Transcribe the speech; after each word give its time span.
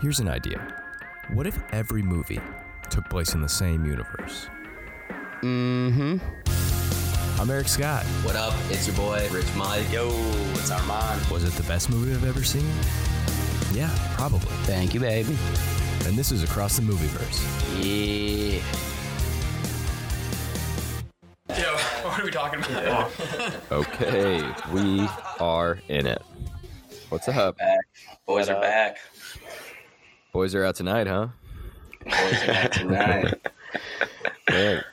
Here's 0.00 0.20
an 0.20 0.28
idea. 0.28 0.60
What 1.32 1.46
if 1.48 1.58
every 1.72 2.02
movie 2.02 2.40
took 2.88 3.08
place 3.10 3.34
in 3.34 3.40
the 3.40 3.48
same 3.48 3.84
universe? 3.84 4.48
Mm-hmm. 5.42 6.18
I'm 7.40 7.50
Eric 7.50 7.66
Scott. 7.66 8.04
What 8.22 8.36
up? 8.36 8.54
It's 8.70 8.86
your 8.86 8.94
boy, 8.94 9.28
Rich 9.32 9.52
Mike. 9.56 9.90
Yo, 9.90 10.08
it's 10.52 10.70
Armand. 10.70 11.24
Was 11.30 11.42
it 11.42 11.52
the 11.54 11.64
best 11.64 11.90
movie 11.90 12.12
I've 12.12 12.24
ever 12.24 12.44
seen? 12.44 12.70
Yeah, 13.72 13.90
probably. 14.14 14.54
Thank 14.66 14.94
you, 14.94 15.00
baby. 15.00 15.36
And 16.06 16.16
this 16.16 16.30
is 16.30 16.44
Across 16.44 16.76
the 16.76 16.82
Movieverse. 16.82 17.42
Yeah. 17.82 18.62
Yo, 21.58 21.76
what 22.08 22.20
are 22.20 22.24
we 22.24 22.30
talking 22.30 22.60
about? 22.60 23.10
Okay, 23.72 24.42
we 24.72 25.08
are 25.40 25.78
in 25.88 26.06
it. 26.06 26.22
What's 27.08 27.28
up? 27.28 27.58
Back. 27.58 27.80
Boys 28.26 28.48
are 28.48 28.60
back. 28.60 28.98
Boys 30.38 30.54
are 30.54 30.64
out 30.64 30.76
tonight, 30.76 31.08
huh? 31.08 31.26
Boys 32.04 32.14
are 32.14 32.46
back 32.46 32.70
tonight. 32.70 33.34
Great. 34.46 34.84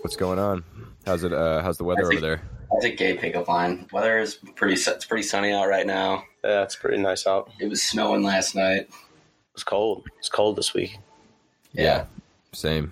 What's 0.00 0.16
going 0.16 0.38
on? 0.38 0.64
How's 1.04 1.24
it? 1.24 1.32
Uh, 1.34 1.62
how's 1.62 1.76
the 1.76 1.84
weather 1.84 2.06
I 2.06 2.08
think- 2.08 2.22
over 2.22 2.26
there? 2.26 2.42
That's 2.72 2.86
a 2.86 2.96
gay 2.96 3.18
pickup 3.18 3.48
line. 3.48 3.86
Weather 3.92 4.18
is 4.18 4.38
pretty. 4.54 4.72
It's 4.72 5.04
pretty 5.04 5.24
sunny 5.24 5.52
out 5.52 5.68
right 5.68 5.86
now. 5.86 6.24
Yeah, 6.42 6.62
it's 6.62 6.74
pretty 6.74 7.02
nice 7.02 7.26
out. 7.26 7.50
It 7.60 7.68
was 7.68 7.82
snowing 7.82 8.22
last 8.22 8.54
night. 8.54 8.88
It's 9.52 9.62
cold. 9.62 10.06
It's 10.18 10.30
cold 10.30 10.56
this 10.56 10.72
week. 10.72 10.96
Yeah. 11.74 12.06
Same. 12.52 12.90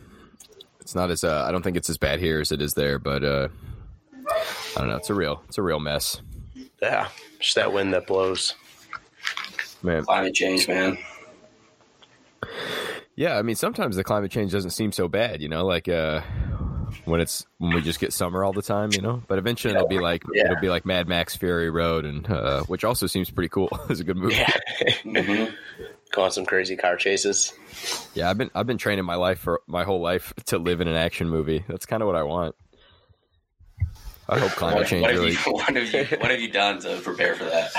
It's 0.82 0.94
not 0.94 1.10
as. 1.10 1.24
Uh, 1.24 1.46
I 1.48 1.50
don't 1.50 1.62
think 1.62 1.78
it's 1.78 1.88
as 1.88 1.96
bad 1.96 2.20
here 2.20 2.42
as 2.42 2.52
it 2.52 2.60
is 2.60 2.74
there, 2.74 2.98
but 2.98 3.24
uh, 3.24 3.48
I 4.76 4.80
don't 4.80 4.88
know. 4.88 4.96
It's 4.96 5.08
a 5.08 5.14
real. 5.14 5.42
It's 5.48 5.56
a 5.56 5.62
real 5.62 5.80
mess, 5.80 6.20
Yeah, 6.82 7.08
just 7.38 7.54
that 7.54 7.72
wind 7.72 7.94
that 7.94 8.06
blows. 8.06 8.54
man. 9.82 10.04
Climate 10.04 10.34
change, 10.34 10.68
man. 10.68 10.98
Yeah, 13.20 13.36
I 13.36 13.42
mean, 13.42 13.54
sometimes 13.54 13.96
the 13.96 14.02
climate 14.02 14.30
change 14.30 14.50
doesn't 14.50 14.70
seem 14.70 14.92
so 14.92 15.06
bad, 15.06 15.42
you 15.42 15.50
know, 15.50 15.66
like 15.66 15.90
uh, 15.90 16.22
when 17.04 17.20
it's 17.20 17.46
when 17.58 17.74
we 17.74 17.82
just 17.82 18.00
get 18.00 18.14
summer 18.14 18.42
all 18.42 18.54
the 18.54 18.62
time, 18.62 18.92
you 18.92 19.02
know. 19.02 19.22
But 19.28 19.36
eventually, 19.36 19.74
it'll 19.74 19.88
be 19.88 19.98
like 19.98 20.22
Yeah. 20.32 20.46
it'll 20.46 20.60
be 20.62 20.70
like 20.70 20.86
Mad 20.86 21.06
Max 21.06 21.36
Fury 21.36 21.68
Road, 21.68 22.06
and 22.06 22.26
uh, 22.30 22.62
which 22.62 22.82
also 22.82 23.06
seems 23.06 23.28
pretty 23.28 23.50
cool. 23.50 23.68
it's 23.90 24.00
a 24.00 24.04
good 24.04 24.16
movie. 24.16 24.36
Yeah. 24.36 24.56
hmm 25.04 25.52
Go 26.12 26.22
on 26.22 26.30
some 26.30 26.46
crazy 26.46 26.76
car 26.76 26.96
chases. 26.96 27.52
Yeah, 28.14 28.30
I've 28.30 28.38
been 28.38 28.50
I've 28.54 28.66
been 28.66 28.78
training 28.78 29.04
my 29.04 29.16
life 29.16 29.38
for 29.38 29.60
my 29.66 29.84
whole 29.84 30.00
life 30.00 30.32
to 30.46 30.56
live 30.56 30.80
in 30.80 30.88
an 30.88 30.96
action 30.96 31.28
movie. 31.28 31.62
That's 31.68 31.84
kind 31.84 32.02
of 32.02 32.06
what 32.06 32.16
I 32.16 32.22
want. 32.22 32.54
I 34.30 34.38
hope 34.38 34.52
climate 34.52 34.86
change 34.86 35.02
what, 35.02 35.10
have 35.10 35.20
really. 35.20 35.32
you, 35.32 35.38
what 35.52 35.76
have 35.76 35.92
you 35.92 36.16
What 36.20 36.30
have 36.30 36.40
you 36.40 36.50
done 36.50 36.80
to 36.80 36.98
prepare 37.02 37.34
for 37.34 37.44
that? 37.44 37.70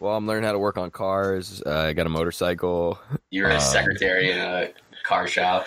Well, 0.00 0.16
I'm 0.16 0.26
learning 0.26 0.44
how 0.44 0.52
to 0.52 0.58
work 0.58 0.78
on 0.78 0.90
cars. 0.90 1.62
Uh, 1.64 1.70
I 1.76 1.92
got 1.92 2.06
a 2.06 2.10
motorcycle. 2.10 2.98
You're 3.30 3.50
a 3.50 3.54
Um, 3.54 3.60
secretary 3.60 4.30
in 4.30 4.38
a 4.38 4.70
car 5.02 5.26
shop. 5.26 5.66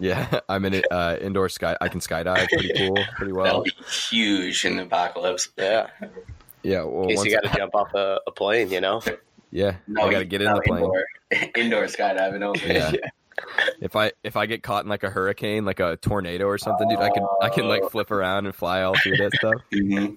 Yeah, 0.00 0.40
I'm 0.48 0.64
in 0.64 0.74
it. 0.74 0.84
Uh, 0.90 1.16
indoor 1.20 1.48
sky. 1.48 1.76
I 1.80 1.88
can 1.88 2.00
skydive 2.00 2.48
pretty 2.48 2.72
cool, 2.76 2.96
pretty 3.16 3.32
That'll 3.32 3.34
well. 3.34 3.62
be 3.62 3.72
huge 3.88 4.64
in 4.64 4.76
the 4.76 4.82
apocalypse. 4.84 5.48
Yeah, 5.56 5.88
Yeah. 6.62 6.82
Well, 6.82 7.02
in 7.04 7.08
case 7.10 7.24
you 7.24 7.30
got 7.30 7.44
to 7.50 7.56
jump 7.56 7.74
off 7.74 7.94
a, 7.94 8.20
a 8.26 8.30
plane, 8.32 8.70
you 8.70 8.80
know. 8.80 9.00
yeah, 9.50 9.76
no, 9.86 10.02
I 10.06 10.10
got 10.10 10.18
to 10.20 10.24
get 10.24 10.42
in 10.42 10.52
the 10.52 10.60
plane. 10.62 10.82
Indoor, 10.84 11.04
indoor 11.56 11.84
skydiving 11.84 12.42
only. 12.42 12.74
Yeah. 12.74 12.92
If 13.80 13.96
I 13.96 14.12
if 14.22 14.36
I 14.36 14.46
get 14.46 14.62
caught 14.62 14.84
in 14.84 14.88
like 14.88 15.02
a 15.02 15.10
hurricane, 15.10 15.64
like 15.64 15.80
a 15.80 15.96
tornado 15.96 16.46
or 16.46 16.56
something, 16.58 16.88
dude, 16.88 16.98
I 17.00 17.10
can 17.10 17.26
I 17.42 17.48
can 17.50 17.68
like 17.68 17.90
flip 17.90 18.10
around 18.10 18.46
and 18.46 18.54
fly 18.54 18.82
all 18.82 18.94
through 18.96 19.16
that 19.18 19.32
stuff. 19.34 19.54
Mhm. 19.72 20.16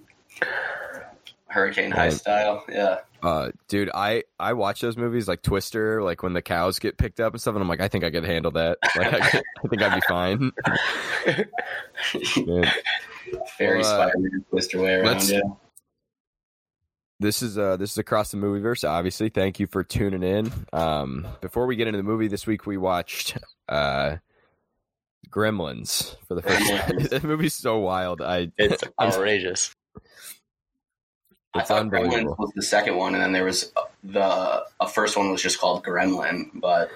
Hurricane 1.48 1.92
High 1.92 2.10
style. 2.10 2.64
Yeah. 2.70 3.00
Uh, 3.24 3.52
dude, 3.68 3.90
I 3.94 4.24
I 4.40 4.54
watch 4.54 4.82
those 4.82 4.98
movies 4.98 5.28
like 5.28 5.42
Twister, 5.42 6.04
like 6.04 6.24
when 6.24 6.34
the 6.34 6.42
cows 6.42 6.80
get 6.80 6.98
picked 6.98 7.20
up 7.20 7.34
and 7.34 7.42
stuff, 7.42 7.56
and 7.56 7.62
I'm 7.62 7.68
like, 7.68 7.82
I 7.82 7.88
think 7.88 8.04
I 8.04 8.12
could 8.12 8.26
handle 8.26 8.52
that. 8.52 8.78
Like, 8.96 9.14
I, 9.14 9.30
could, 9.30 9.44
I 9.64 9.68
think 9.68 9.82
I'd 9.82 9.96
be 9.96 10.02
fine. 10.08 10.52
Very 13.58 13.82
Well, 13.82 14.02
uh, 14.02 14.08
Spider-Man 14.10 14.46
twister 14.50 14.82
way 14.82 14.94
around. 14.96 15.28
Yeah. 15.30 15.42
this 17.20 17.42
is 17.42 17.58
uh 17.58 17.78
this 17.78 17.92
is 17.92 17.98
across 17.98 18.32
the 18.32 18.38
movieverse. 18.38 18.88
Obviously, 18.88 19.30
thank 19.30 19.60
you 19.60 19.68
for 19.68 19.84
tuning 19.84 20.24
in. 20.24 20.52
Um, 20.74 21.28
before 21.42 21.66
we 21.66 21.76
get 21.76 21.88
into 21.88 21.98
the 21.98 22.04
movie 22.04 22.28
this 22.28 22.48
week, 22.48 22.66
we 22.66 22.78
watched 22.78 23.38
uh 23.68 24.18
Gremlins 25.30 26.16
for 26.28 26.36
the 26.36 26.42
first 26.42 26.68
time. 26.70 26.98
That 27.10 27.24
movie's 27.24 27.54
so 27.54 27.80
wild. 27.80 28.22
I 28.22 28.52
It's 28.58 28.84
outrageous. 29.00 29.76
I 31.58 31.62
it's 31.62 31.68
thought 31.70 31.82
unbelievable. 31.82 32.36
Gremlins 32.36 32.40
was 32.40 32.52
the 32.56 32.62
second 32.64 32.96
one, 32.98 33.14
and 33.14 33.24
then 33.24 33.32
there 33.32 33.44
was 33.46 33.72
uh, 33.76 33.82
the 34.04 34.66
a 34.80 34.88
first 34.88 35.18
one 35.18 35.32
was 35.32 35.42
just 35.42 35.60
called 35.60 35.84
Gremlin, 35.84 36.50
but 36.56 36.90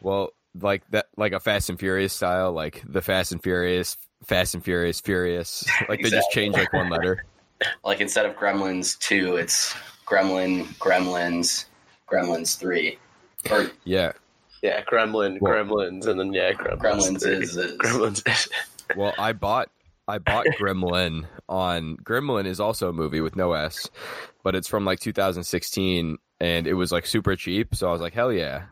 Well, 0.00 0.30
like 0.60 0.82
that, 0.90 1.06
like 1.16 1.32
a 1.32 1.40
Fast 1.40 1.68
and 1.70 1.78
Furious 1.78 2.12
style, 2.12 2.52
like 2.52 2.82
the 2.86 3.02
Fast 3.02 3.32
and 3.32 3.42
Furious, 3.42 3.96
Fast 4.24 4.54
and 4.54 4.64
Furious, 4.64 5.00
Furious. 5.00 5.64
Like 5.88 5.98
they 6.00 6.10
just 6.10 6.14
Exactly. 6.30 6.42
change 6.42 6.54
like 6.56 6.72
one 6.72 6.88
letter. 6.90 7.24
like 7.84 8.00
instead 8.00 8.26
of 8.26 8.34
Gremlins 8.36 8.98
two, 8.98 9.36
it's 9.36 9.74
Gremlin, 10.06 10.64
Gremlins, 10.78 11.66
Gremlins 12.08 12.56
three, 12.58 12.98
or 13.50 13.70
Yeah. 13.84 14.12
Yeah, 14.62 14.82
Gremlin, 14.84 15.38
Well- 15.40 15.52
Gremlins, 15.52 16.06
and 16.06 16.18
then 16.18 16.32
yeah, 16.32 16.52
Gremlins. 16.52 16.78
Gremlins 17.22 17.26
is, 17.26 17.56
is 17.56 17.76
Gremlins. 17.78 18.48
Well, 18.96 19.14
I 19.18 19.32
bought 19.32 19.68
I 20.08 20.18
bought 20.18 20.46
Gremlin 20.58 21.26
on 21.48 21.96
Gremlin 21.98 22.46
is 22.46 22.60
also 22.60 22.88
a 22.88 22.92
movie 22.92 23.20
with 23.20 23.36
no 23.36 23.52
S, 23.52 23.90
but 24.42 24.54
it's 24.54 24.68
from 24.68 24.84
like 24.84 25.00
2016 25.00 26.18
and 26.40 26.66
it 26.66 26.74
was 26.74 26.92
like 26.92 27.06
super 27.06 27.36
cheap. 27.36 27.74
So 27.74 27.88
I 27.88 27.92
was 27.92 28.00
like, 28.00 28.14
hell 28.14 28.32
yeah, 28.32 28.64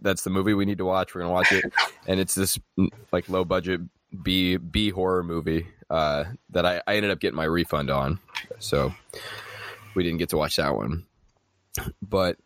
that's 0.00 0.22
the 0.22 0.30
movie 0.30 0.54
we 0.54 0.64
need 0.64 0.78
to 0.78 0.84
watch. 0.84 1.14
We're 1.14 1.22
gonna 1.22 1.32
watch 1.32 1.52
it, 1.52 1.72
and 2.06 2.20
it's 2.20 2.34
this 2.34 2.58
like 3.12 3.28
low 3.28 3.44
budget 3.44 3.80
B 4.22 4.56
B 4.56 4.90
horror 4.90 5.22
movie 5.22 5.66
uh, 5.90 6.24
that 6.50 6.66
I, 6.66 6.82
I 6.86 6.96
ended 6.96 7.10
up 7.10 7.20
getting 7.20 7.36
my 7.36 7.44
refund 7.44 7.90
on. 7.90 8.18
So 8.58 8.92
we 9.94 10.02
didn't 10.02 10.18
get 10.18 10.30
to 10.30 10.36
watch 10.36 10.56
that 10.56 10.74
one. 10.74 11.06
But 12.02 12.36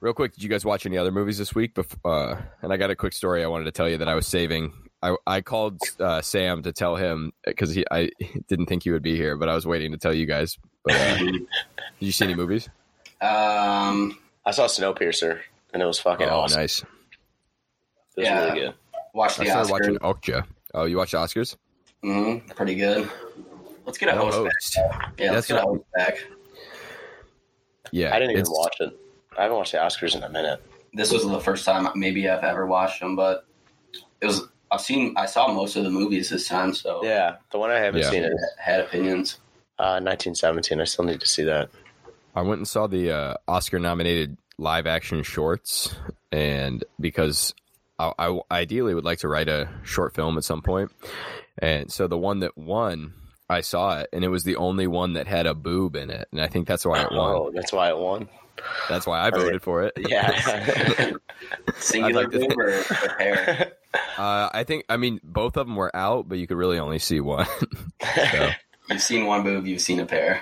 real 0.00 0.12
quick, 0.12 0.34
did 0.34 0.42
you 0.42 0.48
guys 0.48 0.64
watch 0.64 0.86
any 0.86 0.98
other 0.98 1.12
movies 1.12 1.38
this 1.38 1.54
week? 1.54 1.76
Uh, 2.04 2.36
and 2.62 2.72
I 2.72 2.76
got 2.76 2.90
a 2.90 2.96
quick 2.96 3.12
story 3.12 3.42
I 3.42 3.48
wanted 3.48 3.64
to 3.64 3.72
tell 3.72 3.88
you 3.88 3.98
that 3.98 4.08
I 4.08 4.14
was 4.14 4.26
saving. 4.26 4.72
I, 5.10 5.16
I 5.26 5.40
called 5.40 5.78
uh, 6.00 6.20
Sam 6.22 6.62
to 6.62 6.72
tell 6.72 6.96
him 6.96 7.32
because 7.44 7.74
he 7.74 7.84
I 7.90 8.10
didn't 8.48 8.66
think 8.66 8.82
he 8.82 8.90
would 8.90 9.02
be 9.02 9.16
here, 9.16 9.36
but 9.36 9.48
I 9.48 9.54
was 9.54 9.66
waiting 9.66 9.92
to 9.92 9.98
tell 9.98 10.12
you 10.12 10.26
guys. 10.26 10.58
But 10.84 10.94
uh, 10.94 11.16
did 11.18 11.46
you 12.00 12.12
see 12.12 12.24
any 12.24 12.34
movies? 12.34 12.68
um, 13.20 14.18
I 14.44 14.50
saw 14.52 14.66
Snowpiercer, 14.66 15.40
and 15.72 15.82
it 15.82 15.86
was 15.86 15.98
fucking 15.98 16.26
oh, 16.28 16.40
awesome. 16.40 16.60
nice! 16.60 16.80
It 16.80 16.86
was 18.18 18.26
Yeah. 18.26 18.44
really 18.46 18.60
good. 18.60 18.74
watch 19.14 19.38
I 19.40 19.44
the 19.44 19.50
started 19.50 19.68
Oscars. 19.68 19.70
watching 19.70 20.32
Okja. 20.34 20.46
Oh, 20.74 20.84
you 20.84 20.96
watched 20.96 21.12
the 21.12 21.18
Oscars? 21.18 21.56
hmm 22.02 22.38
pretty 22.54 22.74
good. 22.74 23.10
Let's 23.86 23.98
get 23.98 24.08
a 24.08 24.16
host, 24.16 24.36
host. 24.36 24.74
back. 24.90 25.12
Yeah, 25.18 25.32
let's 25.32 25.46
That's 25.46 25.46
get 25.48 25.62
a 25.62 25.66
what- 25.66 25.76
host 25.78 25.84
back. 25.94 26.18
Yeah, 27.92 28.14
I 28.14 28.18
didn't 28.18 28.32
even 28.32 28.44
watch 28.48 28.76
it. 28.80 28.98
I 29.38 29.42
haven't 29.42 29.56
watched 29.56 29.72
the 29.72 29.78
Oscars 29.78 30.16
in 30.16 30.22
a 30.22 30.28
minute. 30.28 30.60
This 30.92 31.12
was 31.12 31.22
the 31.22 31.40
first 31.40 31.64
time 31.64 31.88
maybe 31.94 32.28
I've 32.28 32.42
ever 32.42 32.66
watched 32.66 33.00
them, 33.00 33.16
but 33.16 33.46
it 34.20 34.26
was. 34.26 34.42
I've 34.70 34.80
seen. 34.80 35.14
I 35.16 35.26
saw 35.26 35.52
most 35.52 35.76
of 35.76 35.84
the 35.84 35.90
movies 35.90 36.30
this 36.30 36.48
time, 36.48 36.74
so 36.74 37.04
Yeah, 37.04 37.36
the 37.52 37.58
one 37.58 37.70
I 37.70 37.78
haven't 37.78 38.00
Yeah. 38.02 38.10
seen 38.10 38.24
I 38.24 38.30
had 38.62 38.80
opinions. 38.80 39.38
uh, 39.78 40.00
1917. 40.00 40.80
I 40.80 40.84
still 40.84 41.04
need 41.04 41.20
to 41.20 41.28
see 41.28 41.44
that. 41.44 41.68
I 42.34 42.42
went 42.42 42.58
and 42.58 42.66
saw 42.68 42.86
the 42.86 43.12
uh, 43.12 43.34
Oscar 43.46 43.78
nominated 43.78 44.36
live 44.58 44.86
action 44.86 45.22
shorts, 45.22 45.94
and 46.32 46.82
because 47.00 47.54
I, 47.98 48.12
I 48.18 48.40
ideally 48.50 48.94
would 48.94 49.04
like 49.04 49.18
to 49.20 49.28
write 49.28 49.48
a 49.48 49.68
short 49.84 50.14
film 50.14 50.36
at 50.38 50.44
some 50.44 50.62
point, 50.62 50.90
and 51.58 51.90
so 51.92 52.06
the 52.08 52.18
one 52.18 52.40
that 52.40 52.56
won, 52.58 53.12
I 53.48 53.60
saw 53.60 54.00
it, 54.00 54.08
and 54.12 54.24
it 54.24 54.28
was 54.28 54.44
the 54.44 54.56
only 54.56 54.86
one 54.86 55.12
that 55.14 55.26
had 55.26 55.46
a 55.46 55.54
boob 55.54 55.94
in 55.96 56.10
it, 56.10 56.26
and 56.32 56.40
I 56.40 56.46
think 56.48 56.66
that's 56.66 56.84
why 56.84 57.02
it 57.02 57.12
won. 57.12 57.34
Oh, 57.36 57.50
that's 57.54 57.72
why 57.72 57.88
it 57.90 57.96
won. 57.98 58.28
That's 58.88 59.06
why 59.06 59.20
I 59.20 59.30
voted 59.30 59.62
for 59.62 59.82
it. 59.84 59.92
Yeah. 59.98 60.30
Singular 61.78 62.22
I'd 62.22 62.24
like 62.24 62.30
to 62.32 62.38
boob 62.48 62.58
or 62.58 62.78
a 62.80 62.84
pair? 63.18 63.72
Uh, 64.18 64.48
I 64.52 64.64
think 64.64 64.84
I 64.88 64.96
mean 64.96 65.20
both 65.22 65.56
of 65.56 65.66
them 65.66 65.76
were 65.76 65.94
out, 65.94 66.28
but 66.28 66.38
you 66.38 66.46
could 66.46 66.56
really 66.56 66.78
only 66.78 66.98
see 66.98 67.20
one. 67.20 67.46
so, 68.32 68.50
You've 68.90 69.02
seen 69.02 69.26
one 69.26 69.42
boob, 69.42 69.66
you've 69.66 69.80
seen 69.80 69.98
a 70.00 70.06
pair. 70.06 70.40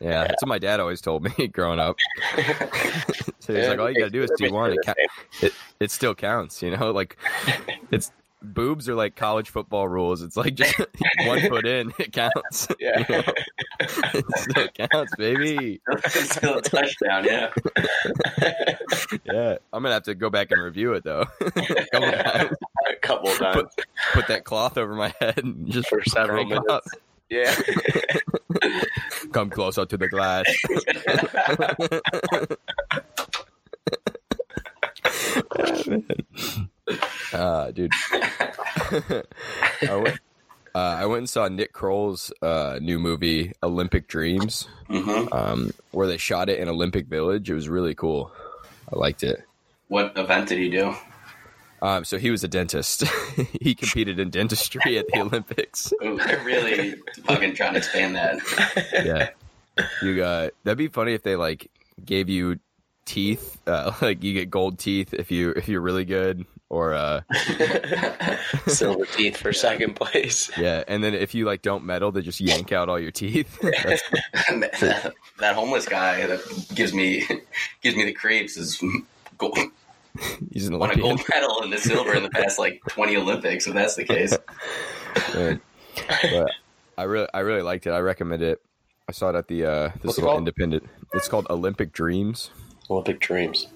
yeah, 0.00 0.24
that's 0.28 0.42
what 0.42 0.48
my 0.48 0.58
dad 0.58 0.78
always 0.78 1.00
told 1.00 1.24
me 1.24 1.46
growing 1.52 1.78
up. 1.78 1.96
so 3.40 3.54
he's 3.54 3.64
Yeah, 3.64 3.68
like, 3.70 3.78
all 3.78 3.90
you 3.90 3.98
gotta 3.98 4.10
do 4.10 4.22
is 4.22 4.30
do 4.36 4.52
one. 4.52 4.72
It, 4.72 4.78
ca- 4.84 4.94
it 5.42 5.52
it 5.80 5.90
still 5.90 6.14
counts, 6.14 6.62
you 6.62 6.76
know. 6.76 6.90
Like 6.92 7.16
it's 7.90 8.12
boobs 8.42 8.88
are 8.88 8.94
like 8.94 9.16
college 9.16 9.48
football 9.50 9.88
rules. 9.88 10.22
It's 10.22 10.36
like 10.36 10.54
just 10.54 10.78
one 11.24 11.40
foot 11.48 11.66
in, 11.66 11.92
it 11.98 12.12
counts. 12.12 12.68
Yeah. 12.78 13.04
You 13.08 13.16
know? 13.16 13.22
It 13.80 14.24
still 14.36 14.68
counts, 14.90 15.14
baby. 15.16 15.80
It's 15.88 16.30
still 16.36 16.58
a 16.58 16.62
touchdown, 16.62 17.24
yeah. 17.24 17.50
Yeah, 19.24 19.56
I'm 19.72 19.82
gonna 19.82 19.94
have 19.94 20.02
to 20.04 20.14
go 20.14 20.28
back 20.30 20.50
and 20.50 20.62
review 20.62 20.92
it 20.94 21.04
though. 21.04 21.24
Couple 21.40 22.10
times. 22.10 22.50
a 22.90 22.96
couple 23.00 23.30
of 23.30 23.38
times 23.38 23.54
Put, 23.54 23.86
put 24.12 24.26
that 24.28 24.44
cloth 24.44 24.76
over 24.78 24.94
my 24.94 25.14
head 25.20 25.38
and 25.38 25.70
just 25.70 25.88
for 25.88 26.02
several 26.04 26.44
minutes. 26.44 26.66
up. 26.68 26.84
Yeah. 27.30 27.54
Come 29.32 29.50
closer 29.50 29.84
to 29.86 29.96
the 29.96 30.08
glass. 30.08 30.44
uh, 37.32 37.70
dude. 37.72 37.90
I 39.82 39.94
went. 39.96 40.18
Uh, 40.74 40.78
I 40.78 41.06
went 41.06 41.18
and 41.18 41.30
saw 41.30 41.48
Nick 41.48 41.72
Kroll's 41.72 42.32
uh, 42.42 42.78
new 42.80 42.98
movie, 42.98 43.52
Olympic 43.62 44.06
Dreams, 44.08 44.68
hmm 44.88 45.26
um, 45.32 45.72
where 45.92 46.06
they 46.06 46.16
shot 46.16 46.48
it 46.48 46.58
in 46.58 46.68
Olympic 46.68 47.06
Village. 47.06 47.50
It 47.50 47.54
was 47.54 47.68
really 47.68 47.94
cool. 47.94 48.30
I 48.92 48.98
liked 48.98 49.22
it. 49.22 49.42
What 49.88 50.16
event 50.16 50.48
did 50.48 50.58
he 50.58 50.68
do? 50.70 50.94
Um, 51.80 52.04
so 52.04 52.18
he 52.18 52.30
was 52.30 52.42
a 52.42 52.48
dentist. 52.48 53.04
he 53.60 53.74
competed 53.74 54.18
in 54.18 54.30
dentistry 54.30 54.98
at 54.98 55.06
the 55.12 55.20
Olympics. 55.20 55.92
Ooh, 56.02 56.16
they're 56.18 56.42
really 56.44 56.96
fucking 57.24 57.54
trying 57.54 57.72
to 57.72 57.78
expand 57.78 58.16
that. 58.16 58.38
Yeah, 59.04 59.30
you 60.02 60.16
got. 60.16 60.52
That'd 60.64 60.78
be 60.78 60.88
funny 60.88 61.14
if 61.14 61.22
they 61.22 61.36
like 61.36 61.70
gave 62.04 62.28
you 62.28 62.58
teeth, 63.08 63.58
uh, 63.66 63.92
like 64.02 64.22
you 64.22 64.34
get 64.34 64.50
gold 64.50 64.78
teeth 64.78 65.14
if 65.14 65.30
you 65.30 65.50
if 65.50 65.68
you're 65.68 65.80
really 65.80 66.04
good, 66.04 66.44
or 66.68 66.92
uh, 66.94 67.22
Silver 68.66 69.06
teeth 69.06 69.38
for 69.38 69.52
second 69.52 69.94
place. 69.96 70.50
yeah, 70.56 70.84
and 70.86 71.02
then 71.02 71.14
if 71.14 71.34
you 71.34 71.44
like 71.46 71.62
don't 71.62 71.84
medal, 71.84 72.12
they 72.12 72.22
just 72.22 72.40
yank 72.40 72.70
out 72.70 72.88
all 72.88 73.00
your 73.00 73.10
teeth. 73.10 73.58
That's, 73.62 74.80
that, 74.80 75.14
that 75.40 75.54
homeless 75.54 75.88
guy 75.88 76.26
that 76.26 76.40
gives 76.74 76.92
me 76.92 77.24
gives 77.80 77.96
me 77.96 78.04
the 78.04 78.12
creeps 78.12 78.56
is 78.56 78.80
gold, 79.38 79.58
he's 80.52 80.68
an 80.68 80.78
won 80.78 80.90
a 80.90 80.96
gold 80.96 81.20
medal 81.34 81.62
and 81.62 81.72
the 81.72 81.78
silver 81.78 82.14
in 82.14 82.22
the 82.22 82.30
past 82.30 82.58
like 82.58 82.80
twenty 82.88 83.16
Olympics. 83.16 83.66
If 83.66 83.74
that's 83.74 83.96
the 83.96 84.04
case, 84.04 84.36
but 85.32 85.60
I 86.98 87.04
really, 87.04 87.28
I 87.32 87.40
really 87.40 87.62
liked 87.62 87.86
it. 87.86 87.90
I 87.90 88.00
recommend 88.00 88.42
it. 88.42 88.60
I 89.08 89.12
saw 89.12 89.30
it 89.30 89.36
at 89.36 89.48
the 89.48 89.64
uh, 89.64 89.88
this 89.88 89.92
What's 90.02 90.18
little 90.18 90.30
called? 90.32 90.38
independent. 90.40 90.84
It's 91.14 91.28
called 91.28 91.46
Olympic 91.48 91.92
Dreams. 91.92 92.50
Olympic 92.90 93.20
dreams. 93.20 93.66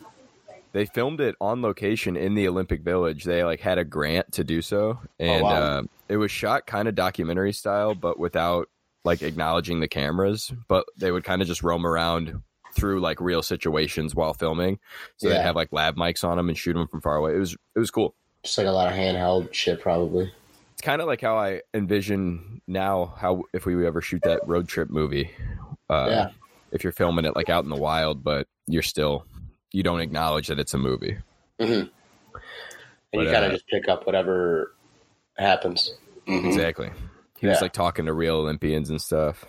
They 0.73 0.87
filmed 0.87 1.21
it 1.21 1.35
on 1.41 1.61
location 1.61 2.17
in 2.17 2.35
the 2.35 2.49
Olympic 2.49 2.83
Village. 2.83 3.25
They 3.25 3.45
like 3.45 3.61
had 3.61 3.79
a 3.79 3.85
grant 3.85 4.33
to 4.33 4.45
do 4.45 4.63
so, 4.63 5.01
and 5.19 5.43
wow. 5.43 5.51
uh, 5.51 5.83
it 6.09 6.17
was 6.17 6.31
shot 6.31 6.67
kind 6.67 6.89
of 6.89 6.95
documentary 6.95 7.53
style, 7.53 7.95
but 7.95 8.19
without 8.19 8.69
like 9.05 9.21
acknowledging 9.23 9.81
the 9.81 9.89
cameras. 9.89 10.51
But 10.69 10.87
they 10.97 11.13
would 11.13 11.25
kind 11.25 11.43
of 11.43 11.49
just 11.49 11.63
roam 11.63 11.87
around 11.87 12.43
through 12.75 13.01
like 13.01 13.21
real 13.21 13.43
situations 13.43 14.15
while 14.15 14.33
filming. 14.33 14.79
So 15.19 15.29
they'd 15.29 15.43
have 15.43 15.57
like 15.57 15.73
lav 15.73 15.97
mics 15.97 16.25
on 16.25 16.39
them 16.39 16.49
and 16.49 16.57
shoot 16.57 16.73
them 16.73 16.89
from 16.89 17.03
far 17.03 17.17
away. 17.17 17.35
It 17.35 17.39
was 17.39 17.53
it 17.53 17.79
was 17.79 17.91
cool. 17.91 18.15
Just 18.43 18.57
like 18.57 18.67
a 18.67 18.71
lot 18.71 18.89
of 18.89 18.95
handheld 18.95 19.53
shit, 19.53 19.81
probably. 19.81 20.33
It's 20.73 20.83
kind 20.83 21.03
of 21.03 21.07
like 21.07 21.21
how 21.21 21.37
I 21.37 21.61
envision 21.75 22.63
now 22.67 23.15
how 23.19 23.45
if 23.53 23.67
we 23.67 23.87
ever 23.87 24.01
shoot 24.01 24.23
that 24.23 24.41
road 24.49 24.69
trip 24.69 24.89
movie. 24.91 25.31
Uh, 25.91 26.07
Yeah. 26.09 26.31
If 26.73 26.83
you're 26.85 26.93
filming 26.93 27.25
it 27.27 27.37
like 27.37 27.49
out 27.51 27.65
in 27.65 27.71
the 27.71 27.77
wild, 27.77 28.25
but 28.25 28.47
you're 28.67 28.83
still 28.83 29.27
you 29.73 29.83
don't 29.83 30.01
acknowledge 30.01 30.49
that 30.49 30.59
it's 30.59 30.75
a 30.75 30.79
movie. 30.79 31.19
hmm 31.61 31.65
And 31.73 31.91
But, 33.13 33.21
you 33.21 33.31
kind 33.31 33.45
uh, 33.45 33.47
of 33.49 33.53
just 33.53 33.67
pick 33.69 33.89
up 33.89 34.07
whatever 34.07 34.75
happens. 35.37 35.95
Mhm. 36.27 36.47
Exactly. 36.47 36.91
He 37.39 37.47
was 37.47 37.61
like 37.61 37.73
talking 37.73 38.07
to 38.07 38.13
real 38.13 38.37
Olympians 38.37 38.89
and 38.91 39.01
stuff. 39.01 39.45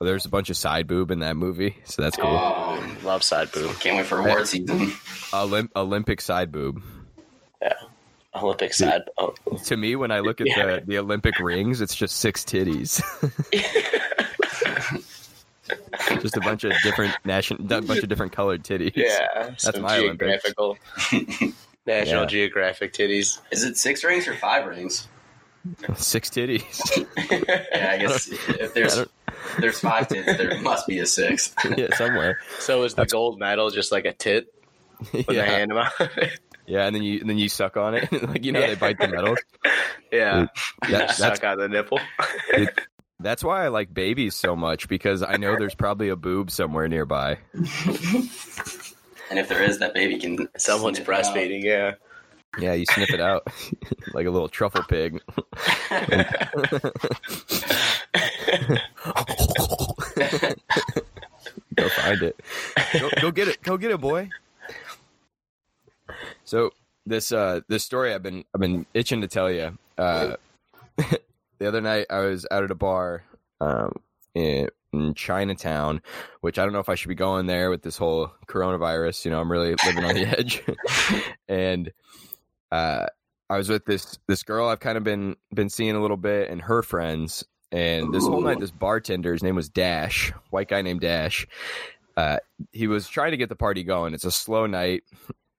But 0.00 0.06
there's 0.06 0.26
a 0.26 0.28
bunch 0.28 0.48
of 0.50 0.56
side 0.56 0.86
boob 0.86 1.10
in 1.10 1.20
that 1.20 1.36
movie, 1.36 1.76
so 1.84 2.02
that's 2.02 2.16
cool. 2.16 2.36
Um, 2.36 2.96
Love 3.04 3.22
side 3.24 3.50
boob. 3.52 3.78
can't 3.80 3.96
wait 3.96 4.06
for 4.06 4.18
award 4.20 4.46
season. 4.46 4.78
Olymp- 5.32 5.70
Olympic 5.74 6.20
side 6.20 6.52
boob. 6.52 6.80
Yeah. 7.60 7.72
Olympic 8.34 8.72
side. 8.74 9.02
Oh, 9.18 9.34
To 9.64 9.76
me, 9.76 9.96
when 9.96 10.12
I 10.12 10.20
look 10.20 10.40
at 10.40 10.46
Yeah. 10.56 10.76
the, 10.76 10.82
the 10.86 10.98
Olympic 10.98 11.40
rings, 11.40 11.80
it's 11.80 11.96
just 11.96 12.16
six 12.18 12.44
titties. 12.44 13.02
just 16.20 16.36
a 16.36 16.40
bunch 16.40 16.64
of 16.64 16.72
different 16.82 17.14
national, 17.24 17.60
a 17.72 17.80
bunch 17.82 18.02
of 18.02 18.08
different 18.08 18.32
colored 18.32 18.62
titties. 18.64 18.92
yeah, 18.96 19.50
some 19.56 19.82
my 19.82 19.98
Olympics. 19.98 20.42
geographical. 20.44 20.78
National 21.86 22.22
Yeah. 22.22 22.26
Geographic 22.26 22.92
titties. 22.92 23.40
Is 23.50 23.64
it 23.64 23.76
six 23.78 24.04
rings 24.04 24.28
or 24.28 24.34
five 24.34 24.66
rings? 24.66 25.08
Six 25.96 26.28
titties. 26.30 27.06
Yeah, 27.72 27.90
I 27.92 27.98
guess 27.98 28.28
if 28.28 28.74
there's 28.74 28.94
don't- 28.96 29.10
there's 29.58 29.80
five 29.80 30.08
tits, 30.08 30.36
there 30.38 30.60
must 30.60 30.86
be 30.86 30.98
a 30.98 31.06
sixth. 31.06 31.54
yeah, 31.76 31.94
somewhere. 31.96 32.40
So 32.58 32.82
is 32.84 32.94
the 32.94 33.06
gold 33.06 33.38
medal 33.38 33.70
just 33.70 33.90
like 33.92 34.04
a 34.04 34.12
tit 34.12 34.52
with 35.12 35.28
a 35.30 35.34
yeah, 35.34 35.44
hand 35.44 35.72
on 35.72 35.88
it? 36.00 36.40
yeah, 36.66 36.86
and 36.86 36.94
then 36.94 37.02
you 37.02 37.20
and 37.20 37.30
then 37.30 37.38
you 37.38 37.48
suck 37.48 37.76
on 37.76 37.94
it, 37.94 38.10
like 38.28 38.44
you 38.44 38.52
know 38.52 38.60
they 38.60 38.74
bite 38.74 38.98
the 38.98 39.08
medals. 39.08 39.38
yeah, 40.12 40.46
That, 40.82 40.90
that's 40.90 41.16
suck 41.18 41.44
on 41.44 41.58
the 41.58 41.68
nipple. 41.68 42.00
That's 43.20 43.42
why 43.42 43.64
I 43.64 43.68
like 43.68 43.92
babies 43.92 44.34
so 44.34 44.54
much 44.56 44.88
because 44.88 45.22
I 45.22 45.36
know 45.36 45.56
there's 45.58 45.74
probably 45.74 46.08
a 46.08 46.16
boob 46.16 46.50
somewhere 46.50 46.88
nearby. 46.88 47.38
And 49.30 49.38
if 49.38 49.48
there 49.48 49.62
is, 49.62 49.78
that 49.80 49.94
baby 49.94 50.18
can. 50.18 50.48
Someone's 50.56 50.96
sniff 50.96 51.08
it 51.08 51.14
out. 51.14 51.34
breastfeeding. 51.36 51.62
Yeah. 51.62 51.94
Yeah, 52.58 52.72
you 52.72 52.86
sniff 52.86 53.10
it 53.10 53.20
out 53.20 53.46
like 54.14 54.26
a 54.26 54.30
little 54.30 54.48
truffle 54.48 54.82
pig. 54.84 55.20
go 61.76 61.88
find 61.90 62.22
it. 62.22 62.40
Go, 62.98 63.10
go 63.20 63.30
get 63.30 63.48
it. 63.48 63.62
Go 63.62 63.76
get 63.76 63.90
it, 63.90 64.00
boy. 64.00 64.30
So 66.44 66.72
this 67.04 67.30
uh 67.30 67.60
this 67.68 67.84
story 67.84 68.14
I've 68.14 68.22
been 68.22 68.44
I've 68.54 68.60
been 68.60 68.86
itching 68.94 69.20
to 69.20 69.28
tell 69.28 69.50
you. 69.50 69.76
Uh, 69.98 70.36
the 71.58 71.68
other 71.68 71.80
night 71.80 72.06
I 72.10 72.20
was 72.20 72.46
out 72.50 72.64
at 72.64 72.70
a 72.70 72.76
bar 72.76 73.24
um 73.60 73.92
in, 74.34 74.68
in 74.92 75.14
Chinatown, 75.14 76.00
which 76.40 76.58
I 76.58 76.64
don't 76.64 76.72
know 76.72 76.78
if 76.80 76.88
I 76.88 76.94
should 76.94 77.08
be 77.08 77.14
going 77.14 77.46
there 77.46 77.70
with 77.70 77.82
this 77.82 77.96
whole 77.96 78.32
coronavirus. 78.46 79.24
You 79.24 79.30
know, 79.32 79.40
I'm 79.40 79.50
really 79.50 79.74
living 79.84 80.04
on 80.04 80.14
the 80.14 80.26
edge, 80.38 80.62
and 81.48 81.92
uh, 82.70 83.06
I 83.50 83.56
was 83.56 83.68
with 83.68 83.84
this 83.84 84.18
this 84.26 84.42
girl 84.42 84.68
I've 84.68 84.80
kind 84.80 84.98
of 84.98 85.04
been 85.04 85.36
been 85.52 85.68
seeing 85.68 85.96
a 85.96 86.02
little 86.02 86.16
bit, 86.16 86.50
and 86.50 86.62
her 86.62 86.82
friends. 86.82 87.44
And 87.70 88.14
this 88.14 88.24
whole 88.24 88.40
night, 88.40 88.60
this 88.60 88.70
bartender, 88.70 89.30
his 89.32 89.42
name 89.42 89.54
was 89.54 89.68
Dash, 89.68 90.32
white 90.48 90.68
guy 90.68 90.80
named 90.80 91.02
Dash. 91.02 91.46
Uh, 92.16 92.38
he 92.72 92.86
was 92.86 93.08
trying 93.08 93.32
to 93.32 93.36
get 93.36 93.50
the 93.50 93.56
party 93.56 93.84
going. 93.84 94.14
It's 94.14 94.24
a 94.24 94.30
slow 94.30 94.64
night, 94.64 95.04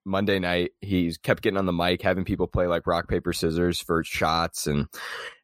Monday 0.06 0.40
night. 0.40 0.72
He 0.82 1.14
kept 1.22 1.44
getting 1.44 1.58
on 1.58 1.68
the 1.68 1.72
mic, 1.72 2.02
having 2.02 2.26
people 2.26 2.48
play 2.48 2.66
like 2.66 2.88
rock 2.88 3.08
paper 3.08 3.32
scissors 3.32 3.80
for 3.80 4.04
shots. 4.04 4.66
And 4.66 4.88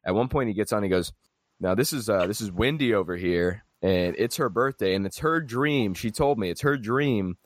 at 0.06 0.14
one 0.14 0.28
point, 0.28 0.48
he 0.48 0.54
gets 0.54 0.72
on. 0.72 0.78
And 0.78 0.84
he 0.86 0.90
goes, 0.90 1.12
"Now 1.60 1.74
this 1.74 1.92
is 1.92 2.08
uh, 2.08 2.26
this 2.26 2.40
is 2.40 2.50
Wendy 2.50 2.94
over 2.94 3.16
here, 3.16 3.64
and 3.82 4.14
it's 4.16 4.36
her 4.36 4.48
birthday, 4.48 4.94
and 4.94 5.04
it's 5.04 5.18
her 5.18 5.40
dream. 5.40 5.92
She 5.92 6.10
told 6.10 6.38
me 6.38 6.48
it's 6.48 6.62
her 6.62 6.78
dream 6.78 7.36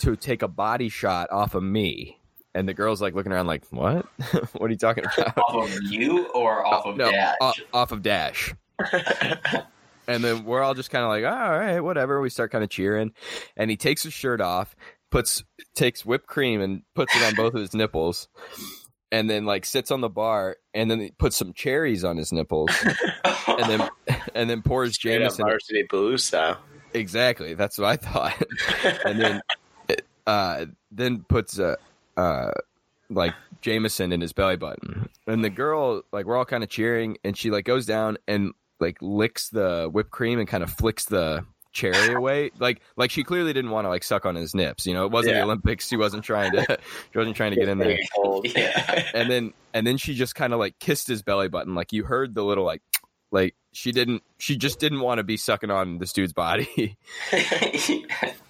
to 0.00 0.16
take 0.16 0.42
a 0.42 0.48
body 0.48 0.88
shot 0.88 1.30
off 1.30 1.54
of 1.54 1.62
me." 1.62 2.20
And 2.54 2.68
the 2.68 2.74
girl's 2.74 3.00
like 3.00 3.14
looking 3.14 3.32
around, 3.32 3.46
like, 3.46 3.64
"What? 3.70 4.06
what 4.52 4.62
are 4.62 4.70
you 4.70 4.76
talking 4.76 5.04
about?" 5.04 5.38
Off 5.38 5.74
of 5.74 5.82
you 5.84 6.26
or 6.28 6.66
off 6.66 6.84
of 6.84 6.96
no, 6.96 7.10
Dash? 7.10 7.36
o- 7.40 7.52
off 7.72 7.92
of 7.92 8.02
Dash. 8.02 8.52
and 10.08 10.24
then 10.24 10.44
we're 10.44 10.62
all 10.62 10.74
just 10.74 10.90
kind 10.90 11.04
of 11.04 11.10
like, 11.10 11.24
"Oh, 11.24 11.28
all 11.28 11.58
right, 11.58 11.80
whatever. 11.80 12.20
We 12.20 12.30
start 12.30 12.50
kind 12.50 12.64
of 12.64 12.70
cheering, 12.70 13.12
and 13.56 13.70
he 13.70 13.76
takes 13.76 14.02
his 14.02 14.12
shirt 14.12 14.40
off, 14.40 14.74
puts 15.10 15.44
takes 15.74 16.04
whipped 16.04 16.26
cream 16.26 16.60
and 16.60 16.82
puts 16.94 17.14
it 17.14 17.22
on 17.22 17.34
both 17.34 17.54
of 17.54 17.60
his 17.60 17.74
nipples, 17.74 18.28
and 19.10 19.28
then 19.28 19.44
like 19.44 19.64
sits 19.64 19.90
on 19.90 20.00
the 20.00 20.08
bar, 20.08 20.56
and 20.74 20.90
then 20.90 21.00
he 21.00 21.10
puts 21.12 21.36
some 21.36 21.52
cherries 21.52 22.04
on 22.04 22.16
his 22.16 22.32
nipples, 22.32 22.70
and 23.46 23.70
then 23.70 23.88
and 24.34 24.48
then 24.50 24.62
pours 24.62 24.94
Straight 24.94 25.18
Jameson. 25.18 25.46
varsity 25.46 25.84
blues 25.88 26.24
style. 26.24 26.58
Exactly, 26.94 27.54
that's 27.54 27.78
what 27.78 27.88
I 27.88 27.96
thought. 27.96 28.42
and 29.04 29.20
then 29.20 29.40
uh, 30.26 30.66
then 30.90 31.24
puts 31.28 31.58
a 31.58 31.76
uh, 32.16 32.52
like 33.10 33.34
Jameson 33.60 34.12
in 34.12 34.20
his 34.20 34.32
belly 34.32 34.56
button, 34.56 35.08
and 35.26 35.44
the 35.44 35.50
girl 35.50 36.02
like 36.12 36.26
we're 36.26 36.36
all 36.36 36.44
kind 36.44 36.62
of 36.62 36.70
cheering, 36.70 37.18
and 37.24 37.36
she 37.36 37.50
like 37.50 37.64
goes 37.64 37.86
down 37.86 38.18
and 38.26 38.52
like 38.80 38.98
licks 39.00 39.48
the 39.48 39.88
whipped 39.92 40.10
cream 40.10 40.38
and 40.38 40.48
kind 40.48 40.62
of 40.62 40.70
flicks 40.70 41.06
the 41.06 41.44
cherry 41.78 42.14
away. 42.14 42.50
Like 42.58 42.80
like 42.96 43.10
she 43.10 43.22
clearly 43.24 43.52
didn't 43.52 43.70
want 43.70 43.84
to 43.84 43.88
like 43.88 44.02
suck 44.02 44.26
on 44.26 44.34
his 44.34 44.54
nips 44.54 44.86
you 44.86 44.94
know? 44.94 45.04
It 45.06 45.12
wasn't 45.12 45.34
Yeah. 45.34 45.40
the 45.40 45.44
olympics. 45.46 45.88
She 45.88 45.96
wasn't 45.96 46.24
trying 46.24 46.52
to 46.52 46.78
she 47.12 47.18
wasn't 47.18 47.36
trying 47.36 47.52
to 47.52 47.56
get 47.56 47.68
in 47.68 47.78
there. 47.78 47.98
Yeah. 48.44 49.08
and 49.14 49.30
then 49.30 49.52
and 49.72 49.86
then 49.86 49.96
she 49.96 50.14
just 50.14 50.34
kind 50.34 50.52
of 50.52 50.58
like 50.58 50.78
kissed 50.78 51.08
his 51.08 51.22
belly 51.22 51.48
button. 51.48 51.74
Like 51.74 51.92
you 51.92 52.04
heard 52.04 52.34
the 52.34 52.42
little 52.44 52.64
like 52.64 52.82
like 53.30 53.54
she 53.72 53.92
didn't 53.92 54.22
she 54.38 54.56
just 54.56 54.80
didn't 54.80 55.00
want 55.00 55.18
to 55.18 55.24
be 55.24 55.36
sucking 55.36 55.70
on 55.70 55.98
this 55.98 56.12
dude's 56.12 56.32
body. 56.32 56.96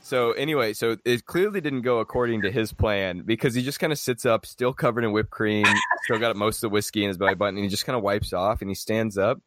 So 0.01 0.33
anyway, 0.33 0.73
so 0.73 0.97
it 1.05 1.27
clearly 1.27 1.61
didn't 1.61 1.83
go 1.83 1.99
according 1.99 2.41
to 2.41 2.51
his 2.51 2.73
plan 2.73 3.25
because 3.27 3.55
he 3.55 3.63
just 3.63 3.79
kind 3.79 3.93
of 3.93 3.99
sits 3.99 4.25
up, 4.25 4.47
still 4.47 4.73
covered 4.73 5.05
in 5.05 5.13
whipped 5.13 5.29
cream, 5.29 5.67
still 6.05 6.19
got 6.19 6.35
most 6.35 6.57
of 6.59 6.61
the 6.63 6.69
whiskey 6.71 7.03
in 7.03 7.09
his 7.09 7.19
belly 7.19 7.35
button, 7.35 7.57
and 7.57 7.65
he 7.65 7.69
just 7.69 7.85
kind 7.85 7.95
of 7.95 8.03
wipes 8.03 8.33
off 8.33 8.63
and 8.63 8.71
he 8.71 8.75
stands 8.75 9.19
up, 9.19 9.39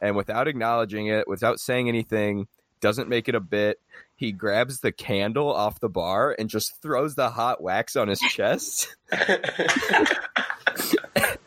and 0.00 0.14
without 0.14 0.46
acknowledging 0.46 1.08
it, 1.08 1.26
without 1.26 1.58
saying 1.58 1.88
anything, 1.88 2.46
doesn't 2.84 3.08
make 3.08 3.30
it 3.30 3.34
a 3.34 3.40
bit. 3.40 3.80
He 4.14 4.30
grabs 4.30 4.80
the 4.80 4.92
candle 4.92 5.50
off 5.50 5.80
the 5.80 5.88
bar 5.88 6.36
and 6.38 6.50
just 6.50 6.82
throws 6.82 7.14
the 7.14 7.30
hot 7.30 7.62
wax 7.62 7.96
on 7.96 8.08
his 8.08 8.20
chest, 8.20 8.94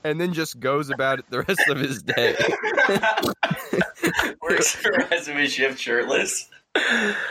and 0.03 0.20
then 0.20 0.34
just 0.34 0.60
goes 0.60 0.89
about 0.89 1.20
it 1.20 1.25
the 1.29 1.44
rest 1.44 1.62
of 1.70 1.77
his 1.77 2.01
day. 2.01 2.36
Works 4.41 4.82
the 4.82 5.06
rest 5.12 5.29
of 5.29 5.36
his 5.36 5.53
shift 5.53 5.79
shirtless. 5.79 6.50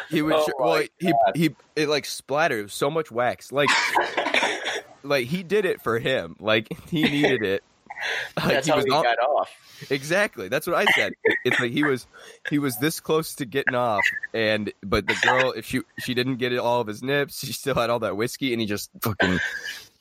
He 0.08 0.22
would 0.22 0.34
Oh 0.34 0.46
well, 0.56 0.84
he 1.00 1.12
he 1.34 1.56
it 1.74 1.88
like 1.88 2.04
splattered. 2.04 2.70
So 2.70 2.88
much 2.88 3.10
wax, 3.10 3.50
like 3.50 3.70
like 5.02 5.26
he 5.26 5.42
did 5.42 5.64
it 5.64 5.82
for 5.82 5.98
him. 5.98 6.36
Like 6.38 6.68
he 6.88 7.02
needed 7.02 7.42
it. 7.42 7.64
Like, 8.36 8.48
That's 8.48 8.66
he 8.66 8.70
how 8.70 8.76
was 8.76 8.84
he 8.84 8.90
on- 8.92 9.02
got 9.02 9.18
off. 9.18 9.50
Exactly. 9.90 10.48
That's 10.48 10.66
what 10.66 10.76
I 10.76 10.84
said. 10.92 11.12
It's 11.44 11.60
like 11.60 11.72
he 11.72 11.84
was 11.84 12.06
he 12.48 12.58
was 12.58 12.78
this 12.78 13.00
close 13.00 13.34
to 13.36 13.44
getting 13.44 13.74
off 13.74 14.04
and 14.32 14.72
but 14.82 15.06
the 15.06 15.16
girl 15.22 15.52
if 15.52 15.66
she 15.66 15.82
she 16.00 16.14
didn't 16.14 16.36
get 16.36 16.56
all 16.58 16.80
of 16.80 16.86
his 16.86 17.02
nips, 17.02 17.44
she 17.44 17.52
still 17.52 17.74
had 17.74 17.90
all 17.90 17.98
that 18.00 18.16
whiskey 18.16 18.52
and 18.52 18.60
he 18.60 18.66
just 18.66 18.90
fucking 19.02 19.38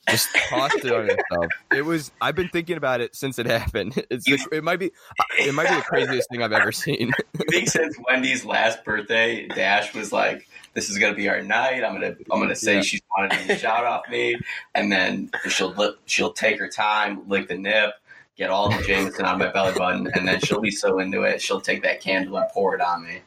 just 0.08 0.28
tossed 0.48 0.84
it 0.84 0.92
on 0.92 1.00
himself. 1.08 1.52
It 1.74 1.84
was 1.84 2.10
I've 2.20 2.34
been 2.36 2.48
thinking 2.48 2.76
about 2.76 3.00
it 3.00 3.14
since 3.16 3.38
it 3.38 3.46
happened. 3.46 3.94
It's 4.10 4.24
the, 4.24 4.38
it 4.52 4.64
might 4.64 4.78
be 4.78 4.92
it 5.38 5.52
might 5.54 5.68
be 5.68 5.74
the 5.74 5.82
craziest 5.82 6.30
thing 6.30 6.42
I've 6.42 6.52
ever 6.52 6.72
seen. 6.72 7.12
You 7.38 7.44
think 7.50 7.68
since 7.68 7.96
Wendy's 8.08 8.44
last 8.46 8.82
birthday, 8.84 9.46
Dash 9.46 9.92
was 9.94 10.10
like, 10.12 10.48
"This 10.76 10.88
is 10.90 10.98
gonna 10.98 11.14
be 11.14 11.28
our 11.28 11.42
night. 11.42 11.82
I'm 11.82 11.94
gonna, 11.94 12.14
I'm 12.30 12.38
gonna 12.40 12.54
say 12.54 12.76
Yeah. 12.76 12.82
she's 12.82 13.00
wanted 13.18 13.48
to 13.48 13.56
shout 13.58 13.84
off 13.84 14.02
me, 14.08 14.36
and 14.76 14.92
then 14.92 15.30
she'll 15.48 15.72
lip, 15.72 15.98
she'll 16.06 16.32
take 16.32 16.60
her 16.60 16.68
time, 16.68 17.28
lick 17.28 17.48
the 17.48 17.56
nip, 17.56 17.94
get 18.36 18.50
all 18.50 18.70
the 18.70 18.80
Jameson 18.84 19.24
on 19.24 19.38
my 19.38 19.48
belly 19.50 19.72
button, 19.76 20.06
and 20.14 20.28
then 20.28 20.38
she'll 20.40 20.60
be 20.60 20.70
so 20.70 20.98
into 21.00 21.22
it, 21.22 21.42
she'll 21.42 21.60
take 21.60 21.82
that 21.82 22.00
candle 22.00 22.36
and 22.36 22.48
pour 22.50 22.74
it 22.76 22.80
on 22.80 23.04
me, 23.04 23.18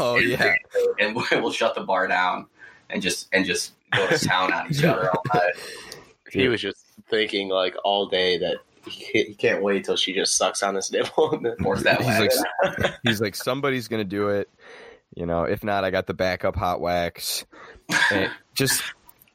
Oh 0.00 0.16
yeah. 0.16 0.54
and 0.98 1.14
we'll 1.14 1.52
shut 1.52 1.76
the 1.76 1.82
bar 1.82 2.08
down 2.08 2.46
and 2.90 3.00
just 3.00 3.28
and 3.32 3.44
just 3.44 3.74
go 3.92 4.08
to 4.08 4.18
town 4.18 4.52
on 4.52 4.70
each 4.70 4.82
other 4.82 5.08
all 5.10 5.22
night. 5.34 5.52
He 6.32 6.48
was 6.48 6.60
just 6.60 6.78
thinking 7.08 7.48
like 7.48 7.76
all 7.84 8.06
day 8.06 8.38
that 8.38 8.56
he 8.88 9.34
can't, 9.34 9.62
wait 9.62 9.84
till 9.84 9.96
she 9.96 10.12
just 10.12 10.36
sucks 10.36 10.62
on 10.62 10.74
his 10.74 10.90
nipple. 10.92 11.32
And 11.32 11.56
Force 11.58 11.82
that 11.84 11.98
He's 12.02 12.06
wax. 12.06 12.42
like 12.82 12.94
he's 13.02 13.20
like 13.20 13.34
somebody's 13.34 13.88
gonna 13.88 14.04
do 14.04 14.28
it. 14.30 14.48
You 15.14 15.26
know, 15.26 15.44
if 15.44 15.62
not, 15.62 15.84
I 15.84 15.90
got 15.90 16.06
the 16.06 16.14
backup 16.14 16.56
hot 16.56 16.80
wax. 16.80 17.44
And 18.10 18.30
just 18.54 18.82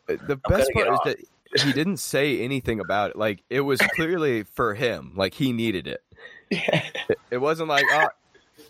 the 0.07 0.39
best 0.50 0.71
part 0.74 0.88
is 0.93 1.00
that 1.05 1.17
he 1.63 1.74
didn't 1.74 1.98
say 1.98 2.41
anything 2.41 2.79
about 2.79 3.12
it. 3.12 3.15
Like 3.15 3.43
it 3.50 3.62
was 3.62 3.79
clearly 3.95 4.43
for 4.43 4.74
him. 4.74 5.13
Like 5.15 5.33
he 5.33 5.53
needed 5.53 5.88
it. 5.88 6.03
It, 6.51 7.17
it 7.31 7.38
wasn't 7.38 7.69
like 7.69 7.86
oh, 7.91 8.07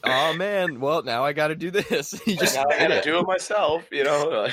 oh 0.03 0.33
man, 0.33 0.79
well 0.79 1.01
now 1.03 1.23
I 1.23 1.33
got 1.33 1.47
to 1.47 1.55
do 1.55 1.71
this. 1.71 2.13
He 2.25 2.35
just 2.35 2.55
now 2.55 2.65
I 2.69 2.79
gotta 2.79 2.97
it. 2.99 3.03
do 3.03 3.19
it 3.19 3.25
myself, 3.27 3.87
you 3.91 4.03
know. 4.03 4.47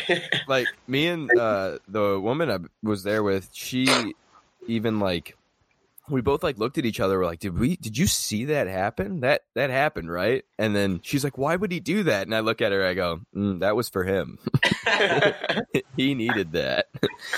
Like 0.48 0.66
me 0.86 1.08
and 1.08 1.30
uh, 1.38 1.78
the 1.88 2.18
woman 2.18 2.50
I 2.50 2.58
was 2.82 3.02
there 3.02 3.22
with, 3.22 3.50
she 3.52 4.14
even 4.66 4.98
like 5.00 5.35
we 6.08 6.20
both 6.20 6.42
like 6.42 6.58
looked 6.58 6.78
at 6.78 6.86
each 6.86 7.00
other. 7.00 7.18
We're 7.18 7.26
like, 7.26 7.40
did 7.40 7.58
we? 7.58 7.76
Did 7.76 7.98
you 7.98 8.06
see 8.06 8.46
that 8.46 8.66
happen? 8.66 9.20
That 9.20 9.42
that 9.54 9.70
happened, 9.70 10.10
right? 10.10 10.44
And 10.58 10.74
then 10.74 11.00
she's 11.02 11.24
like, 11.24 11.38
why 11.38 11.56
would 11.56 11.72
he 11.72 11.80
do 11.80 12.04
that? 12.04 12.26
And 12.26 12.34
I 12.34 12.40
look 12.40 12.60
at 12.60 12.72
her. 12.72 12.84
I 12.84 12.94
go, 12.94 13.20
mm, 13.34 13.60
that 13.60 13.76
was 13.76 13.88
for 13.88 14.04
him. 14.04 14.38
he 15.96 16.14
needed 16.14 16.52
that. 16.52 16.86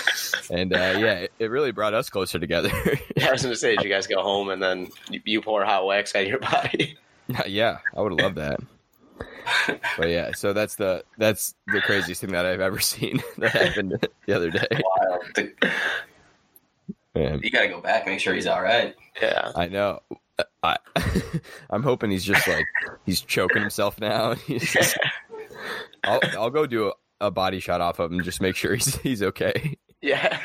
and 0.51 0.73
uh, 0.73 0.95
yeah, 0.99 1.13
it, 1.13 1.31
it 1.39 1.51
really 1.51 1.71
brought 1.71 1.93
us 1.93 2.09
closer 2.09 2.39
together. 2.39 2.69
yeah, 3.15 3.27
I 3.27 3.31
was 3.31 3.43
gonna 3.43 3.55
say, 3.55 3.75
did 3.75 3.83
you 3.83 3.89
guys 3.89 4.07
go 4.07 4.21
home 4.21 4.49
and 4.49 4.61
then 4.61 4.87
you, 5.09 5.21
you 5.25 5.41
pour 5.41 5.63
hot 5.65 5.85
wax 5.85 6.15
on 6.15 6.27
your 6.27 6.39
body? 6.39 6.97
yeah, 7.47 7.79
I 7.95 8.01
would 8.01 8.13
love 8.13 8.35
that. 8.35 8.59
But 9.97 10.09
yeah, 10.09 10.31
so 10.33 10.53
that's 10.53 10.75
the 10.75 11.03
that's 11.17 11.55
the 11.67 11.81
craziest 11.81 12.21
thing 12.21 12.31
that 12.31 12.45
I've 12.45 12.61
ever 12.61 12.79
seen 12.79 13.21
that 13.37 13.51
happened 13.51 14.07
the 14.25 14.33
other 14.33 14.51
day. 14.51 14.67
Wild. 14.71 15.49
The- 17.13 17.19
Man, 17.19 17.39
you 17.43 17.49
gotta 17.51 17.67
go 17.67 17.81
back, 17.81 18.05
make 18.05 18.19
sure 18.19 18.33
he's 18.33 18.47
all 18.47 18.61
right. 18.61 18.95
Yeah. 19.21 19.51
I 19.55 19.67
know. 19.67 19.99
I 20.63 20.77
I'm 21.69 21.83
hoping 21.83 22.11
he's 22.11 22.23
just 22.23 22.47
like 22.47 22.65
he's 23.05 23.21
choking 23.21 23.61
himself 23.61 23.99
now. 23.99 24.33
He's 24.47 24.71
just- 24.71 24.97
I'll 26.03 26.19
I'll 26.37 26.49
go 26.49 26.65
do 26.65 26.89
a, 26.89 26.93
a 27.27 27.31
body 27.31 27.59
shot 27.59 27.81
off 27.81 27.99
of 27.99 28.11
him, 28.11 28.23
just 28.23 28.39
make 28.39 28.55
sure 28.55 28.73
he's 28.75 28.95
he's 28.97 29.21
okay. 29.23 29.77
Yeah. 30.01 30.39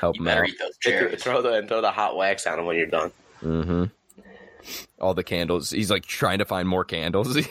Help 0.00 0.16
You 0.16 0.22
him 0.22 0.28
out. 0.28 0.48
eat 0.48 0.58
those 0.58 1.20
Throw 1.22 1.42
the 1.42 1.66
throw 1.68 1.80
the 1.82 1.90
hot 1.90 2.16
wax 2.16 2.46
on 2.46 2.58
him 2.58 2.64
when 2.64 2.76
you're 2.76 2.86
done. 2.86 3.12
Mm 3.42 3.64
hmm 3.64 3.84
All 5.00 5.12
the 5.12 5.24
candles. 5.24 5.70
He's 5.70 5.90
like 5.90 6.06
trying 6.06 6.38
to 6.38 6.46
find 6.46 6.66
more 6.66 6.84
candles. 6.84 7.34
he's, 7.34 7.46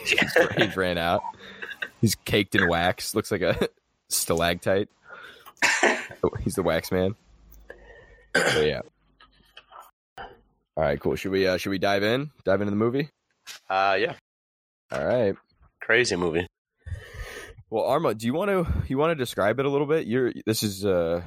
he's 0.56 0.76
ran 0.76 0.98
out. 0.98 1.22
He's 2.00 2.16
caked 2.16 2.54
in 2.56 2.68
wax. 2.68 3.14
Looks 3.14 3.30
like 3.30 3.42
a 3.42 3.68
stalactite. 4.08 4.88
he's 6.42 6.54
the 6.56 6.62
wax 6.64 6.90
man. 6.90 7.14
So 8.34 8.60
yeah. 8.60 8.80
All 10.18 10.84
right, 10.84 11.00
cool. 11.00 11.16
Should 11.16 11.32
we 11.32 11.46
uh, 11.46 11.56
should 11.56 11.70
we 11.70 11.78
dive 11.78 12.02
in? 12.02 12.30
Dive 12.44 12.60
into 12.60 12.70
the 12.70 12.76
movie? 12.76 13.10
Uh, 13.68 13.96
yeah. 14.00 14.14
All 14.92 15.04
right. 15.04 15.34
Crazy 15.80 16.16
movie. 16.16 16.46
Well, 17.68 17.84
Arma, 17.84 18.14
do 18.14 18.26
you 18.26 18.34
want 18.34 18.50
to 18.50 18.66
you 18.88 18.98
want 18.98 19.10
to 19.10 19.14
describe 19.14 19.60
it 19.60 19.66
a 19.66 19.68
little 19.70 19.86
bit? 19.86 20.06
You're 20.06 20.32
this 20.46 20.62
is 20.62 20.84
uh, 20.84 21.22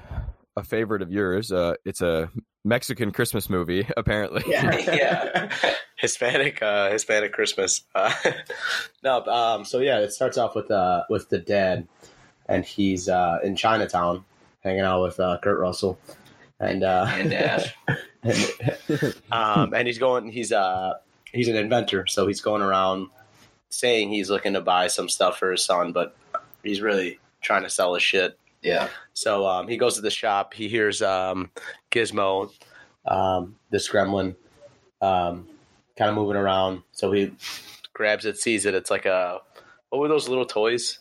a 0.56 0.64
favorite 0.64 1.02
of 1.02 1.12
yours. 1.12 1.52
Uh, 1.52 1.76
it's 1.86 2.02
a 2.02 2.30
Mexican 2.66 3.12
Christmas 3.12 3.50
movie, 3.50 3.88
apparently. 3.96 4.44
Yeah. 4.48 5.50
Hispanic, 5.98 6.62
uh, 6.62 6.90
Hispanic 6.90 7.32
Christmas. 7.32 7.84
Uh, 7.96 8.14
No, 9.04 9.24
um, 9.26 9.64
so 9.66 9.80
yeah, 9.80 10.00
it 10.00 10.12
starts 10.12 10.38
off 10.38 10.56
with 10.56 10.70
uh, 10.72 11.04
with 11.10 11.30
the 11.30 11.40
dad, 11.40 11.88
and 12.48 12.64
he's 12.66 13.08
uh, 13.08 13.40
in 13.44 13.56
Chinatown 13.56 14.26
hanging 14.62 14.82
out 14.82 15.02
with 15.02 15.20
uh, 15.20 15.38
Kurt 15.42 15.60
Russell, 15.60 15.98
and 16.64 16.84
uh, 16.84 17.06
And 17.10 17.30
Dash. 17.30 17.76
um, 19.32 19.74
and 19.74 19.88
he's 19.88 19.98
going. 19.98 20.32
He's 20.32 20.52
uh, 20.52 20.94
he's 21.32 21.48
an 21.48 21.56
inventor, 21.56 22.08
so 22.08 22.28
he's 22.28 22.42
going 22.42 22.62
around. 22.62 23.10
saying 23.70 24.12
he's 24.12 24.30
looking 24.30 24.54
to 24.54 24.62
buy 24.62 24.88
some 24.88 25.10
stuff 25.10 25.40
for 25.40 25.52
his 25.52 25.66
son, 25.66 25.92
but 25.92 26.16
he's 26.64 26.82
really 26.82 27.20
trying 27.42 27.64
to 27.64 27.70
sell 27.70 27.94
his 27.94 28.04
shit. 28.04 28.38
Yeah. 28.62 28.88
So 29.14 29.46
um, 29.46 29.68
he 29.68 29.78
goes 29.78 29.96
to 29.96 30.02
the 30.02 30.12
shop. 30.12 30.54
He 30.54 30.68
hears 30.70 31.02
um, 31.02 31.50
Gizmo. 31.92 32.52
Um, 33.06 33.58
this 33.70 33.90
gremlin, 33.90 34.36
um, 35.02 35.48
kind 35.98 36.10
of 36.10 36.16
moving 36.16 36.38
around. 36.38 36.84
So 36.94 37.12
he 37.12 37.34
grabs 37.92 38.26
it, 38.26 38.38
sees 38.38 38.66
it. 38.66 38.74
It's 38.74 38.90
like 38.90 39.06
a 39.06 39.42
what 39.90 40.00
were 40.00 40.08
those 40.08 40.30
little 40.30 40.46
toys? 40.46 41.00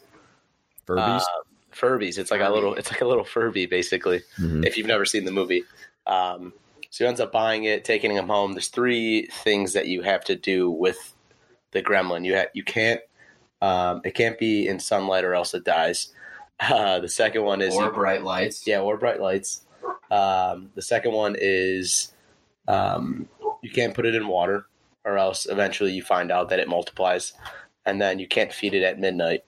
Furbies. 0.87 1.21
Uh, 1.21 1.42
Furbies. 1.73 2.19
It's 2.19 2.31
like 2.31 2.41
a 2.41 2.49
little. 2.51 2.75
It's 2.75 2.91
like 2.91 3.01
a 3.01 3.07
little 3.07 3.25
Furby, 3.25 3.67
basically. 3.67 4.23
Mhm. 4.39 4.65
If 4.67 4.77
you've 4.77 4.87
never 4.87 5.05
seen 5.05 5.25
the 5.25 5.33
movie, 5.33 5.65
um, 6.07 6.53
so 6.91 7.05
he 7.05 7.09
ends 7.09 7.21
up 7.21 7.33
buying 7.33 7.65
it, 7.65 7.85
taking 7.85 8.11
him 8.15 8.29
home. 8.29 8.53
There's 8.53 8.69
three 8.69 9.27
things 9.27 9.73
that 9.73 9.87
you 9.87 10.03
have 10.03 10.25
to 10.25 10.37
do 10.37 10.71
with 10.71 11.15
the 11.73 11.83
gremlin. 11.83 12.25
You 12.25 12.37
ha- 12.37 12.51
you 12.55 12.63
can't. 12.65 13.01
Um, 13.61 14.01
it 14.05 14.15
can't 14.15 14.39
be 14.39 14.67
in 14.67 14.79
sunlight 14.81 15.25
or 15.25 15.35
else 15.35 15.55
it 15.55 15.65
dies. 15.65 16.13
Uh, 16.61 17.01
the 17.01 17.09
second 17.09 17.43
one 17.43 17.61
is 17.61 17.75
Or 17.75 17.91
bright 17.91 18.23
lights. 18.23 18.69
yeah, 18.69 18.79
or 18.81 18.97
bright 18.97 19.21
lights. 19.21 19.63
Um, 20.13 20.71
the 20.77 20.83
second 20.83 21.11
one 21.13 21.35
is 21.37 22.13
um, 22.69 23.29
you 23.63 23.71
can't 23.71 23.95
put 23.95 24.07
it 24.07 24.15
in 24.15 24.29
water, 24.29 24.67
or 25.05 25.19
else 25.19 25.47
eventually 25.47 25.91
you 25.91 26.05
find 26.05 26.31
out 26.31 26.51
that 26.51 26.61
it 26.61 26.69
multiplies, 26.69 27.33
and 27.85 28.01
then 28.01 28.21
you 28.21 28.29
can't 28.29 28.53
feed 28.53 28.75
it 28.75 28.85
at 28.85 29.01
midnight. 29.01 29.43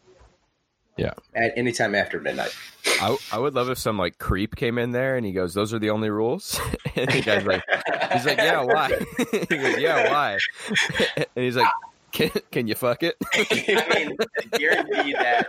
At 0.98 1.52
any 1.56 1.72
time 1.72 1.94
after 1.94 2.20
midnight. 2.20 2.54
I, 3.00 3.16
I 3.32 3.38
would 3.38 3.54
love 3.54 3.68
if 3.70 3.78
some 3.78 3.98
like 3.98 4.18
creep 4.18 4.56
came 4.56 4.78
in 4.78 4.92
there 4.92 5.16
and 5.16 5.26
he 5.26 5.32
goes, 5.32 5.54
"Those 5.54 5.72
are 5.74 5.78
the 5.78 5.90
only 5.90 6.10
rules." 6.10 6.60
and 6.96 7.10
the 7.10 7.22
guy's 7.22 7.44
like, 7.44 7.62
"He's 8.12 8.26
like, 8.26 8.38
yeah, 8.38 8.62
why?" 8.62 8.88
he 9.30 9.56
goes, 9.56 9.78
"Yeah, 9.78 10.10
why?" 10.12 10.38
and 11.16 11.26
he's 11.34 11.56
like, 11.56 11.70
"Can 12.12 12.30
can 12.52 12.68
you 12.68 12.74
fuck 12.74 13.02
it?" 13.02 13.16
I 13.34 13.94
mean, 13.94 14.16
I 14.52 14.58
guarantee 14.58 15.12
that 15.14 15.48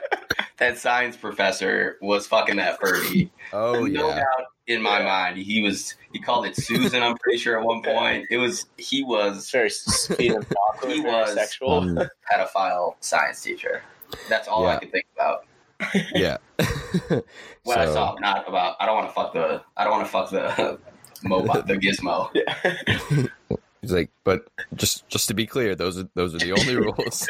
that 0.58 0.78
science 0.78 1.16
professor 1.18 1.98
was 2.02 2.26
fucking 2.28 2.56
that 2.58 2.80
Furby. 2.80 3.30
oh 3.54 3.86
no 3.86 4.10
yeah, 4.10 4.16
doubt 4.16 4.46
in 4.68 4.82
my 4.82 5.04
mind, 5.04 5.38
he 5.38 5.62
was. 5.62 5.94
He 6.12 6.20
called 6.20 6.46
it 6.48 6.56
Susan. 6.56 7.04
I'm 7.04 7.18
pretty 7.18 7.38
sure 7.38 7.60
at 7.60 7.64
one 7.66 7.84
point 7.84 8.26
it 8.32 8.38
was. 8.38 8.66
He 8.78 9.04
was 9.04 9.52
very 9.52 9.70
sweet 9.70 10.32
and 10.32 10.48
thoughtful, 10.48 10.90
He 10.90 11.02
very 11.02 11.14
was- 11.14 11.34
sexual. 11.34 11.82
Mm, 11.82 12.10
pedophile 12.32 12.96
science 13.02 13.42
teacher. 13.44 13.84
That's 14.30 14.48
all 14.48 14.66
I 14.66 14.74
Yeah. 14.74 14.80
could 14.80 14.92
think 14.92 15.06
about 15.16 15.46
yeah. 16.14 16.38
when 17.64 17.78
I 17.80 17.86
saw. 17.86 18.16
Not 18.20 18.48
about. 18.48 18.76
I 18.80 18.86
don't 18.86 18.96
want 18.96 19.08
to 19.10 19.14
fuck 19.14 19.34
the. 19.34 19.62
I 19.78 19.84
don't 19.84 19.94
want 19.94 20.06
to 20.06 20.12
fuck 20.12 20.30
the. 20.30 20.80
Mobile, 21.24 21.64
the 21.64 21.76
gizmo. 21.78 22.30
Yeah. 22.36 23.56
He's 23.82 23.92
like, 23.92 24.12
but 24.24 24.48
just 24.76 25.08
just 25.08 25.28
to 25.30 25.34
be 25.34 25.48
clear, 25.48 25.74
those 25.74 25.98
are 25.98 26.08
those 26.14 26.36
are 26.36 26.40
the 26.40 26.52
only 26.52 26.76
rules. 26.76 27.28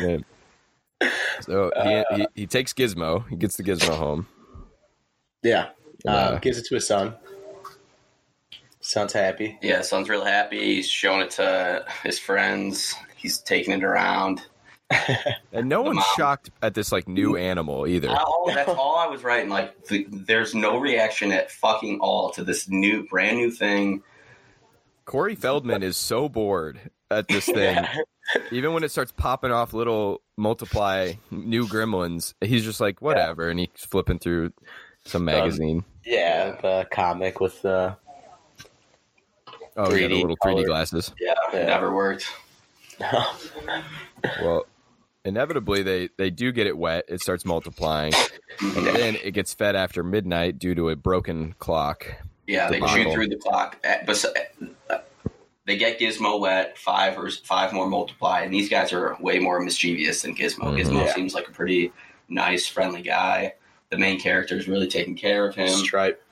Man. 0.00 0.24
So 1.40 1.70
he, 1.82 2.04
he 2.16 2.26
he 2.34 2.46
takes 2.46 2.72
Gizmo. 2.72 3.26
He 3.28 3.36
gets 3.36 3.56
the 3.56 3.62
Gizmo 3.62 3.96
home. 3.96 4.26
Yeah, 5.42 5.70
uh, 6.06 6.10
Uh, 6.10 6.38
gives 6.38 6.58
it 6.58 6.66
to 6.66 6.74
his 6.74 6.86
son. 6.86 7.14
Son's 8.90 9.12
happy. 9.12 9.56
Yeah, 9.62 9.82
son's 9.82 10.08
real 10.08 10.24
happy. 10.24 10.74
He's 10.74 10.88
showing 10.88 11.20
it 11.20 11.30
to 11.32 11.84
his 12.02 12.18
friends. 12.18 12.92
He's 13.14 13.38
taking 13.38 13.72
it 13.72 13.84
around. 13.84 14.42
and 15.52 15.68
no 15.68 15.84
the 15.84 15.90
one's 15.90 15.96
mom. 15.98 16.04
shocked 16.16 16.50
at 16.60 16.74
this 16.74 16.90
like 16.90 17.06
new 17.06 17.36
animal 17.36 17.86
either. 17.86 18.08
All, 18.08 18.50
that's 18.52 18.68
all 18.68 18.98
I 18.98 19.06
was 19.06 19.22
writing. 19.22 19.48
Like, 19.48 19.84
the, 19.84 20.08
there's 20.10 20.56
no 20.56 20.76
reaction 20.76 21.30
at 21.30 21.52
fucking 21.52 22.00
all 22.00 22.30
to 22.32 22.42
this 22.42 22.68
new, 22.68 23.06
brand 23.06 23.36
new 23.36 23.52
thing. 23.52 24.02
Corey 25.04 25.36
Feldman 25.36 25.84
is 25.84 25.96
so 25.96 26.28
bored 26.28 26.80
at 27.12 27.28
this 27.28 27.46
thing. 27.46 27.78
Even 28.50 28.72
when 28.72 28.82
it 28.82 28.90
starts 28.90 29.12
popping 29.12 29.52
off 29.52 29.72
little 29.72 30.20
multiply 30.36 31.12
new 31.30 31.64
gremlins, 31.68 32.34
he's 32.40 32.64
just 32.64 32.80
like 32.80 33.00
whatever, 33.00 33.48
and 33.50 33.60
he's 33.60 33.68
flipping 33.76 34.18
through 34.18 34.52
some 35.04 35.22
um, 35.22 35.26
magazine. 35.26 35.84
Yeah, 36.04 36.56
the 36.60 36.88
comic 36.90 37.38
with 37.38 37.62
the 37.62 37.96
oh, 39.76 39.92
yeah, 39.94 40.08
the 40.08 40.14
3D 40.14 40.20
little 40.22 40.36
3D 40.36 40.40
color. 40.54 40.64
glasses. 40.66 41.12
Yeah, 41.20 41.34
Yeah. 41.52 41.66
never 41.66 41.92
worked. 41.94 42.26
Well, 44.42 44.66
inevitably 45.24 45.82
they 45.82 46.10
they 46.18 46.28
do 46.30 46.52
get 46.52 46.66
it 46.66 46.76
wet. 46.76 47.04
It 47.08 47.20
starts 47.22 47.44
multiplying, 47.44 48.12
and 48.60 48.86
then 48.86 49.16
it 49.16 49.32
gets 49.32 49.54
fed 49.54 49.74
after 49.76 50.02
midnight 50.02 50.58
due 50.58 50.74
to 50.74 50.90
a 50.90 50.96
broken 50.96 51.54
clock. 51.58 52.06
Yeah, 52.46 52.68
they 52.68 52.80
Debacle. 52.80 52.96
shoot 53.04 53.12
through 53.14 53.28
the 53.28 53.36
clock. 53.36 53.78
Uh, 53.84 53.94
But 54.04 54.24
uh, 54.90 54.98
they 55.64 55.76
get 55.78 55.98
Gizmo 55.98 56.38
wet. 56.40 56.76
Five 56.76 57.16
or 57.18 57.30
five 57.30 57.72
more 57.72 57.86
multiply, 57.88 58.42
and 58.42 58.52
these 58.52 58.68
guys 58.68 58.92
are 58.92 59.16
way 59.20 59.38
more 59.38 59.60
mischievous 59.60 60.20
than 60.22 60.34
Gizmo. 60.34 60.64
Mhm. 60.64 60.78
Gizmo 60.82 61.06
Yeah. 61.06 61.14
seems 61.14 61.32
like 61.34 61.48
a 61.48 61.52
pretty 61.52 61.92
nice, 62.28 62.66
friendly 62.66 63.02
guy. 63.02 63.54
The 63.90 63.96
main 63.98 64.20
character 64.20 64.56
is 64.56 64.68
really 64.68 64.88
taking 64.88 65.16
care 65.16 65.46
of 65.48 65.54
him. 65.54 65.68
stripe. 65.68 66.22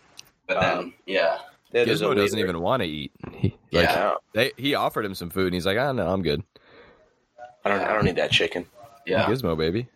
But 0.46 0.60
then, 0.60 0.92
yeah, 1.06 1.38
It 1.72 1.88
is 1.88 2.00
a 2.00 2.06
Gizmo 2.06 2.16
doesn't 2.16 2.38
even 2.38 2.60
want 2.60 2.82
to 2.82 2.88
eat. 2.88 3.12
He, 3.36 3.48
like, 3.72 3.84
Yeah. 3.88 4.14
they 4.32 4.52
he 4.56 4.74
offered 4.74 5.04
him 5.04 5.14
some 5.14 5.30
food, 5.30 5.46
and 5.46 5.54
he's 5.54 5.66
like, 5.66 5.76
"Ah, 5.78 5.92
no, 5.92 6.08
I'm 6.10 6.22
good." 6.22 6.42
I 7.64 7.68
don't. 7.68 7.80
I 7.80 7.92
don't 7.92 8.04
need 8.04 8.16
that 8.16 8.30
chicken. 8.30 8.66
yeah. 9.06 9.26
Gizmo 9.26 9.56
baby. 9.56 9.86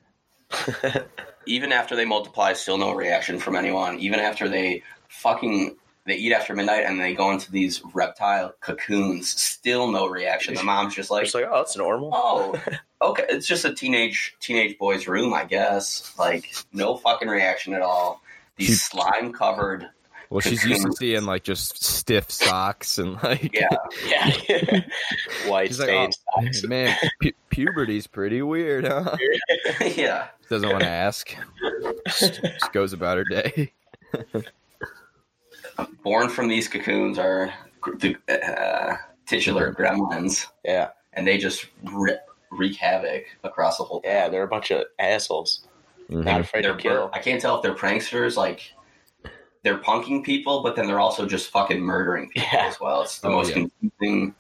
Even 1.47 1.73
after 1.73 1.97
they 1.97 2.05
multiply, 2.05 2.53
still 2.53 2.79
no 2.79 2.93
reaction 2.93 3.39
from 3.39 3.57
anyone. 3.57 3.99
Even 3.99 4.21
after 4.21 4.49
they 4.49 4.83
fucking 5.09 5.77
they 6.05 6.15
eat 6.17 6.33
after 6.33 6.55
midnight 6.55 6.85
and 6.85 7.01
they 7.01 7.15
go 7.15 7.31
into 7.31 7.51
these 7.51 7.81
reptile 7.95 8.53
cocoons, 8.61 9.31
still 9.41 9.91
no 9.91 10.07
reaction. 10.07 10.55
The 10.55 10.63
mom's 10.65 10.95
just 10.95 11.11
like, 11.13 11.25
It's 11.25 11.35
like, 11.35 11.47
oh, 11.51 11.61
it's 11.61 11.77
normal. 11.77 12.11
Oh, 12.13 12.61
okay. 13.03 13.25
It's 13.29 13.47
just 13.47 13.65
a 13.65 13.73
teenage 13.75 14.35
teenage 14.41 14.79
boy's 14.79 15.07
room, 15.09 15.33
I 15.35 15.45
guess. 15.45 16.13
Like 16.19 16.53
no 16.73 16.97
fucking 16.97 17.29
reaction 17.29 17.73
at 17.75 17.83
all. 17.83 18.21
These 18.57 18.83
slime 18.83 19.33
covered. 19.33 19.89
Well, 20.33 20.41
she's 20.41 20.65
used 20.65 20.83
to 20.87 20.93
seeing 20.97 21.25
like 21.27 21.45
just 21.45 21.83
stiff 21.85 22.31
socks 22.31 22.97
and 22.99 23.23
like 23.23 23.53
Yeah, 23.55 23.69
Yeah, 24.09 24.81
white 25.47 25.69
She's 25.69 25.79
like, 25.79 25.89
stained 25.89 26.15
socks. 26.35 26.65
man, 26.65 26.97
pu- 27.23 27.33
puberty's 27.51 28.07
pretty 28.07 28.41
weird, 28.43 28.87
huh? 28.87 29.17
yeah. 29.95 30.29
Doesn't 30.49 30.69
want 30.69 30.81
to 30.83 30.89
ask. 30.89 31.35
Just, 32.07 32.43
just 32.43 32.73
goes 32.73 32.93
about 32.95 33.19
her 33.19 33.25
day. 33.25 33.73
Born 36.03 36.29
from 36.29 36.49
these 36.49 36.69
cocoons 36.69 37.19
are 37.19 37.53
the 37.99 38.17
uh, 38.29 38.97
titular 39.27 39.73
gremlins, 39.75 40.47
Yeah, 40.65 40.91
and 41.15 41.27
they 41.27 41.39
just 41.39 41.67
rip, 41.93 42.21
wreak 42.51 42.77
havoc 42.77 43.25
across 43.45 43.79
the 43.79 43.85
whole. 43.85 44.01
yeah, 44.05 44.29
they're 44.29 44.43
a 44.43 44.49
bunch 44.49 44.71
of 44.71 44.85
assholes. 44.99 45.67
Mhm. 46.11 46.25
Not 46.25 46.41
afraid 46.43 46.65
They're 46.65 46.75
to 46.77 46.83
kill. 46.83 47.11
I 47.13 47.21
can't 47.21 47.41
tell 47.41 47.57
if 47.57 47.63
they're 47.63 47.75
pranksters, 47.75 48.37
like 48.37 48.73
they're 49.63 49.79
punking 49.79 50.25
people, 50.25 50.63
but 50.63 50.75
then 50.77 50.87
they're 50.87 51.01
also 51.01 51.27
just 51.27 51.51
fucking 51.51 51.81
murdering 51.81 52.29
people 52.31 52.49
Yeah. 52.53 52.67
as 52.69 52.81
well. 52.81 53.03
It's 53.03 53.19
the 53.21 53.29
Oh, 53.29 53.33
most 53.33 53.55
yeah. 53.57 53.65
confusing. 53.81 54.35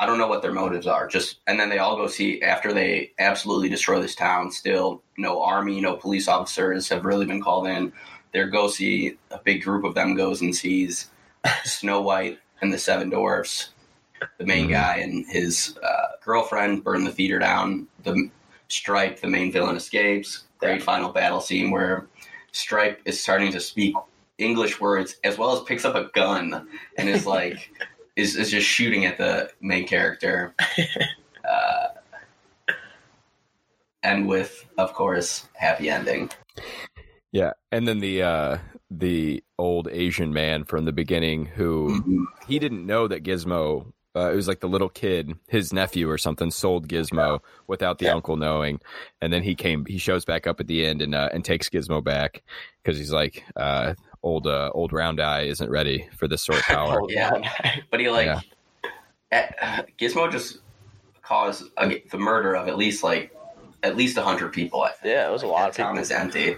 I 0.00 0.06
don't 0.06 0.18
know 0.18 0.28
what 0.28 0.42
their 0.42 0.52
motives 0.52 0.86
are. 0.86 1.08
Just 1.08 1.38
and 1.48 1.58
then 1.58 1.68
they 1.70 1.78
all 1.78 1.96
go 1.96 2.06
see 2.06 2.40
after 2.42 2.72
they 2.72 3.12
absolutely 3.18 3.68
destroy 3.68 4.00
this 4.00 4.14
town. 4.14 4.50
Still, 4.52 5.02
no 5.16 5.42
army, 5.42 5.80
no 5.80 5.96
police 5.96 6.28
officers 6.28 6.88
have 6.88 7.04
really 7.04 7.26
been 7.26 7.42
called 7.42 7.66
in. 7.66 7.92
They 8.32 8.44
go 8.44 8.68
see 8.68 9.18
a 9.30 9.38
big 9.38 9.62
group 9.64 9.84
of 9.84 9.94
them 9.94 10.14
goes 10.14 10.40
and 10.40 10.54
sees 10.54 11.08
Snow 11.64 12.00
White 12.00 12.38
and 12.62 12.72
the 12.72 12.78
Seven 12.78 13.10
Dwarfs. 13.10 13.70
The 14.38 14.46
main 14.46 14.66
Mhm. 14.68 14.70
guy 14.70 14.96
and 14.98 15.26
his 15.28 15.76
uh, 15.82 16.16
girlfriend 16.24 16.84
burn 16.84 17.04
the 17.04 17.10
theater 17.12 17.38
down. 17.38 17.86
The 18.04 18.30
Stripe, 18.68 19.20
the 19.20 19.28
main 19.28 19.50
villain, 19.50 19.76
escapes. 19.76 20.44
Great 20.58 20.82
final 20.82 21.10
battle 21.10 21.40
scene 21.40 21.70
where 21.70 22.06
Stripe 22.52 23.00
is 23.04 23.20
starting 23.20 23.52
to 23.52 23.60
speak 23.60 23.94
English 24.38 24.80
words 24.80 25.16
as 25.24 25.36
well 25.38 25.52
as 25.56 25.62
picks 25.64 25.84
up 25.84 25.94
a 25.94 26.10
gun 26.14 26.68
and 26.96 27.08
is 27.08 27.26
like 27.26 27.70
is, 28.16 28.36
is 28.36 28.50
just 28.50 28.66
shooting 28.66 29.04
at 29.06 29.18
the 29.18 29.50
main 29.60 29.86
character. 29.86 30.54
Uh, 31.48 31.88
and 34.02 34.28
with, 34.28 34.66
of 34.76 34.92
course, 34.92 35.46
happy 35.54 35.88
ending. 35.88 36.30
Yeah, 37.32 37.52
and 37.72 37.88
then 37.88 38.00
the 38.00 38.22
uh 38.22 38.58
the 38.90 39.42
old 39.58 39.88
Asian 39.90 40.32
man 40.32 40.64
from 40.64 40.84
the 40.84 40.92
beginning 40.92 41.46
who 41.46 42.02
Mhm. 42.02 42.24
he 42.46 42.58
didn't 42.58 42.84
know 42.86 43.08
that 43.08 43.22
Gizmo. 43.22 43.92
Uh, 44.18 44.30
it 44.32 44.36
was 44.36 44.48
like 44.48 44.60
the 44.60 44.68
little 44.68 44.88
kid, 44.88 45.34
his 45.48 45.72
nephew 45.72 46.10
or 46.10 46.18
something, 46.18 46.50
sold 46.50 46.88
Gizmo 46.88 47.40
without 47.66 47.98
the 47.98 48.06
Yeah. 48.06 48.14
uncle 48.14 48.36
knowing, 48.36 48.80
and 49.20 49.32
then 49.32 49.42
he 49.42 49.54
came. 49.54 49.84
He 49.86 49.98
shows 49.98 50.24
back 50.24 50.46
up 50.46 50.58
at 50.60 50.66
the 50.66 50.84
end 50.86 51.02
and 51.02 51.14
uh, 51.14 51.28
and 51.32 51.44
takes 51.44 51.68
Gizmo 51.68 52.02
back 52.02 52.42
because 52.82 52.98
he's 52.98 53.12
like, 53.12 53.44
uh, 53.56 53.94
old 54.22 54.46
uh, 54.46 54.70
old 54.74 54.92
round 54.92 55.20
eye 55.20 55.42
isn't 55.42 55.70
ready 55.70 56.08
for 56.16 56.26
this 56.26 56.42
sort 56.42 56.58
of 56.58 56.64
power. 56.76 56.98
Hold 56.98 57.10
Yeah. 57.12 57.30
But 57.90 58.00
he 58.00 58.10
like 58.10 58.26
Yeah. 58.26 58.40
at, 59.30 59.96
Gizmo 59.98 60.30
just 60.30 60.58
caused 61.22 61.64
a, 61.78 62.02
the 62.10 62.18
murder 62.18 62.54
of 62.56 62.68
at 62.68 62.76
least 62.78 63.02
like 63.04 63.34
at 63.82 63.96
least 63.96 64.16
a 64.16 64.22
hundred 64.22 64.52
people. 64.52 64.82
I 64.82 64.90
think. 64.90 65.12
yeah, 65.12 65.28
it 65.28 65.32
was 65.32 65.42
a 65.42 65.46
lot 65.46 65.68
of 65.68 65.76
The 65.76 65.82
town 65.82 65.92
people. 65.94 66.02
is 66.02 66.10
empty. 66.10 66.56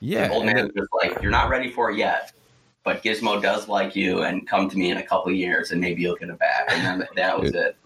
yeah, 0.00 0.28
the 0.28 0.34
old 0.34 0.46
man 0.46 0.56
then- 0.56 0.64
was 0.66 0.74
just 0.74 0.88
like, 1.02 1.22
"You're 1.22 1.30
not 1.30 1.48
ready 1.50 1.70
for 1.70 1.90
it 1.90 1.96
yet." 1.96 2.32
But 2.84 3.02
Gizmo 3.02 3.40
does 3.40 3.68
like 3.68 3.94
you, 3.94 4.22
and 4.22 4.46
come 4.48 4.68
to 4.68 4.76
me 4.76 4.90
in 4.90 4.96
a 4.96 5.02
couple 5.02 5.30
years, 5.32 5.70
and 5.70 5.80
maybe 5.80 6.02
you'll 6.02 6.16
get 6.16 6.28
it 6.30 6.38
back. 6.38 6.64
And 6.68 6.84
then 7.00 7.08
that 7.16 7.38
was 7.38 7.54
it. 7.54 7.76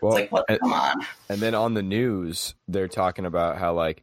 well, 0.00 0.12
it's 0.12 0.20
like, 0.20 0.32
what? 0.32 0.44
and- 0.48 0.60
Come 0.60 0.72
on. 0.72 1.04
And 1.28 1.40
then 1.40 1.54
on 1.54 1.74
the 1.74 1.82
news, 1.82 2.54
they're 2.68 2.88
talking 2.88 3.26
about 3.26 3.58
how 3.58 3.74
like 3.74 4.02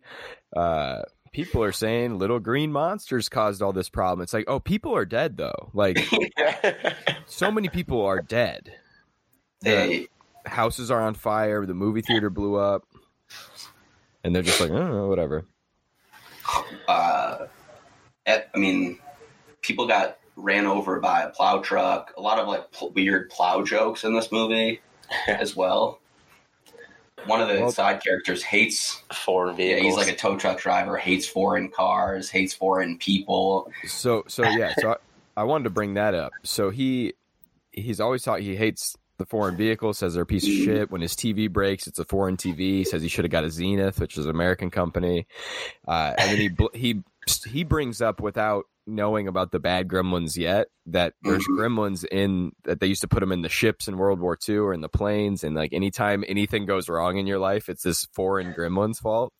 uh 0.55 1.03
people 1.31 1.63
are 1.63 1.71
saying 1.71 2.17
little 2.19 2.39
green 2.39 2.73
monsters 2.73 3.29
caused 3.29 3.61
all 3.61 3.71
this 3.71 3.87
problem. 3.87 4.21
It's 4.21 4.33
like, 4.33 4.45
oh, 4.49 4.59
people 4.59 4.93
are 4.95 5.05
dead 5.05 5.37
though. 5.37 5.69
Like 5.73 5.97
so 7.25 7.49
many 7.51 7.69
people 7.69 8.05
are 8.05 8.21
dead. 8.21 8.73
They 9.61 10.07
Houses 10.45 10.89
are 10.91 11.01
on 11.01 11.13
fire, 11.13 11.65
the 11.65 11.73
movie 11.75 12.01
theater 12.01 12.29
blew 12.29 12.55
up. 12.55 12.83
And 14.23 14.35
they're 14.35 14.43
just 14.43 14.59
like, 14.59 14.71
oh, 14.71 15.07
whatever. 15.07 15.45
uh, 16.87 17.45
I 18.27 18.43
mean, 18.55 18.99
people 19.61 19.87
got 19.87 20.17
ran 20.35 20.65
over 20.65 20.99
by 20.99 21.21
a 21.23 21.29
plow 21.29 21.59
truck. 21.59 22.13
A 22.17 22.21
lot 22.21 22.39
of 22.39 22.47
like 22.47 22.71
pl- 22.71 22.91
weird 22.91 23.29
plow 23.29 23.63
jokes 23.63 24.03
in 24.03 24.13
this 24.15 24.31
movie 24.31 24.81
as 25.27 25.55
well. 25.55 25.99
One 27.25 27.39
of 27.41 27.47
the 27.49 27.59
Well- 27.61 27.71
side 27.71 28.03
characters 28.03 28.41
hates. 28.41 29.01
Foreign 29.13 29.51
Yeah, 29.51 29.57
vehicles. 29.75 29.85
he's 29.85 29.95
like 29.97 30.13
a 30.13 30.17
tow 30.17 30.37
truck 30.37 30.59
driver. 30.59 30.97
Hates 30.97 31.27
foreign 31.27 31.69
cars. 31.69 32.29
Hates 32.29 32.53
foreign 32.53 32.97
people. 32.97 33.71
So 33.85 34.23
so 34.27 34.43
yeah, 34.43 34.73
so 34.79 34.91
I, 35.37 35.41
I 35.41 35.43
wanted 35.43 35.65
to 35.65 35.69
bring 35.69 35.93
that 35.95 36.15
up. 36.15 36.31
So 36.43 36.71
he 36.71 37.13
he's 37.71 37.99
always 37.99 38.23
thought 38.23 38.39
he 38.39 38.55
hates 38.55 38.95
the 39.17 39.25
foreign 39.27 39.55
vehicle, 39.55 39.93
says 39.93 40.15
they're 40.15 40.23
a 40.23 40.25
piece 40.25 40.45
of 40.45 40.51
shit. 40.51 40.89
When 40.89 41.01
his 41.01 41.13
TV 41.13 41.47
breaks, 41.51 41.85
it's 41.85 41.99
a 41.99 42.05
foreign 42.05 42.37
TV. 42.37 42.57
He 42.57 42.83
says 42.85 43.03
he 43.03 43.07
should 43.07 43.23
have 43.23 43.31
got 43.31 43.43
a 43.43 43.51
Zenith, 43.51 43.99
which 43.99 44.17
is 44.17 44.25
an 44.25 44.31
American 44.31 44.71
company. 44.71 45.27
Uh, 45.87 46.15
and 46.17 46.31
then 46.31 46.37
he 46.37 46.47
bl- 46.49 46.73
he 46.73 47.03
he 47.47 47.63
brings 47.63 48.01
up 48.01 48.19
without 48.19 48.65
knowing 48.87 49.27
about 49.27 49.51
the 49.51 49.59
bad 49.59 49.87
gremlins 49.87 50.35
yet 50.37 50.67
that 50.87 51.13
there's 51.23 51.43
Mhm. 51.47 51.57
gremlins 51.59 52.05
in 52.11 52.51
that 52.63 52.79
they 52.79 52.87
used 52.87 53.01
to 53.01 53.07
put 53.07 53.19
them 53.19 53.31
in 53.31 53.41
the 53.41 53.49
ships 53.49 53.87
in 53.87 53.97
World 53.97 54.19
War 54.19 54.37
II 54.49 54.57
or 54.57 54.73
in 54.73 54.81
the 54.81 54.89
planes 54.89 55.43
and 55.43 55.55
like 55.55 55.71
anytime 55.73 56.23
anything 56.27 56.65
goes 56.65 56.89
wrong 56.89 57.17
in 57.17 57.27
your 57.27 57.39
life 57.39 57.69
it's 57.69 57.83
this 57.83 58.07
foreign 58.13 58.53
gremlins 58.53 58.97
fault 58.97 59.31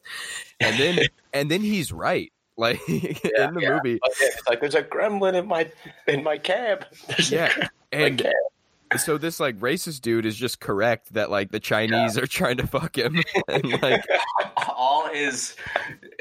and 0.59 0.77
then 0.79 0.99
and 1.33 1.49
then 1.49 1.61
he's 1.61 1.91
right 1.91 2.31
like 2.57 2.79
in 2.87 3.15
the 3.33 3.59
yeah. 3.61 3.79
movie 3.83 3.99
But 4.01 4.11
like 4.47 4.59
there's 4.59 4.75
a 4.75 4.83
gremlin 4.83 5.33
in 5.33 5.47
my 5.47 5.71
in 6.07 6.23
my 6.23 6.37
cab. 6.37 6.85
There's 7.07 7.31
yeah 7.31 7.49
gremlin 7.49 7.69
in 7.93 7.99
my 8.01 8.05
and 8.07 8.17
cab. 8.19 8.33
So 8.97 9.17
this 9.17 9.39
like 9.39 9.57
racist 9.59 10.01
dude 10.01 10.25
is 10.25 10.35
just 10.35 10.59
correct 10.59 11.13
that 11.13 11.29
like 11.29 11.51
the 11.51 11.59
chinese 11.59 12.17
are 12.17 12.27
trying 12.27 12.57
to 12.57 12.67
fuck 12.67 12.97
him 12.97 13.21
and 13.47 13.81
like 13.81 14.03
All 14.67 15.07
his 15.09 15.55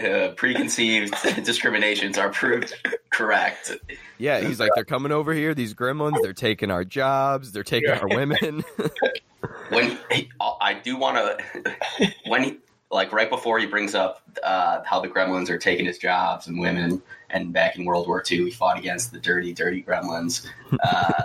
uh, 0.03 0.29
preconceived 0.37 1.15
discriminations 1.45 2.19
are 2.19 2.31
proved 2.31 2.75
correct. 3.11 3.73
yeah 4.19 4.41
he's 4.41 4.61
like 4.61 4.71
they're 4.75 4.85
coming 4.85 5.13
over 5.13 5.33
here 5.33 5.55
these 5.55 5.75
gremlins 5.75 6.17
they're 6.23 6.33
taking 6.33 6.71
our 6.71 6.85
jobs 6.85 7.53
they're 7.53 7.63
taking 7.65 7.91
our 7.91 8.09
women 8.09 8.63
when 9.71 9.99
he, 10.11 10.31
I 10.41 10.75
do 10.75 10.97
want 10.97 11.17
to, 11.17 12.13
when 12.27 12.45
he, 12.45 12.59
like 12.91 13.13
right 13.13 13.31
before 13.31 13.59
he 13.59 13.67
brings 13.67 13.95
up 13.95 14.23
uh, 14.43 14.83
how 14.85 15.01
the 15.01 15.09
Gremlins 15.09 15.49
are 15.49 15.59
taking 15.59 15.87
his 15.87 15.99
jobs 15.99 16.47
and 16.49 16.59
women, 16.59 17.01
and 17.31 17.53
back 17.53 17.77
in 17.77 17.85
World 17.85 18.07
War 18.07 18.23
II, 18.29 18.45
he 18.45 18.51
fought 18.51 18.79
against 18.79 19.13
the 19.13 19.21
dirty, 19.21 19.53
dirty 19.53 19.83
Gremlins. 19.83 20.47
Uh, 20.83 21.23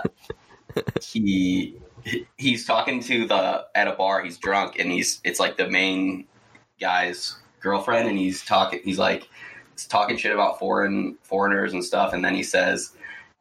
he 1.02 1.76
he's 2.36 2.66
talking 2.66 3.02
to 3.02 3.26
the 3.26 3.66
at 3.74 3.88
a 3.88 3.92
bar. 3.92 4.22
He's 4.22 4.38
drunk, 4.38 4.78
and 4.78 4.90
he's 4.90 5.20
it's 5.24 5.40
like 5.40 5.56
the 5.56 5.68
main 5.68 6.26
guy's 6.80 7.36
girlfriend, 7.60 8.08
and 8.08 8.18
he's 8.18 8.44
talking. 8.44 8.80
He's 8.84 8.98
like 8.98 9.28
he's 9.72 9.86
talking 9.86 10.16
shit 10.16 10.32
about 10.32 10.58
foreign 10.58 11.16
foreigners 11.22 11.72
and 11.72 11.84
stuff, 11.84 12.12
and 12.12 12.24
then 12.24 12.34
he 12.34 12.42
says. 12.42 12.92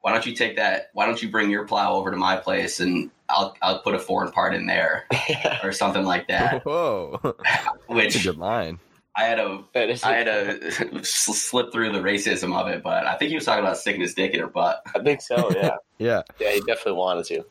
why 0.02 0.12
don't 0.12 0.26
you 0.28 0.36
take 0.36 0.56
that? 0.56 0.92
Why 0.94 1.08
don't 1.08 1.20
you 1.22 1.30
bring 1.32 1.50
your 1.50 1.66
plow 1.66 1.96
over 1.96 2.12
to 2.12 2.18
my 2.18 2.36
place 2.36 2.80
and 2.80 3.10
I'll 3.30 3.56
I'll 3.62 3.80
put 3.80 3.96
a 3.96 4.00
foreign 4.00 4.32
part 4.32 4.54
in 4.54 4.68
there 4.68 5.06
or 5.64 5.72
something 5.72 6.04
like 6.04 6.28
that. 6.28 6.64
Whoa, 6.66 7.20
that's 7.44 7.66
a 7.90 7.94
Which 7.94 8.24
good 8.24 8.38
line. 8.38 8.80
I 9.18 9.24
had 9.24 9.36
to 9.36 9.64
That 9.74 9.90
is- 9.90 10.04
I 10.04 10.14
had 10.14 10.26
to 10.26 11.04
slip 11.06 11.72
through 11.72 11.92
the 11.94 12.00
racism 12.00 12.56
of 12.60 12.68
it, 12.68 12.84
but 12.84 13.06
I 13.06 13.16
think 13.16 13.30
he 13.30 13.36
was 13.36 13.46
talking 13.46 13.64
about 13.64 13.78
sticking 13.78 14.02
his 14.02 14.14
dick 14.14 14.34
in 14.34 14.40
her 14.42 14.48
butt. 14.48 14.82
I 14.94 15.00
think 15.00 15.22
so. 15.22 15.50
Yeah, 15.56 15.78
Yeah, 15.98 16.22
yeah. 16.40 16.52
He 16.52 16.60
definitely 16.60 16.94
wanted 16.94 17.26
to. 17.28 17.46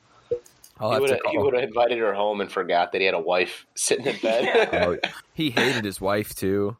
I'll 0.80 0.92
he 0.92 1.00
would 1.00 1.10
have. 1.10 1.20
He 1.30 1.38
would 1.38 1.54
have 1.54 1.62
invited 1.62 1.98
her 1.98 2.12
home 2.12 2.40
and 2.40 2.50
forgot 2.50 2.92
that 2.92 3.00
he 3.00 3.04
had 3.06 3.14
a 3.14 3.20
wife 3.20 3.64
sitting 3.76 4.06
in 4.06 4.16
bed. 4.20 4.68
Oh, 4.72 4.98
he 5.32 5.50
hated 5.50 5.84
his 5.84 6.00
wife 6.00 6.34
too. 6.34 6.76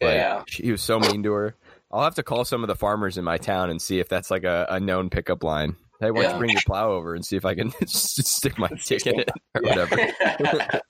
Like, 0.00 0.14
yeah. 0.14 0.42
she- 0.46 0.64
he 0.64 0.70
was 0.72 0.82
so 0.82 1.00
mean 1.00 1.22
to 1.22 1.32
her. 1.32 1.54
I'll 1.90 2.04
have 2.04 2.14
to 2.16 2.22
call 2.22 2.44
some 2.44 2.62
of 2.62 2.68
the 2.68 2.74
farmers 2.76 3.18
in 3.18 3.24
my 3.24 3.36
town 3.38 3.70
and 3.70 3.80
see 3.80 4.00
if 4.00 4.08
that's 4.08 4.30
like 4.30 4.44
a, 4.44 4.66
a 4.70 4.80
known 4.80 5.10
pickup 5.10 5.42
line. 5.44 5.76
Hey, 6.00 6.10
why 6.10 6.22
don't 6.22 6.30
Yeah. 6.30 6.32
you 6.34 6.38
bring 6.38 6.50
your 6.50 6.60
plow 6.66 6.90
over 6.90 7.14
and 7.14 7.24
see 7.24 7.36
if 7.36 7.44
I 7.44 7.54
can 7.54 7.72
just 7.80 8.26
stick 8.26 8.58
my 8.58 8.68
dick 8.86 9.06
in 9.06 9.20
it 9.20 9.30
or 9.54 9.62
Yeah. 9.62 9.84
whatever. 9.84 10.80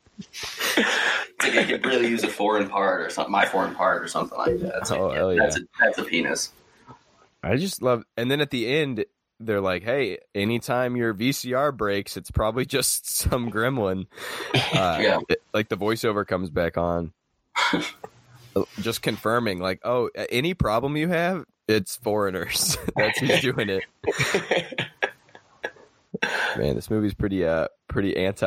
Like 1.42 1.56
I 1.56 1.64
could 1.64 1.84
really 1.86 2.08
use 2.08 2.22
a 2.24 2.28
foreign 2.28 2.68
part 2.68 3.00
or 3.02 3.10
something, 3.10 3.32
my 3.32 3.46
foreign 3.46 3.74
part 3.74 4.02
or 4.02 4.08
something 4.08 4.36
like 4.38 4.58
that. 4.60 4.90
Like, 4.90 5.00
Oh, 5.00 5.10
hell 5.10 5.36
That's 5.36 5.56
a, 5.56 5.60
that's 5.80 5.98
a 5.98 6.04
penis. 6.04 6.52
I 7.42 7.56
just 7.56 7.82
love. 7.82 8.04
And 8.16 8.30
then 8.30 8.40
at 8.40 8.50
the 8.50 8.66
end, 8.68 9.04
they're 9.40 9.60
like, 9.60 9.82
"Hey, 9.82 10.18
anytime 10.34 10.94
your 10.96 11.12
VCR 11.12 11.76
breaks, 11.76 12.16
it's 12.16 12.30
probably 12.30 12.64
just 12.64 13.10
some 13.10 13.50
gremlin." 13.50 14.06
Uh, 14.74 14.98
Yeah. 15.00 15.18
it- 15.28 15.42
like 15.52 15.68
the 15.68 15.76
voiceover 15.76 16.26
comes 16.26 16.48
back 16.50 16.78
on, 16.78 17.12
just 18.80 19.02
confirming, 19.02 19.58
like, 19.58 19.80
"Oh, 19.84 20.08
any 20.30 20.54
problem 20.54 20.96
you 20.96 21.08
have, 21.08 21.44
it's 21.66 21.96
foreigners. 21.96 22.76
That's 22.96 23.18
who's 23.18 23.40
doing 23.40 23.68
it." 23.68 23.84
Man, 26.56 26.74
this 26.76 26.90
movie's 26.90 27.14
pretty, 27.14 27.44
uh, 27.44 27.68
pretty 27.88 28.16
anti, 28.16 28.46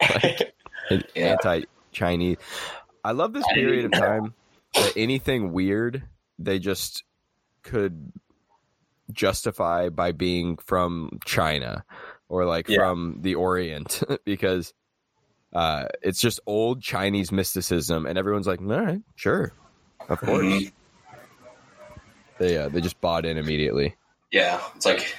like, 0.00 0.54
Yeah. 1.14 1.32
anti 1.32 1.62
Chinese. 1.92 2.36
I 3.04 3.12
love 3.12 3.32
this 3.32 3.46
period 3.54 3.86
of 3.86 3.92
time 3.92 4.34
that 4.74 4.92
anything 4.96 5.52
weird 5.52 6.02
they 6.38 6.58
just 6.58 7.04
could 7.62 8.12
justify 9.12 9.88
by 9.88 10.12
being 10.12 10.56
from 10.56 11.18
China 11.24 11.84
or 12.28 12.44
like 12.44 12.68
Yeah. 12.68 12.78
from 12.78 13.18
the 13.20 13.36
Orient 13.36 14.02
because 14.24 14.74
uh, 15.52 15.86
it's 16.02 16.20
just 16.20 16.40
old 16.46 16.82
Chinese 16.82 17.32
mysticism, 17.32 18.04
and 18.04 18.18
everyone's 18.18 18.46
like, 18.46 18.60
"All 18.60 18.66
right, 18.66 19.00
sure, 19.14 19.52
of 20.08 20.20
course." 20.20 20.44
Mhm. 20.44 20.72
They 22.38 22.58
uh, 22.58 22.68
they 22.68 22.80
just 22.82 23.00
bought 23.00 23.24
in 23.24 23.38
immediately. 23.38 23.94
Yeah, 24.30 24.60
it's 24.74 24.84
like 24.84 25.14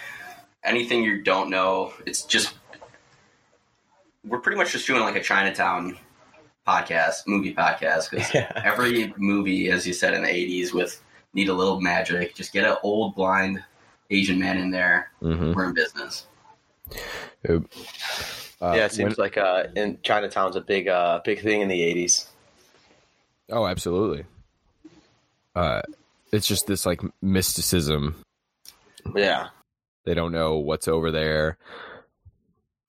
anything 0.63 1.01
you 1.03 1.23
don't 1.23 1.49
know. 1.49 1.93
It's 2.05 2.21
just 2.23 2.53
we're 4.27 4.39
pretty 4.39 4.57
much 4.57 4.71
just 4.71 4.85
doing 4.87 5.01
like 5.01 5.15
a 5.15 5.21
Chinatown 5.23 5.97
podcast, 6.67 7.27
movie 7.27 7.53
podcast, 7.53 8.09
because 8.11 8.29
every 8.63 9.13
movie, 9.17 9.69
as 9.69 9.87
you 9.87 9.93
said 9.93 10.13
in 10.13 10.21
the 10.23 10.27
'80s, 10.29 10.73
with 10.73 11.01
need 11.33 11.49
a 11.49 11.53
little 11.53 11.79
magic. 11.81 12.35
Just 12.35 12.53
get 12.53 12.65
an 12.65 12.77
old 12.83 13.15
blind 13.15 13.63
Asian 14.09 14.39
man 14.39 14.57
in 14.57 14.71
there. 14.71 15.11
hmm 15.19 15.53
We're 15.53 15.65
in 15.65 15.73
business. 15.73 16.27
Uh, 17.49 17.59
yeah, 18.61 18.85
it 18.85 18.91
seems 18.91 19.17
like 19.17 19.37
uh, 19.37 19.65
in 19.75 19.99
Chinatown's 20.01 20.55
a 20.55 20.61
big, 20.61 20.87
uh, 20.87 21.21
big 21.23 21.41
thing 21.41 21.61
in 21.61 21.67
the 21.67 21.79
'80s. 21.79 22.27
Oh, 23.49 23.65
absolutely. 23.67 24.25
Uh, 25.55 25.81
it's 26.31 26.47
just 26.47 26.67
this 26.67 26.85
like 26.85 27.01
mysticism. 27.21 28.15
Yeah, 29.15 29.47
They 30.05 30.13
don't 30.13 30.31
know 30.33 30.57
what's 30.57 30.87
over 30.87 31.11
there. 31.11 31.57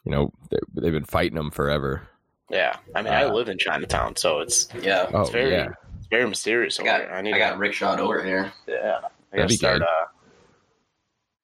You 0.08 0.14
know, 0.14 0.32
they, 0.50 0.56
they've 0.74 0.92
been 0.92 1.04
fighting 1.04 1.36
them 1.36 1.50
forever. 1.50 2.08
yeah. 2.48 2.76
I 2.94 3.02
mean, 3.02 3.12
I 3.12 3.24
Uh, 3.24 3.32
live 3.34 3.50
in 3.50 3.58
Chinatown, 3.58 4.16
so 4.16 4.38
it's 4.40 4.66
Yeah, 4.80 5.10
Oh, 5.12 5.20
it's 5.20 5.28
very, 5.30 5.50
yeah. 5.50 5.68
it's 5.98 6.06
very 6.06 6.26
mysterious. 6.26 6.80
I 6.80 6.84
got 6.84 6.98
there. 7.00 7.12
I 7.14 7.18
I, 7.18 7.20
need 7.20 7.36
got 7.36 7.50
to, 7.50 7.56
rickshawed 7.58 7.98
over 7.98 8.24
here. 8.24 8.50
yeah. 8.66 8.74
I 8.74 8.80
That'd 8.80 9.10
gotta 9.36 9.46
be 9.48 9.56
start. 9.56 9.78
good. 9.80 9.82
Uh, 9.82 10.06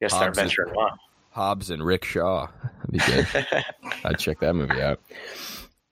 gotta 0.01 0.11
start 0.15 0.25
Hobbs 0.25 0.39
is- 0.39 0.43
venturing 0.45 0.75
off. 0.77 0.99
Hobbs 1.33 1.69
and 1.71 1.85
Rickshaw. 1.85 2.49
That'd 2.87 2.91
be 2.91 2.99
good. 3.01 3.65
I'd 4.05 4.19
check 4.19 4.41
that 4.41 4.55
movie 4.55 4.81
out. 4.81 4.99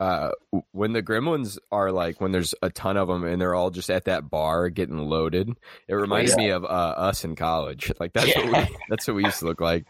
Uh, 0.02 0.32
when 0.72 0.92
the 0.92 1.00
Gremlins 1.00 1.58
are 1.70 1.92
like 1.92 2.20
when 2.20 2.32
there's 2.32 2.56
a 2.60 2.70
ton 2.70 2.96
of 2.96 3.06
them 3.06 3.22
and 3.22 3.40
they're 3.40 3.54
all 3.54 3.70
just 3.70 3.88
at 3.88 4.06
that 4.06 4.28
bar 4.28 4.68
getting 4.68 4.98
loaded, 4.98 5.48
it 5.86 5.94
reminds 5.94 6.32
yeah. 6.32 6.36
me 6.38 6.48
of 6.48 6.64
uh, 6.64 6.66
us 6.66 7.24
in 7.24 7.36
college. 7.36 7.92
Like 8.00 8.12
that's 8.12 8.34
what 8.34 8.46
we 8.46 8.76
that's 8.88 9.06
what 9.06 9.14
we 9.14 9.24
used 9.24 9.38
to 9.38 9.44
look 9.44 9.60
like. 9.60 9.84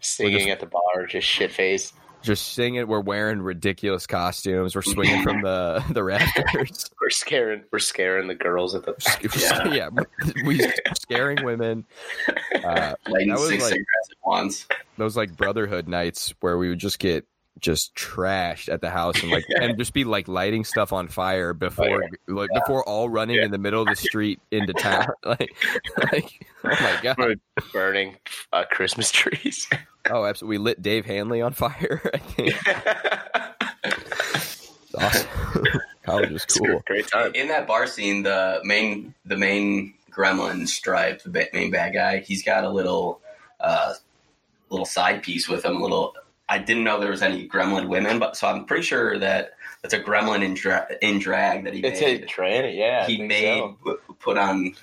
Singing 0.00 0.50
at 0.50 0.60
the 0.60 0.66
bar, 0.66 1.06
just 1.08 1.26
shit 1.26 1.52
face. 1.52 1.94
Just 2.20 2.52
singing. 2.52 2.86
We're 2.86 3.00
wearing 3.00 3.40
ridiculous 3.40 4.06
costumes. 4.06 4.74
We're 4.74 4.82
swinging 4.82 5.22
from 5.22 5.40
the 5.40 5.82
the 5.90 6.04
rafters. 6.04 6.90
We're 7.00 7.08
scaring, 7.08 7.64
we're 7.72 7.78
scaring 7.78 8.28
the 8.28 8.34
girls 8.34 8.74
at 8.74 8.84
the. 8.84 9.70
yeah, 9.74 9.88
we 10.44 10.70
scaring 11.00 11.42
women. 11.44 11.86
Uh, 12.28 12.60
That 12.62 12.96
was 13.06 13.50
like- 13.50 13.60
cigarettes 13.60 14.10
at 14.10 14.16
once. 14.22 14.66
those 14.98 15.16
like 15.16 15.34
brotherhood 15.34 15.88
nights 15.88 16.34
where 16.40 16.58
we 16.58 16.68
would 16.68 16.78
just 16.78 16.98
get 16.98 17.26
just 17.60 17.94
trashed 17.94 18.72
at 18.72 18.80
the 18.80 18.90
house 18.90 19.22
and 19.22 19.30
like 19.30 19.44
and 19.60 19.78
just 19.78 19.92
be 19.92 20.04
like 20.04 20.26
lighting 20.28 20.64
stuff 20.64 20.92
on 20.92 21.08
fire 21.08 21.54
before 21.54 22.04
like 22.26 22.50
before 22.52 22.86
all 22.88 23.08
running 23.08 23.36
in 23.40 23.50
the 23.50 23.58
middle 23.58 23.80
of 23.82 23.88
the 23.88 23.96
street 23.96 24.40
into 24.50 24.72
town 24.78 25.06
like 25.24 25.54
like 26.12 26.46
oh 26.64 26.68
my 26.68 26.98
god 27.02 27.16
We're 27.18 27.34
burning 27.72 28.16
uh, 28.52 28.64
Christmas 28.70 29.10
trees. 29.10 29.68
oh 30.10 30.24
absolutely 30.24 30.58
we 30.58 30.64
lit 30.64 30.82
Dave 30.82 31.06
Hanley 31.06 31.40
on 31.42 31.52
fire 31.52 32.02
I 32.12 32.18
think 32.18 32.56
It's 33.84 34.94
awesome 34.96 35.28
college 36.04 36.30
was 36.30 36.44
It's 36.44 36.56
a 36.56 36.60
cool 36.60 36.82
Great 36.86 37.08
time. 37.08 37.32
In 37.34 37.48
that 37.48 37.66
bar 37.66 37.86
scene, 37.86 38.22
the 38.22 38.60
main 38.64 39.14
the 39.24 39.36
main 39.36 39.94
gremlin 40.10 40.68
stripe, 40.68 41.22
the 41.24 41.48
main 41.52 41.70
bad 41.70 41.92
guy, 41.94 42.18
he's 42.18 42.42
got 42.42 42.64
a 42.64 42.68
little 42.70 43.20
uh, 43.60 43.94
little 44.70 44.86
side 44.86 45.22
piece 45.22 45.48
with 45.48 45.64
him. 45.64 45.76
A 45.76 45.82
little. 45.82 46.14
I 46.48 46.58
didn't 46.58 46.84
know 46.84 47.00
there 47.00 47.10
was 47.10 47.22
any 47.22 47.48
gremlin 47.48 47.88
women, 47.88 48.18
but 48.18 48.36
so 48.36 48.46
I'm 48.48 48.64
pretty 48.66 48.82
sure 48.82 49.18
that 49.18 49.54
it's 49.82 49.94
a 49.94 50.00
gremlin 50.00 50.42
in, 50.42 50.54
dra- 50.54 50.86
in 51.00 51.18
drag 51.18 51.64
that 51.64 51.72
he 51.74 51.80
It's 51.80 52.00
a 52.00 52.18
tranny, 52.26 52.76
yeah. 52.76 53.06
He 53.06 53.22
made 53.22 53.58
so. 53.60 53.76
p- 53.84 54.14
put 54.20 54.36
on 54.36 54.74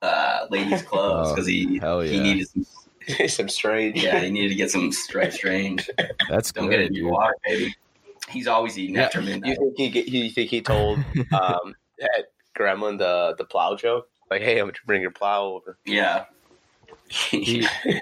uh, 0.00 0.46
ladies' 0.50 0.82
clothes 0.90 1.28
Oh, 1.28 1.34
because 1.34 1.46
he 1.46 1.78
hell 1.78 2.00
he 2.00 2.18
needed 2.20 2.48
some. 2.48 2.66
some 3.28 3.48
strange. 3.48 4.02
Yeah, 4.02 4.20
he 4.20 4.30
needed 4.30 4.50
to 4.50 4.54
get 4.54 4.70
some 4.70 4.90
stripe 4.92 5.32
strange. 5.40 5.88
that's 6.30 6.52
Don't 6.52 6.70
get 6.70 6.80
it 6.80 6.86
in 6.88 6.94
your 6.94 7.10
water, 7.10 7.34
baby. 7.44 7.74
He's 8.30 8.46
always 8.46 8.78
eating 8.78 8.94
Yeah, 8.96 9.02
after 9.02 9.20
You 9.20 9.40
think 9.40 9.76
he 9.76 9.88
get- 9.90 10.08
you 10.08 10.30
think 10.30 10.50
he 10.50 10.60
told 10.62 10.98
um, 11.32 11.74
that 11.98 12.26
Gremlin 12.56 12.98
the 12.98 13.34
the 13.36 13.44
plow 13.44 13.74
joke? 13.76 14.08
Like, 14.30 14.40
hey, 14.42 14.58
I'm 14.60 14.66
gonna 14.66 14.78
bring 14.86 15.02
your 15.02 15.10
plow 15.10 15.44
over. 15.44 15.76
Yeah. 15.84 16.24
He- 17.08 17.66
Yeah, 17.84 17.98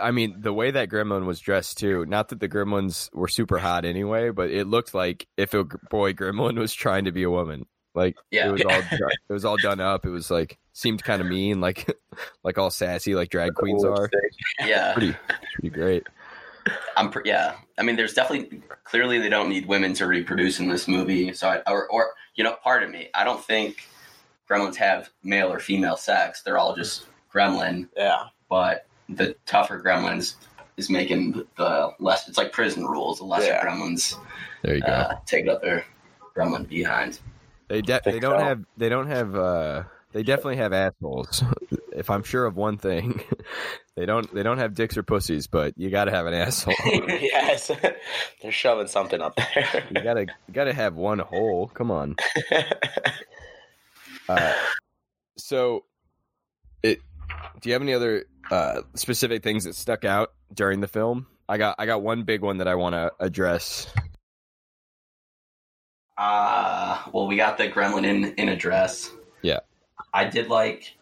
I 0.00 0.10
mean, 0.10 0.36
the 0.40 0.52
way 0.52 0.70
that 0.70 0.88
gremlin 0.88 1.24
was 1.26 1.40
dressed 1.40 1.78
too. 1.78 2.04
Not 2.06 2.28
that 2.28 2.40
the 2.40 2.48
gremlins 2.48 3.12
were 3.14 3.28
super 3.28 3.58
hot 3.58 3.84
anyway, 3.84 4.30
but 4.30 4.50
it 4.50 4.66
looked 4.66 4.94
like 4.94 5.26
if 5.36 5.54
a 5.54 5.64
boy 5.64 6.12
gremlin 6.12 6.58
was 6.58 6.74
trying 6.74 7.06
to 7.06 7.12
be 7.12 7.22
a 7.22 7.30
woman. 7.30 7.66
Like 7.94 8.16
Yeah. 8.30 8.48
it 8.48 8.52
was 8.52 8.62
all 8.62 8.70
it 9.28 9.32
was 9.32 9.44
all 9.44 9.56
done 9.56 9.80
up. 9.80 10.06
It 10.06 10.10
was 10.10 10.30
like 10.30 10.58
seemed 10.72 11.02
kind 11.02 11.20
of 11.20 11.26
mean, 11.28 11.60
like 11.60 11.90
like 12.44 12.58
all 12.58 12.70
sassy, 12.70 13.14
like 13.14 13.30
drag 13.30 13.54
queens 13.54 13.84
are. 13.84 14.08
yeah. 14.64 14.92
Pretty 14.92 15.16
pretty 15.54 15.70
great. 15.70 16.06
I'm 16.96 17.10
pre- 17.10 17.22
yeah. 17.24 17.54
I 17.78 17.82
mean, 17.82 17.96
there's 17.96 18.12
definitely 18.12 18.62
clearly 18.84 19.18
they 19.18 19.30
don't 19.30 19.48
need 19.48 19.66
women 19.66 19.94
to 19.94 20.06
reproduce 20.06 20.60
in 20.60 20.68
this 20.68 20.86
movie. 20.86 21.32
So, 21.32 21.48
I, 21.48 21.62
or 21.70 21.88
or 21.88 22.10
you 22.34 22.44
know, 22.44 22.56
pardon 22.62 22.90
me, 22.92 23.08
I 23.14 23.24
don't 23.24 23.42
think 23.42 23.88
gremlins 24.48 24.76
have 24.76 25.10
male 25.24 25.50
or 25.52 25.58
female 25.58 25.96
sex. 25.96 26.42
They're 26.42 26.58
all 26.58 26.76
just 26.76 27.06
gremlin. 27.34 27.88
Yeah, 27.96 28.24
But 28.48 28.86
the 29.16 29.36
tougher 29.46 29.80
gremlins 29.80 30.34
is 30.76 30.88
making 30.90 31.44
the 31.56 31.90
less. 31.98 32.28
It's 32.28 32.38
like 32.38 32.52
prison 32.52 32.84
rules. 32.86 33.18
The 33.18 33.24
lesser 33.24 33.46
Yeah. 33.48 33.64
gremlins 33.64 34.16
There 34.62 34.74
you 34.76 34.80
go. 34.82 34.86
uh, 34.88 35.18
take 35.26 35.46
up 35.48 35.62
their 35.62 35.84
gremlin 36.36 36.68
behind. 36.68 37.18
they 37.68 37.82
de- 37.82 38.00
they 38.04 38.18
don't 38.20 38.38
so. 38.38 38.44
have 38.44 38.64
they 38.76 38.88
don't 38.88 39.06
have 39.08 39.34
uh 39.34 39.82
they 40.12 40.22
definitely 40.22 40.56
have 40.56 40.72
assholes. 40.72 41.42
if 41.92 42.10
I'm 42.10 42.22
sure 42.24 42.44
of 42.46 42.56
one 42.56 42.78
thing, 42.78 43.22
they 43.96 44.06
don't 44.06 44.32
they 44.34 44.42
don't 44.42 44.58
have 44.58 44.74
dicks 44.74 44.96
or 44.96 45.02
pussies, 45.02 45.46
but 45.46 45.74
you 45.76 45.90
got 45.90 46.04
to 46.06 46.10
have 46.10 46.26
an 46.26 46.34
asshole. 46.34 46.74
yes, 47.08 47.70
they're 48.42 48.50
shoving 48.52 48.86
something 48.88 49.20
up 49.20 49.36
there. 49.36 49.84
you 49.94 50.02
gotta 50.02 50.22
you 50.22 50.54
gotta 50.54 50.72
have 50.72 50.94
one 50.94 51.18
hole. 51.20 51.68
Come 51.68 51.90
on. 51.90 52.16
Uh, 54.28 54.54
so, 55.36 55.84
it. 56.84 57.00
Do 57.60 57.68
you 57.68 57.72
have 57.74 57.82
any 57.82 57.92
other 57.94 58.24
uh, 58.50 58.82
specific 58.94 59.42
things 59.42 59.64
that 59.64 59.74
stuck 59.74 60.04
out 60.04 60.32
during 60.54 60.80
the 60.80 60.88
film? 60.88 61.26
I 61.48 61.58
got 61.58 61.76
I 61.78 61.86
got 61.86 62.02
one 62.02 62.22
big 62.22 62.42
one 62.42 62.58
that 62.58 62.68
I 62.68 62.76
want 62.76 62.94
to 62.94 63.12
address. 63.18 63.92
Uh, 66.16 67.02
well, 67.12 67.26
we 67.26 67.36
got 67.36 67.58
the 67.58 67.68
gremlin 67.68 68.04
in 68.04 68.34
in 68.34 68.48
a 68.48 68.56
dress. 68.56 69.10
Yeah. 69.42 69.60
I 70.12 70.26
did 70.26 70.48
like 70.48 70.96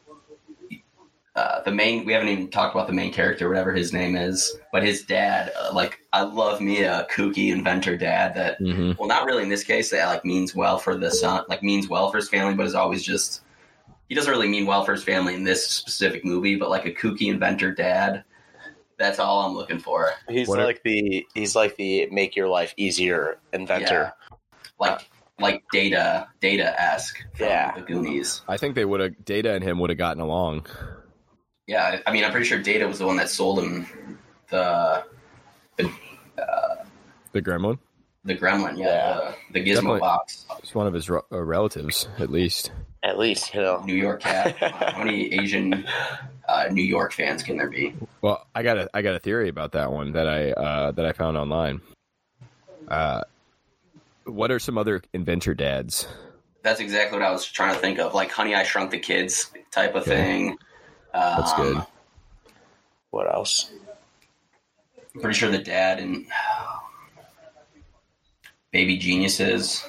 uh, 1.34 1.62
the 1.62 1.70
main. 1.70 2.04
We 2.04 2.12
haven't 2.12 2.28
even 2.28 2.50
talked 2.50 2.74
about 2.74 2.86
the 2.86 2.92
main 2.92 3.12
character, 3.12 3.48
whatever 3.48 3.72
his 3.72 3.92
name 3.92 4.16
is, 4.16 4.56
but 4.72 4.82
his 4.82 5.02
dad. 5.04 5.52
Uh, 5.58 5.70
like, 5.72 6.00
I 6.12 6.22
love 6.22 6.60
me 6.60 6.82
a 6.82 7.06
kooky 7.10 7.52
inventor 7.52 7.96
dad 7.96 8.34
that. 8.34 8.58
hmm 8.58 8.92
Well, 8.98 9.08
not 9.08 9.26
really 9.26 9.42
in 9.42 9.48
this 9.48 9.64
case. 9.64 9.90
That 9.90 10.06
like 10.06 10.24
means 10.24 10.54
well 10.54 10.78
for 10.78 10.96
the 10.96 11.10
son, 11.10 11.44
like 11.48 11.62
means 11.62 11.88
well 11.88 12.10
for 12.10 12.16
his 12.16 12.28
family, 12.28 12.54
but 12.54 12.66
is 12.66 12.74
always 12.74 13.02
just. 13.02 13.42
He 14.08 14.14
doesn't 14.14 14.30
really 14.30 14.48
mean 14.48 14.66
well 14.66 14.84
for 14.84 14.92
his 14.92 15.04
family 15.04 15.34
in 15.34 15.44
this 15.44 15.66
specific 15.68 16.24
movie, 16.24 16.56
but 16.56 16.70
like 16.70 16.86
a 16.86 16.92
kooky 16.92 17.28
inventor 17.28 17.72
dad. 17.72 18.24
That's 18.98 19.18
all 19.18 19.46
I'm 19.46 19.54
looking 19.54 19.78
for. 19.78 20.10
He's 20.28 20.48
What 20.48 20.58
if- 20.58 20.64
like 20.64 20.82
the 20.82 21.26
he's 21.34 21.54
like 21.54 21.76
the 21.76 22.08
make 22.10 22.34
your 22.34 22.48
life 22.48 22.74
easier 22.76 23.38
inventor. 23.52 24.12
Like 24.80 25.08
like 25.38 25.62
data 25.72 26.26
data 26.40 26.80
esque. 26.80 27.22
Yeah. 27.38 27.74
the 27.76 27.82
Goonies. 27.82 28.42
I 28.48 28.56
think 28.56 28.74
they 28.74 28.84
would 28.84 29.00
have 29.00 29.24
Data 29.24 29.52
and 29.52 29.62
him 29.62 29.78
would 29.78 29.90
have 29.90 29.98
gotten 29.98 30.20
along. 30.20 30.66
Yeah, 31.66 32.00
I 32.06 32.12
mean, 32.12 32.24
I'm 32.24 32.30
pretty 32.30 32.46
sure 32.46 32.60
Data 32.60 32.88
was 32.88 32.98
the 32.98 33.06
one 33.06 33.16
that 33.18 33.28
sold 33.28 33.60
him 33.60 33.86
the 34.48 35.04
The 35.76 35.90
uh, 36.38 36.76
Gremlin. 37.34 37.78
The 38.28 38.36
Gremlin. 38.36 38.78
Yeah, 38.78 38.84
Yeah. 38.86 39.32
The, 39.52 39.60
the 39.60 39.70
Gizmo 39.70 39.74
Definitely. 39.74 40.00
box. 40.00 40.46
It's 40.62 40.74
one 40.74 40.86
of 40.86 40.92
his 40.94 41.10
re- 41.10 41.20
uh, 41.32 41.42
relatives, 41.42 42.08
at 42.18 42.30
least. 42.30 42.70
At 43.02 43.18
least, 43.18 43.54
you 43.54 43.60
know. 43.62 43.82
New 43.84 43.94
York 43.94 44.20
cat. 44.20 44.56
How 44.60 44.98
many 44.98 45.32
Asian 45.34 45.86
uh, 46.48 46.66
New 46.70 46.82
York 46.82 47.12
fans 47.12 47.42
can 47.42 47.56
there 47.56 47.70
be? 47.70 47.94
Well, 48.22 48.46
I 48.54 48.62
got 48.62 48.76
a 48.78 48.90
I 48.92 49.02
got 49.02 49.14
a 49.14 49.18
theory 49.20 49.48
about 49.48 49.72
that 49.72 49.92
one 49.92 50.12
that 50.12 50.28
I 50.28 50.50
uh, 50.52 50.90
that 50.92 51.06
I 51.06 51.12
found 51.12 51.36
online. 51.36 51.80
Uh, 52.88 53.22
what 54.24 54.50
are 54.50 54.58
some 54.58 54.76
other 54.78 55.00
inventor 55.14 55.54
dads? 55.54 56.06
That's 56.62 56.80
exactly 56.80 57.18
what 57.18 57.26
I 57.26 57.30
was 57.30 57.46
trying 57.46 57.74
to 57.74 57.80
think 57.80 57.98
of, 57.98 58.14
like 58.14 58.30
Honey, 58.30 58.54
I 58.54 58.62
Shrunk 58.64 58.90
the 58.90 58.98
Kids 58.98 59.50
type 59.70 59.94
of 59.94 60.02
Okay. 60.02 60.10
thing. 60.10 60.50
Um, 61.14 61.36
That's 61.36 61.54
good. 61.54 61.82
What 63.10 63.32
else? 63.32 63.70
I'm 65.14 65.20
pretty 65.22 65.38
sure 65.38 65.50
the 65.50 65.58
dad 65.58 65.98
and 66.00 66.26
Baby 68.72 68.98
Geniuses. 68.98 69.84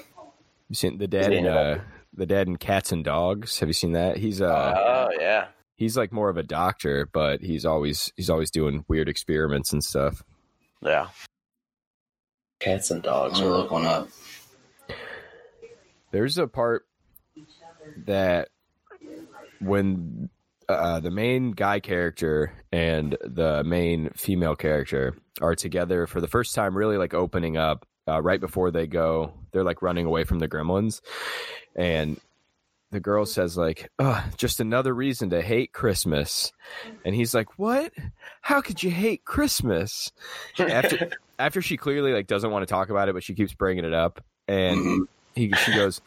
You 0.70 0.76
seen 0.76 0.98
the 0.98 1.08
dad 1.08 1.34
in 1.34 1.48
uh, 1.48 1.82
the 2.14 2.26
dad 2.26 2.48
in 2.48 2.58
Cats 2.58 2.92
and 2.92 3.04
Dogs? 3.04 3.60
Have 3.60 3.70
you 3.70 3.74
seen 3.74 3.94
that? 3.94 4.18
He's 4.18 4.42
uh 4.42 4.74
Oh 4.78 5.10
yeah. 5.20 5.48
he's 5.76 5.98
like 5.98 6.12
more 6.12 6.30
of 6.30 6.38
a 6.38 6.44
doctor, 6.44 7.08
but 7.12 7.42
he's 7.42 7.66
always 7.66 8.12
he's 8.16 8.30
always 8.30 8.52
doing 8.52 8.86
weird 8.88 9.10
experiments 9.10 9.74
and 9.74 9.84
stuff. 9.84 10.24
Yeah. 10.82 11.08
Cats 12.60 12.92
and 12.92 13.06
I'm 13.06 13.12
dogs. 13.12 13.40
gonna 13.40 13.52
look 13.52 13.72
one 13.72 13.86
up. 13.86 14.10
There's 16.12 16.38
a 16.38 16.48
part 16.48 16.86
that 18.06 18.50
when 19.60 20.30
uh, 20.68 21.00
the 21.00 21.12
main 21.12 21.52
guy 21.52 21.80
character 21.80 22.54
and 22.72 23.18
the 23.24 23.64
main 23.64 24.10
female 24.16 24.56
character 24.56 25.16
are 25.42 25.56
together 25.56 26.06
for 26.08 26.22
the 26.22 26.28
first 26.28 26.54
time, 26.56 26.76
really 26.78 26.98
like 26.98 27.14
opening 27.14 27.58
up 27.58 27.86
uh, 28.10 28.20
right 28.22 28.40
before 28.40 28.72
they 28.72 28.88
go. 28.88 29.34
They're 29.52 29.64
like 29.64 29.82
running 29.82 30.06
away 30.06 30.24
from 30.24 30.40
the 30.40 30.48
gremlins, 30.48 31.02
and 31.76 32.20
the 32.92 33.00
girl 33.00 33.26
says 33.26 33.58
like, 33.58 33.90
"Oh, 34.00 34.24
just 34.38 34.60
another 34.60 34.94
reason 34.94 35.30
to 35.30 35.42
hate 35.42 35.72
Christmas," 35.74 36.52
and 37.06 37.14
he's 37.16 37.34
like, 37.34 37.58
"What? 37.60 37.94
How 38.42 38.62
could 38.62 38.82
you 38.84 38.92
hate 38.92 39.24
Christmas?" 39.26 40.12
After 40.60 40.98
after 41.40 41.62
she 41.62 41.78
clearly 41.78 42.12
like 42.14 42.28
doesn't 42.28 42.52
want 42.52 42.64
to 42.68 42.72
talk 42.74 42.90
about 42.90 43.10
it, 43.10 43.14
but 43.14 43.24
she 43.24 43.36
keeps 43.36 43.54
bringing 43.54 43.86
it 43.86 43.94
up, 43.94 44.24
and 44.48 44.78
Mhm. 44.78 45.00
he 45.36 45.54
she 45.54 45.74
goes 45.74 46.02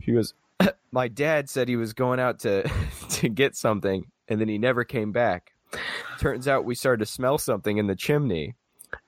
she 0.00 0.12
goes 0.12 0.34
my 0.92 1.08
dad 1.08 1.48
said 1.48 1.68
he 1.68 1.76
was 1.76 1.92
going 1.94 2.20
out 2.20 2.40
to 2.40 2.70
to 3.10 3.28
get 3.28 3.56
something 3.56 4.04
and 4.28 4.40
then 4.40 4.48
he 4.48 4.58
never 4.58 4.84
came 4.84 5.12
back 5.12 5.52
turns 6.20 6.46
out 6.46 6.64
we 6.64 6.74
started 6.74 6.98
to 7.04 7.10
smell 7.10 7.38
something 7.38 7.78
in 7.78 7.86
the 7.86 7.96
chimney 7.96 8.54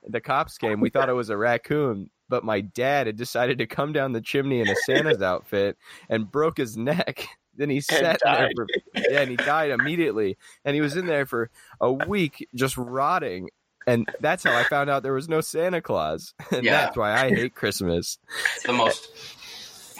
the 0.07 0.21
cops 0.21 0.57
came. 0.57 0.79
We 0.79 0.89
thought 0.89 1.09
it 1.09 1.13
was 1.13 1.29
a 1.29 1.37
raccoon 1.37 2.09
but 2.29 2.43
my 2.43 2.59
dad 2.59 3.07
had 3.07 3.15
decided 3.15 3.57
to 3.59 3.65
come 3.65 3.93
down 3.93 4.11
the 4.11 4.19
chimney 4.19 4.59
in 4.59 4.67
a 4.67 4.75
santa's 4.85 5.21
outfit 5.21 5.77
and 6.09 6.29
broke 6.29 6.57
his 6.57 6.75
neck. 6.75 7.25
Then 7.55 7.71
he 7.71 7.79
sat 7.81 8.19
there 8.23 8.49
for 8.55 8.67
yeah 8.93 9.21
and 9.21 9.31
he 9.31 9.35
died 9.37 9.71
immediately. 9.71 10.37
And 10.63 10.75
he 10.75 10.81
was 10.81 10.95
in 10.95 11.07
there 11.07 11.25
for 11.25 11.49
a 11.81 11.91
week 11.91 12.47
just 12.53 12.77
rotting. 12.77 13.49
And 13.87 14.07
that's 14.19 14.43
how 14.43 14.53
i 14.55 14.63
found 14.65 14.89
out 14.91 15.01
there 15.03 15.13
was 15.13 15.27
no 15.29 15.39
santa 15.41 15.81
claus. 15.81 16.33
And 16.51 16.63
Yeah. 16.65 16.81
that's 16.81 16.97
why 16.97 17.13
i 17.13 17.29
hate 17.29 17.55
christmas. 17.55 18.19
It's 18.57 18.63
the 18.65 18.73
most 18.73 19.09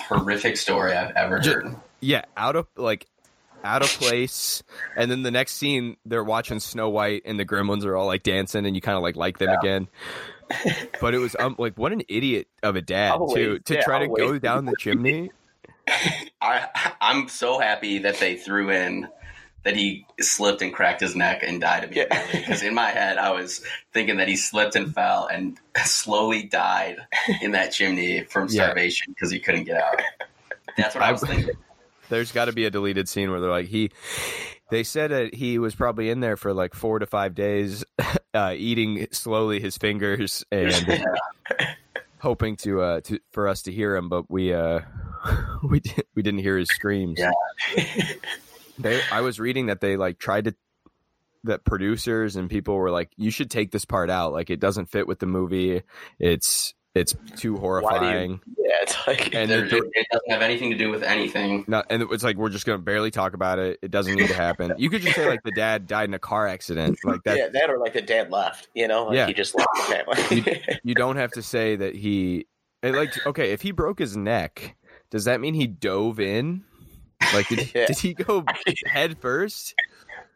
horrific 0.08 0.58
story 0.58 0.94
I've 0.94 1.16
ever 1.16 1.40
Ju- 1.40 1.52
heard. 1.54 1.76
yeah, 2.02 2.26
out 2.36 2.56
of 2.56 2.68
like 2.76 3.08
out 3.68 3.82
of 3.82 3.90
place. 3.90 4.64
And 4.96 5.12
then 5.12 5.24
the 5.24 5.32
next 5.32 5.54
scene, 5.56 5.98
they're 6.06 6.24
watching 6.24 6.60
Snow 6.60 6.90
White, 6.90 7.24
and 7.26 7.40
the 7.40 7.46
Gremlins 7.46 7.86
are 7.86 7.96
all 7.96 8.08
like 8.08 8.24
dancing, 8.24 8.66
and 8.66 8.76
you 8.76 8.82
kind 8.82 8.98
of 8.98 9.04
like 9.04 9.16
like 9.16 9.38
them 9.38 9.50
again. 9.50 9.88
But 11.02 11.14
it 11.14 11.18
was 11.18 11.36
um, 11.38 11.56
like 11.60 11.78
what 11.78 11.92
an 11.92 12.04
idiot 12.08 12.48
of 12.64 12.76
a 12.76 12.82
dad 12.82 13.20
too 13.34 13.60
to 13.60 13.74
yeah, 13.74 13.82
try 13.82 14.00
to 14.00 14.08
go 14.08 14.40
down 14.40 14.66
the 14.66 14.76
chimney. 14.80 15.32
I 16.42 16.94
I'm 17.02 17.28
so 17.28 17.60
happy 17.60 18.00
that 18.00 18.18
they 18.20 18.38
threw 18.38 18.72
in 18.72 19.10
that 19.64 19.76
he 19.76 20.06
slipped 20.22 20.62
and 20.62 20.74
cracked 20.74 21.02
his 21.02 21.16
neck 21.16 21.44
and 21.44 21.60
died 21.60 21.84
immediately. 21.84 22.18
Yeah. 22.18 22.40
Because 22.40 22.64
in 22.64 22.74
my 22.74 22.90
head, 22.90 23.18
I 23.18 23.32
was 23.32 23.62
thinking 23.94 24.18
that 24.18 24.30
he 24.30 24.38
slipped 24.38 24.78
and 24.78 24.94
fell 24.94 25.28
and 25.28 25.60
slowly 25.84 26.44
died 26.44 26.98
in 27.42 27.52
that 27.52 27.74
chimney 27.74 28.24
from 28.24 28.48
starvation 28.48 29.12
because 29.14 29.30
he 29.30 29.40
couldn't 29.40 29.66
get 29.66 29.82
out. 29.82 30.02
That's 30.78 30.96
what 30.96 31.04
I 31.04 31.12
was 31.12 31.22
thinking. 31.22 31.56
There's 32.10 32.32
got 32.32 32.46
to 32.46 32.54
be 32.54 32.66
a 32.66 32.70
deleted 32.70 33.10
scene 33.10 33.32
where 33.32 33.40
they're 33.40 33.50
like 33.50 33.68
he. 33.68 33.92
They 34.70 34.84
said 34.84 35.12
that 35.12 35.34
he 35.34 35.60
was 35.60 35.76
probably 35.76 36.10
in 36.10 36.20
there 36.20 36.36
for 36.36 36.54
like 36.54 36.74
four 36.74 37.00
to 37.00 37.06
five 37.06 37.36
days, 37.36 37.86
uh, 38.34 38.54
eating 38.58 39.08
slowly 39.12 39.60
his 39.60 39.78
fingers 39.78 40.44
and 40.52 41.06
hoping 42.20 42.56
to 42.58 42.82
uh 42.82 43.02
to 43.02 43.20
for 43.32 43.48
us 43.48 43.62
to 43.64 43.72
hear 43.72 43.96
him, 43.96 44.10
but 44.10 44.30
we 44.30 44.54
uh 44.54 44.82
we 45.64 45.80
di- 45.80 46.04
we 46.16 46.22
didn't 46.22 46.42
hear 46.42 46.58
his 46.58 46.70
screams. 46.70 47.20
Yeah. 47.20 47.32
they 48.78 49.02
I 49.12 49.22
was 49.22 49.40
reading 49.40 49.68
that 49.68 49.82
they 49.82 49.98
like 49.98 50.18
tried 50.20 50.46
to 50.46 50.56
that 51.44 51.64
producers 51.64 52.36
and 52.36 52.50
people 52.50 52.76
were 52.76 52.92
like, 52.92 53.10
you 53.16 53.32
should 53.32 53.50
take 53.50 53.72
this 53.72 53.86
part 53.86 54.10
out. 54.10 54.34
Like 54.34 54.50
it 54.50 54.60
doesn't 54.60 54.88
fit 54.88 55.08
with 55.08 55.20
the 55.20 55.26
movie. 55.26 55.82
It's 56.20 56.74
it's 56.98 57.16
too 57.36 57.58
horrifying. 57.58 58.42
Yeah, 58.58 58.72
it's 58.82 58.98
like 59.08 59.34
And 59.34 59.50
the- 59.50 59.66
it 59.94 60.08
doesn't 60.12 60.30
have 60.32 60.42
anything 60.42 60.72
to 60.72 60.78
do 60.78 60.90
with 60.90 61.04
anything. 61.04 61.64
Not, 61.68 61.86
and 61.90 62.04
it's 62.12 62.24
like 62.24 62.36
we're 62.38 62.50
just 62.50 62.66
gonna 62.66 62.78
barely 62.80 63.12
talk 63.12 63.34
about 63.34 63.60
it. 63.60 63.80
It 63.82 63.92
doesn't 63.92 64.16
need 64.16 64.28
to 64.28 64.34
happen. 64.34 64.74
You 64.78 64.90
could 64.90 65.02
just 65.02 65.16
say 65.16 65.28
like 65.28 65.44
the 65.44 65.52
dad 65.52 65.88
died 65.88 66.10
in 66.10 66.14
a 66.14 66.20
car 66.20 66.48
accident, 66.48 66.98
like 67.04 67.24
that. 67.24 67.38
yeah, 67.38 67.48
that 67.50 67.70
or 67.70 67.78
like 67.80 67.94
the 67.94 68.02
dad 68.02 68.32
left. 68.32 68.68
You 68.74 68.88
know, 68.88 69.06
like 69.06 69.16
Yeah. 69.16 69.28
he 69.28 69.34
just 69.34 69.56
left 69.56 69.70
the 69.76 69.82
family. 69.84 70.80
You 70.84 70.94
don't 70.96 71.16
have 71.18 71.32
to 71.34 71.42
say 71.42 71.76
that 71.78 71.96
he 71.96 72.46
like 72.84 73.26
okay. 73.26 73.52
If 73.52 73.62
he 73.62 73.72
broke 73.72 74.00
his 74.00 74.18
neck, 74.18 74.76
does 75.10 75.26
that 75.26 75.40
mean 75.40 75.54
he 75.54 75.68
dove 75.68 76.20
in? 76.20 76.64
Like 77.34 77.48
did, 77.48 77.72
Yeah. 77.74 77.88
did 77.88 77.98
he 77.98 78.14
go 78.14 78.44
head 78.86 79.18
first? 79.20 79.74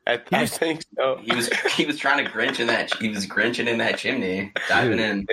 I, 0.08 0.20
I 0.32 0.46
think 0.48 0.84
so. 0.98 1.18
He 1.22 1.36
was 1.36 1.48
he 1.76 1.86
was 1.86 1.98
trying 2.00 2.26
to 2.26 2.32
grinch 2.32 2.60
in 2.60 2.68
that 2.68 2.92
he 2.96 3.10
was 3.10 3.28
grinching 3.28 3.68
in 3.68 3.78
that 3.78 3.98
chimney, 4.00 4.52
diving 4.68 4.98
in. 5.00 5.28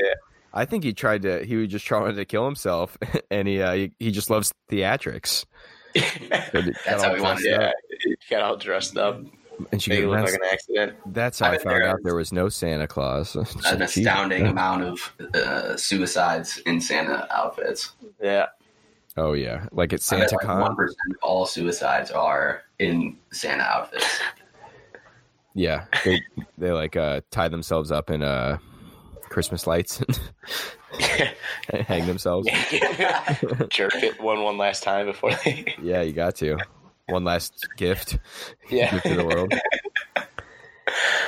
I 0.58 0.64
think 0.64 0.84
he 0.84 0.92
tried 0.92 1.22
to. 1.22 1.44
He 1.44 1.56
was 1.56 1.68
just 1.68 1.86
trying 1.86 2.14
to 2.16 2.24
kill 2.24 2.44
himself, 2.44 2.96
and 3.30 3.46
he 3.48 3.62
uh, 3.62 3.72
he, 3.72 3.92
he 3.98 4.10
just 4.10 4.30
loves 4.30 4.52
theatrics. 4.70 5.44
So 5.94 6.02
he 6.02 6.28
got 6.28 6.52
That's 6.84 7.02
how 7.02 7.14
he 7.14 7.20
wanted 7.20 7.52
up. 7.54 7.60
Yeah, 7.62 7.70
he 8.04 8.16
got 8.30 8.42
all 8.42 8.56
dressed 8.56 8.96
up. 8.96 9.20
And 9.72 9.82
she 9.82 9.90
Make 9.90 10.00
it 10.00 10.02
goes, 10.02 10.10
look 10.10 10.18
that's, 10.20 10.32
like 10.32 10.40
an 10.42 10.48
accident. 10.52 10.96
that's 11.06 11.38
how 11.40 11.46
I 11.48 11.54
I 11.54 11.58
found 11.58 11.70
there 11.70 11.88
out 11.88 11.98
is- 11.98 12.04
there 12.04 12.14
was 12.14 12.32
no 12.32 12.48
Santa 12.48 12.86
Claus. 12.86 13.34
It's 13.34 13.54
An 13.66 13.80
like, 13.80 13.88
astounding 13.88 14.44
yeah. 14.44 14.50
amount 14.52 14.82
of 14.84 15.12
uh, 15.34 15.76
suicides 15.76 16.58
in 16.58 16.80
Santa 16.80 17.26
outfits. 17.34 17.92
Yeah. 18.22 18.46
Oh 19.16 19.32
yeah, 19.32 19.66
like 19.72 19.92
at 19.92 19.96
I 20.12 20.18
bet, 20.18 20.30
Santa 20.30 20.34
like, 20.36 20.46
Con. 20.46 20.60
One 20.60 20.76
percent 20.76 20.98
of 21.10 21.16
all 21.22 21.46
suicides 21.46 22.10
are 22.12 22.62
in 22.78 23.16
Santa 23.32 23.64
outfits. 23.64 24.20
Yeah, 25.54 25.86
they 26.04 26.20
they 26.58 26.70
like 26.70 26.94
uh, 26.96 27.22
tie 27.32 27.48
themselves 27.48 27.90
up 27.90 28.10
in 28.10 28.22
uh, 28.22 28.58
Christmas 29.28 29.66
lights 29.66 30.00
and 30.00 30.20
hang 31.86 32.06
themselves. 32.06 32.48
Jerk 33.70 33.94
it 33.96 34.20
one 34.20 34.42
one 34.42 34.58
last 34.58 34.82
time 34.82 35.06
before 35.06 35.32
they. 35.44 35.74
Yeah, 35.82 36.02
you 36.02 36.12
got 36.12 36.36
to. 36.36 36.58
One 37.06 37.24
last 37.24 37.68
gift, 37.76 38.18
Yeah. 38.70 38.90
gift 38.90 39.06
to 39.06 39.14
the 39.14 39.24
world. 39.24 39.54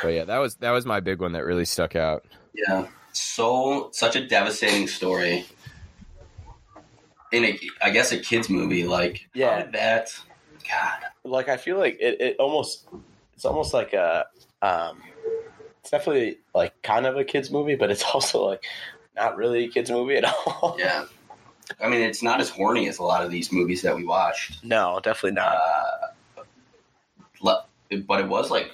But 0.02 0.08
yeah, 0.08 0.24
that 0.24 0.38
was 0.38 0.56
that 0.56 0.70
was 0.72 0.84
my 0.86 1.00
big 1.00 1.20
one 1.20 1.32
that 1.32 1.44
really 1.44 1.64
stuck 1.64 1.94
out. 1.96 2.24
Yeah, 2.54 2.88
so 3.12 3.90
such 3.92 4.16
a 4.16 4.26
devastating 4.26 4.86
story. 4.88 5.44
In 7.32 7.44
a, 7.44 7.58
I 7.80 7.90
guess 7.90 8.10
a 8.12 8.18
kids 8.18 8.50
movie, 8.50 8.86
like 8.86 9.28
Yeah. 9.34 9.56
how 9.56 9.62
did 9.62 9.72
that. 9.74 10.08
God, 10.68 11.00
like 11.24 11.48
I 11.48 11.56
feel 11.56 11.78
like 11.78 11.98
it, 12.00 12.20
it 12.20 12.36
almost 12.38 12.86
it's 13.34 13.44
almost 13.44 13.72
like 13.72 13.92
a 13.92 14.26
um 14.62 15.00
it's 15.80 15.90
definitely 15.90 16.38
like 16.54 16.80
kind 16.82 17.06
of 17.06 17.16
a 17.16 17.24
kids 17.24 17.50
movie, 17.50 17.74
but 17.74 17.90
it's 17.90 18.02
also 18.14 18.44
like 18.46 18.64
not 19.16 19.36
really 19.36 19.64
a 19.64 19.68
kids 19.68 19.90
movie 19.90 20.16
at 20.16 20.24
all. 20.24 20.76
yeah. 20.78 21.04
I 21.80 21.88
mean, 21.88 22.00
it's 22.00 22.22
not 22.22 22.40
as 22.40 22.48
horny 22.50 22.88
as 22.88 22.98
a 22.98 23.02
lot 23.04 23.24
of 23.24 23.30
these 23.30 23.52
movies 23.52 23.82
that 23.82 23.94
we 23.94 24.04
watched. 24.04 24.64
No, 24.64 24.98
definitely 25.02 25.32
not. 25.36 25.56
Uh, 25.56 26.42
but 28.06 28.20
it 28.20 28.28
was 28.28 28.50
like 28.50 28.70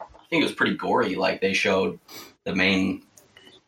I 0.00 0.04
think 0.28 0.42
it 0.42 0.44
was 0.46 0.52
pretty 0.52 0.76
gory. 0.76 1.14
Like 1.14 1.40
they 1.40 1.52
showed 1.52 1.98
the 2.44 2.54
main 2.54 3.04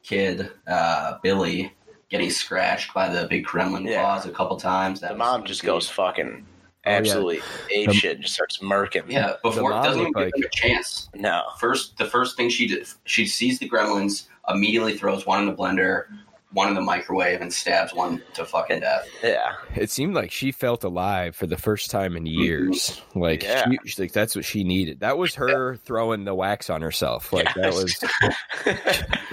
kid, 0.02 0.50
uh, 0.66 1.18
Billy, 1.22 1.72
getting 2.08 2.30
scratched 2.30 2.92
by 2.92 3.08
the 3.08 3.26
big 3.28 3.46
Gremlin 3.46 3.88
Yeah. 3.88 4.02
claws 4.02 4.26
a 4.26 4.30
couple 4.30 4.56
times. 4.56 5.00
That 5.00 5.12
The 5.12 5.18
mom 5.18 5.44
just 5.44 5.62
goes 5.62 5.88
fucking 5.88 6.44
Oh, 6.86 6.90
yeah. 6.90 6.96
absolutely 6.98 7.40
ape 7.72 7.88
The- 7.88 7.94
shit, 7.94 8.20
just 8.20 8.34
starts 8.34 8.58
murking. 8.58 9.04
Yeah, 9.08 9.34
before 9.42 9.72
it 9.72 9.82
doesn't 9.82 10.00
even 10.00 10.12
give 10.12 10.32
them 10.32 10.42
a 10.44 10.48
chance. 10.48 11.08
No. 11.14 11.42
First, 11.58 11.98
the 11.98 12.06
first 12.06 12.36
thing 12.36 12.48
she 12.48 12.68
did, 12.68 12.86
she 13.04 13.26
sees 13.26 13.58
the 13.58 13.68
gremlins, 13.68 14.26
immediately 14.48 14.96
throws 14.96 15.26
one 15.26 15.40
in 15.40 15.46
the 15.46 15.54
blender, 15.54 16.04
one 16.52 16.68
in 16.68 16.74
the 16.74 16.80
microwave, 16.80 17.40
and 17.40 17.52
stabs 17.52 17.92
one 17.92 18.22
to 18.34 18.44
fucking 18.44 18.80
death. 18.80 19.08
Yeah. 19.22 19.54
It 19.74 19.90
seemed 19.90 20.14
like 20.14 20.30
she 20.30 20.52
felt 20.52 20.84
alive 20.84 21.34
for 21.34 21.46
the 21.46 21.56
first 21.56 21.90
time 21.90 22.16
in 22.16 22.24
mm-hmm. 22.24 22.40
years. 22.40 23.02
Like, 23.14 23.42
Yeah. 23.42 23.68
she, 23.68 23.78
she- 23.90 24.02
like 24.02 24.12
that's 24.12 24.36
what 24.36 24.44
she 24.44 24.62
needed. 24.62 25.00
That 25.00 25.18
was 25.18 25.34
her 25.34 25.76
throwing 25.76 26.24
the 26.24 26.34
wax 26.34 26.70
on 26.70 26.82
herself. 26.82 27.32
Like 27.32 27.52
that 27.54 27.74
was 27.74 27.96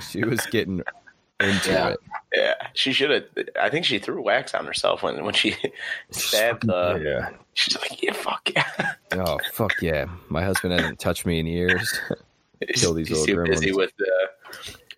she 0.10 0.24
was 0.24 0.44
getting 0.48 0.82
into 1.40 1.72
Yeah. 1.72 1.88
it. 1.90 2.00
yeah. 2.36 2.54
She 2.74 2.94
should 2.94 3.10
have. 3.10 3.24
I 3.60 3.70
think 3.70 3.86
she 3.86 4.00
threw 4.00 4.22
wax 4.22 4.54
on 4.54 4.66
herself 4.66 5.04
when 5.04 5.24
when 5.24 5.34
she 5.34 5.56
stabbed 6.12 6.68
the. 6.68 7.02
yeah. 7.04 7.38
She's 7.54 7.78
like, 7.78 8.02
yeah, 8.02 8.14
fuck 8.14 8.50
yeah. 8.56 8.94
Oh 9.14 9.38
fuck 9.52 9.74
yeah! 9.82 10.06
My 10.30 10.44
husband 10.44 10.74
hasn't 10.74 10.98
touched 11.00 11.26
me 11.28 11.40
in 11.40 11.46
years. 11.46 12.00
Kill 12.74 12.94
these 12.96 13.10
He's 13.10 13.20
little 13.28 13.46
too 13.46 13.52
busy 13.52 13.72
with 13.72 13.92
the 13.98 14.10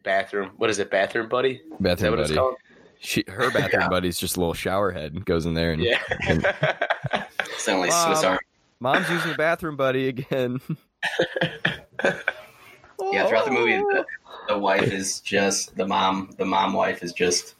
bathroom. 0.04 0.52
What 0.58 0.70
is 0.70 0.80
it, 0.80 0.90
bathroom 0.90 1.28
buddy? 1.28 1.56
Is 1.56 1.62
that 1.72 1.82
Bathroom 1.82 2.12
what 2.12 2.20
it's 2.22 2.30
buddy. 2.30 2.40
called? 2.40 2.56
She, 3.00 3.24
her 3.28 3.52
bathroom 3.52 3.82
Yeah. 3.82 3.90
buddy's 3.90 4.18
just 4.18 4.38
a 4.38 4.40
little 4.40 4.54
shower 4.54 4.92
head. 4.92 5.26
Goes 5.26 5.46
in 5.46 5.54
there 5.54 5.74
and 5.74 5.84
Yeah. 5.84 6.00
It's 6.28 7.66
the 7.66 7.72
only 7.74 7.90
Swiss 7.92 8.24
Army. 8.24 8.40
mom's 8.80 9.10
using 9.10 9.32
the 9.32 9.38
bathroom 9.38 9.76
buddy 9.76 10.08
again. 10.08 10.62
Yeah, 13.12 13.28
throughout 13.28 13.46
the 13.46 13.52
movie, 13.52 13.78
the, 13.78 14.06
the 14.48 14.58
wife 14.58 14.92
is 14.92 15.20
just 15.22 15.76
the 15.78 15.88
mom. 15.88 16.32
The 16.38 16.46
mom 16.46 16.74
wife 16.74 17.04
is 17.04 17.14
just 17.14 17.56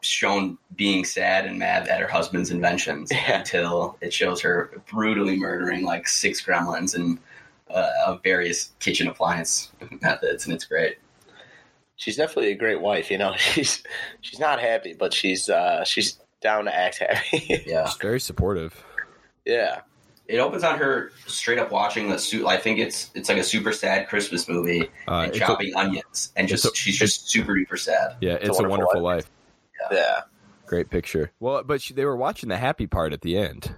shown 0.00 0.58
being 0.74 1.04
sad 1.04 1.44
and 1.46 1.58
mad 1.58 1.86
at 1.88 2.00
her 2.00 2.06
husband's 2.08 2.50
inventions 2.50 3.10
Yeah. 3.12 3.38
until 3.38 3.96
it 4.00 4.12
shows 4.12 4.40
her 4.40 4.70
brutally 4.90 5.36
murdering 5.38 5.84
like 5.84 6.08
six 6.08 6.44
gremlins 6.44 6.94
and 6.94 7.18
uh, 7.70 8.16
various 8.22 8.72
kitchen 8.80 9.06
appliance 9.08 9.70
methods, 10.02 10.44
and 10.44 10.54
it's 10.54 10.64
great. 10.64 10.98
she's 11.96 12.16
definitely 12.16 12.50
a 12.52 12.56
great 12.56 12.80
wife. 12.80 13.10
You 13.10 13.18
know, 13.18 13.34
she's 13.38 13.82
she's 14.20 14.38
not 14.40 14.60
happy, 14.60 14.92
but 14.94 15.12
she's 15.14 15.48
uh 15.48 15.84
she's 15.84 16.18
down 16.40 16.64
to 16.64 16.74
act 16.76 16.98
happy. 16.98 17.62
Yeah, 17.66 17.84
Just 17.84 18.02
very 18.02 18.20
supportive. 18.20 18.82
yeah. 19.44 19.82
It 20.32 20.38
opens 20.38 20.64
on 20.64 20.78
her 20.78 21.12
straight 21.26 21.58
up 21.58 21.70
watching 21.70 22.08
the 22.08 22.18
suit. 22.18 22.46
I 22.46 22.56
think 22.56 22.78
it's 22.78 23.10
it's 23.14 23.28
like 23.28 23.38
a 23.38 23.44
super 23.44 23.72
sad 23.72 24.08
Christmas 24.08 24.48
movie 24.48 24.90
Uh, 25.06 25.12
and 25.18 25.28
it's 25.28 25.36
a, 25.36 25.40
chopping 25.40 25.74
onions, 25.76 26.32
and 26.36 26.48
just 26.48 26.64
a- 26.64 26.72
she's 26.74 26.98
just 26.98 27.28
super 27.30 27.52
duper 27.52 27.78
sad. 27.78 28.16
yeah, 28.20 28.34
it's, 28.40 28.58
a 28.58 28.64
a 28.64 28.68
Wonderful 28.68 28.70
wonderful 28.70 29.02
life. 29.02 29.30
Yeah. 29.90 30.20
Great 30.66 30.88
picture. 30.90 31.32
Well, 31.38 31.62
but 31.64 31.82
she, 31.82 31.92
they 31.92 32.04
were 32.06 32.16
watching 32.16 32.48
the 32.48 32.56
happy 32.56 32.86
part 32.86 33.12
at 33.12 33.20
the 33.20 33.36
end 33.36 33.74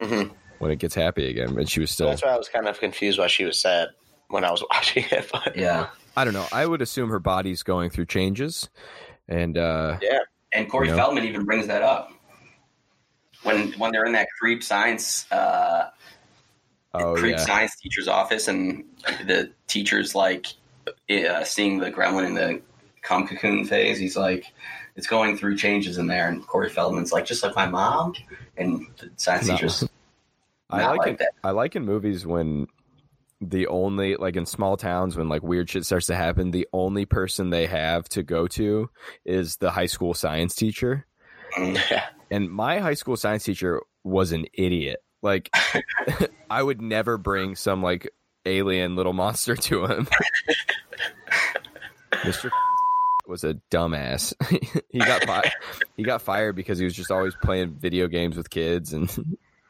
Mhm. 0.00 0.30
when 0.58 0.70
it 0.70 0.76
gets 0.78 0.94
happy 0.94 1.28
again, 1.28 1.58
and 1.58 1.68
she 1.68 1.80
was 1.80 1.90
still. 1.90 2.08
that's 2.08 2.22
why 2.22 2.30
I 2.30 2.36
was 2.38 2.48
kind 2.48 2.68
of 2.68 2.78
confused 2.78 3.18
why 3.18 3.26
she 3.26 3.44
was 3.44 3.60
sad 3.60 3.88
when 4.28 4.44
I 4.44 4.50
was 4.52 4.62
watching 4.70 5.04
it. 5.10 5.28
But 5.32 5.56
Yeah, 5.56 5.88
I 6.16 6.24
don't 6.24 6.34
know. 6.34 6.46
I 6.52 6.64
would 6.66 6.82
assume 6.82 7.10
her 7.10 7.18
body's 7.18 7.62
going 7.64 7.90
through 7.90 8.06
changes, 8.06 8.68
and 9.26 9.58
uh, 9.58 9.98
and 10.52 10.70
Corey 10.70 10.86
You 10.86 10.92
know? 10.92 10.98
Feldman 10.98 11.24
even 11.24 11.44
brings 11.44 11.66
that 11.66 11.82
up 11.82 12.10
when 13.42 13.72
when 13.72 13.92
they're 13.92 14.04
in 14.06 14.12
that 14.12 14.28
creep 14.38 14.62
science 14.62 15.30
uh, 15.30 15.90
oh 16.94 17.14
creep 17.14 17.36
yeah, 17.36 17.44
science 17.44 17.76
teacher's 17.76 18.08
office, 18.08 18.48
and 18.48 18.84
the 19.24 19.50
teacher's 19.66 20.14
like 20.14 20.46
uh, 21.10 21.44
seeing 21.44 21.78
the 21.78 21.90
gremlin 21.90 22.26
in 22.26 22.34
the 22.34 22.62
cum 23.02 23.26
cocoon 23.26 23.64
phase. 23.64 23.98
He's 23.98 24.16
like, 24.16 24.46
it's 24.96 25.06
going 25.06 25.36
through 25.36 25.56
changes 25.56 25.98
in 25.98 26.06
there, 26.06 26.28
and 26.28 26.46
Corey 26.46 26.70
Feldman's 26.70 27.12
like, 27.12 27.26
just 27.26 27.42
like 27.42 27.54
my 27.54 27.66
mom, 27.66 28.14
and 28.56 28.86
the 28.98 29.10
science 29.16 29.46
No. 29.46 29.54
teacher's 29.54 29.88
I 30.70 30.86
like 30.86 30.98
like 30.98 31.08
it. 31.12 31.18
that. 31.18 31.32
I 31.44 31.50
like 31.50 31.76
in 31.76 31.84
movies 31.84 32.26
when 32.26 32.66
the 33.40 33.66
only 33.68 34.16
like 34.16 34.34
in 34.36 34.46
small 34.46 34.76
towns 34.76 35.16
when 35.16 35.28
like 35.28 35.42
weird 35.42 35.68
shit 35.70 35.84
starts 35.84 36.06
to 36.06 36.16
happen, 36.16 36.50
the 36.50 36.66
only 36.72 37.04
person 37.04 37.50
they 37.50 37.66
have 37.66 38.08
to 38.10 38.22
go 38.22 38.48
to 38.48 38.88
is 39.24 39.56
the 39.56 39.70
high 39.70 39.86
school 39.86 40.14
science 40.14 40.54
teacher. 40.54 41.06
yeah. 41.58 42.06
And 42.30 42.50
my 42.50 42.78
high 42.78 42.94
school 42.94 43.16
science 43.16 43.44
teacher 43.44 43.80
was 44.04 44.32
an 44.32 44.46
idiot. 44.52 45.00
Like 45.22 45.50
I 46.50 46.62
would 46.62 46.80
never 46.80 47.18
bring 47.18 47.56
some 47.56 47.82
like 47.82 48.10
alien 48.44 48.96
little 48.96 49.12
monster 49.12 49.56
to 49.56 49.86
him. 49.86 50.08
Mr. 52.12 52.50
was 53.26 53.44
a 53.44 53.54
dumbass. 53.70 54.34
he 54.90 54.98
got 54.98 55.24
fi- 55.24 55.52
he 55.96 56.02
got 56.02 56.22
fired 56.22 56.54
because 56.54 56.78
he 56.78 56.84
was 56.84 56.94
just 56.94 57.10
always 57.10 57.34
playing 57.42 57.74
video 57.74 58.06
games 58.06 58.36
with 58.36 58.50
kids 58.50 58.92
and 58.92 59.10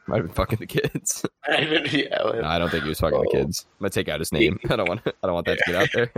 might 0.11 0.17
have 0.17 0.25
been 0.27 0.33
fucking 0.35 0.59
the 0.59 0.67
kids. 0.67 1.25
I 1.47 1.59
yeah, 1.91 2.17
No, 2.41 2.41
I 2.47 2.57
don't 2.59 2.69
think 2.69 2.83
he 2.83 2.89
was 2.89 2.99
fucking 2.99 3.19
the 3.21 3.27
Oh. 3.27 3.31
kids. 3.31 3.65
I'm 3.79 3.83
gonna 3.83 3.89
take 3.89 4.09
out 4.09 4.19
his 4.19 4.31
name. 4.31 4.59
I 4.69 4.75
don't 4.75 4.87
want. 4.87 5.01
I 5.05 5.11
don't 5.23 5.33
want 5.33 5.45
that 5.47 5.57
to 5.59 5.63
get 5.65 5.75
out 5.75 5.89
there. 5.93 6.11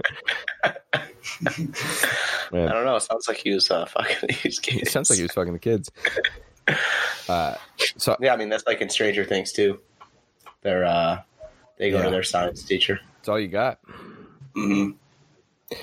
I 0.93 2.73
don't 2.73 2.85
know. 2.85 2.95
It 2.95 3.01
sounds 3.01 3.27
like 3.27 3.37
he 3.37 3.53
was 3.53 3.69
uh, 3.71 3.85
fucking 3.85 4.29
these 4.43 4.57
it 4.57 4.61
kids. 4.61 4.91
sounds 4.91 5.09
like 5.09 5.17
he 5.17 5.23
was 5.23 5.31
fucking 5.31 5.53
the 5.53 5.59
kids. 5.59 5.91
Uh, 7.27 7.55
so 7.97 8.15
Yeah, 8.19 8.33
I 8.33 8.37
mean 8.37 8.49
that's 8.49 8.65
like 8.67 8.81
in 8.81 8.89
Stranger 8.89 9.23
Things 9.25 9.51
too. 9.51 9.79
They're 10.61 10.85
uh, 10.85 11.21
they 11.77 11.89
go 11.91 11.97
Yeah. 11.97 12.05
to 12.05 12.11
their 12.11 12.23
science 12.23 12.63
teacher. 12.63 12.99
that's 13.17 13.29
all 13.29 13.39
you 13.39 13.47
got. 13.47 13.79
Mhm. 14.55 14.95
All 15.71 15.77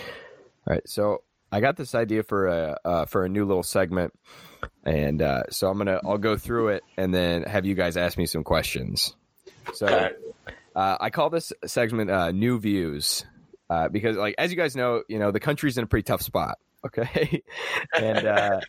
right, 0.66 0.88
so 0.88 1.22
I 1.52 1.60
got 1.60 1.76
this 1.76 1.94
idea 1.94 2.22
for 2.24 2.48
a 2.48 2.78
uh, 2.84 3.04
for 3.06 3.24
a 3.24 3.28
new 3.28 3.44
little 3.44 3.62
segment, 3.62 4.12
and 4.84 5.22
uh, 5.22 5.44
so 5.50 5.68
I'm 5.68 5.78
gonna 5.78 6.00
I'll 6.04 6.18
go 6.18 6.36
through 6.36 6.68
it 6.68 6.84
and 6.96 7.14
then 7.14 7.42
have 7.42 7.66
you 7.66 7.74
guys 7.74 7.96
ask 7.96 8.16
me 8.18 8.26
some 8.26 8.44
questions. 8.44 9.14
So 9.74 9.86
uh, 10.76 10.96
I 11.00 11.10
call 11.10 11.30
this 11.30 11.52
segment 11.64 12.10
uh, 12.10 12.30
"New 12.32 12.58
Views" 12.60 13.24
uh, 13.70 13.88
because, 13.88 14.16
like, 14.16 14.34
as 14.38 14.50
you 14.50 14.56
guys 14.56 14.76
know, 14.76 15.02
you 15.08 15.18
know 15.18 15.30
the 15.30 15.40
country's 15.40 15.78
in 15.78 15.84
a 15.84 15.86
pretty 15.86 16.04
tough 16.04 16.22
spot. 16.22 16.58
Okay, 16.86 17.42
and 17.98 18.24
uh, 18.24 18.60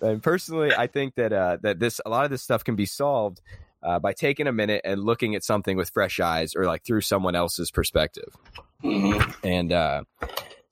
and 0.00 0.20
personally, 0.20 0.74
I 0.74 0.88
think 0.88 1.14
that 1.14 1.32
uh, 1.32 1.58
that 1.62 1.78
this 1.78 2.00
a 2.04 2.10
lot 2.10 2.24
of 2.24 2.30
this 2.32 2.42
stuff 2.42 2.64
can 2.64 2.74
be 2.74 2.86
solved 2.86 3.40
uh, 3.80 4.00
by 4.00 4.12
taking 4.12 4.48
a 4.48 4.52
minute 4.52 4.80
and 4.84 5.00
looking 5.04 5.36
at 5.36 5.44
something 5.44 5.76
with 5.76 5.90
fresh 5.90 6.18
eyes 6.18 6.56
or 6.56 6.64
like 6.64 6.82
through 6.84 7.02
someone 7.02 7.36
else's 7.36 7.70
perspective. 7.70 8.34
Mhm. 8.82 9.34
And 9.44 9.72
uh, 9.72 10.02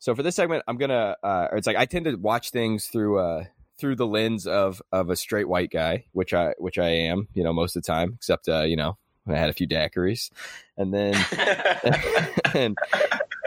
so 0.01 0.17
for 0.17 0.25
this 0.25 0.35
segment, 0.35 0.65
I'm 0.67 0.77
gonna. 0.77 1.15
Uh, 1.23 1.49
or 1.53 1.59
it's 1.59 1.69
like 1.69 1.77
I 1.77 1.85
tend 1.85 2.07
to 2.07 2.17
watch 2.17 2.51
things 2.51 2.87
through 2.87 3.21
uh, 3.21 3.45
through 3.79 3.97
the 3.97 4.07
lens 4.07 4.47
of 4.47 4.83
of 4.93 5.11
a 5.11 5.17
straight 5.17 5.49
white 5.49 5.71
guy, 5.71 6.05
which 6.12 6.35
I 6.35 6.55
which 6.59 6.79
I 6.79 6.88
am, 6.88 7.29
you 7.35 7.45
know, 7.45 7.53
most 7.53 7.77
of 7.77 7.83
the 7.83 7.87
time, 7.87 8.12
except 8.17 8.49
uh, 8.49 8.62
you 8.62 8.77
know, 8.77 8.97
when 9.25 9.37
I 9.37 9.41
had 9.41 9.51
a 9.51 9.53
few 9.55 9.67
daiquiris, 9.69 10.31
and 10.77 10.93
then 10.93 11.14
and 12.55 12.77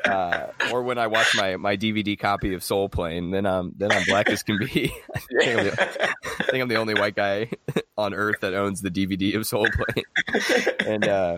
uh, 0.06 0.48
or 0.72 0.84
when 0.84 0.98
I 0.98 1.08
watch 1.08 1.36
my 1.36 1.58
my 1.58 1.78
DVD 1.78 2.17
copy 2.17 2.54
of 2.54 2.63
Soul 2.63 2.89
Plane, 2.89 3.32
then 3.32 3.46
I'm 3.46 3.74
then 3.78 3.91
I'm 3.91 4.04
black 4.06 4.30
as 4.30 4.44
can 4.44 4.58
be. 4.60 4.94
I 5.15 5.20
think 5.20 5.60
I'm 5.60 5.65
the- 5.65 6.12
I 6.39 6.44
think 6.52 6.62
I'm 6.63 6.67
the 6.70 6.76
only 6.78 6.96
white 6.96 7.15
guy 7.15 7.50
on 7.98 8.13
earth 8.13 8.41
that 8.41 8.54
owns 8.54 8.82
the 8.82 8.89
DVD 8.89 9.36
of 9.36 9.46
Soul 9.46 9.67
Plane. 9.72 10.65
and 10.86 11.08
uh, 11.08 11.38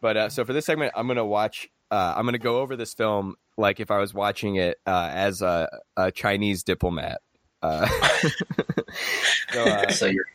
but 0.00 0.16
uh, 0.16 0.28
so 0.28 0.44
for 0.44 0.52
this 0.52 0.66
segment, 0.66 0.92
I'm 0.96 1.06
gonna 1.06 1.24
watch. 1.24 1.70
Uh, 1.90 2.14
I'm 2.16 2.24
gonna 2.24 2.38
go 2.38 2.58
over 2.60 2.74
this 2.74 2.94
film 2.94 3.36
like 3.56 3.78
if 3.80 3.90
I 3.90 3.98
was 3.98 4.12
watching 4.12 4.56
it 4.56 4.78
uh, 4.86 5.10
as 5.12 5.42
a, 5.42 5.68
a 5.96 6.10
Chinese 6.10 6.64
diplomat. 6.64 7.20
Uh, 7.64 7.88
so, 9.52 9.64
uh, 9.64 9.90
So 9.90 10.06
you're 10.06 10.26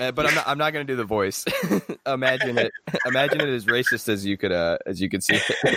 uh, 0.00 0.12
but 0.12 0.26
I'm 0.26 0.34
not. 0.34 0.48
I'm 0.48 0.58
not 0.58 0.72
going 0.72 0.86
to 0.86 0.92
do 0.92 0.96
the 0.96 1.04
voice. 1.04 1.44
imagine 2.06 2.58
it. 2.58 2.72
Imagine 3.06 3.40
it 3.40 3.48
as 3.48 3.64
racist 3.66 4.08
as 4.08 4.24
you 4.24 4.36
could. 4.36 4.52
Uh, 4.52 4.78
as 4.86 5.00
you 5.00 5.08
could 5.08 5.22
see. 5.22 5.38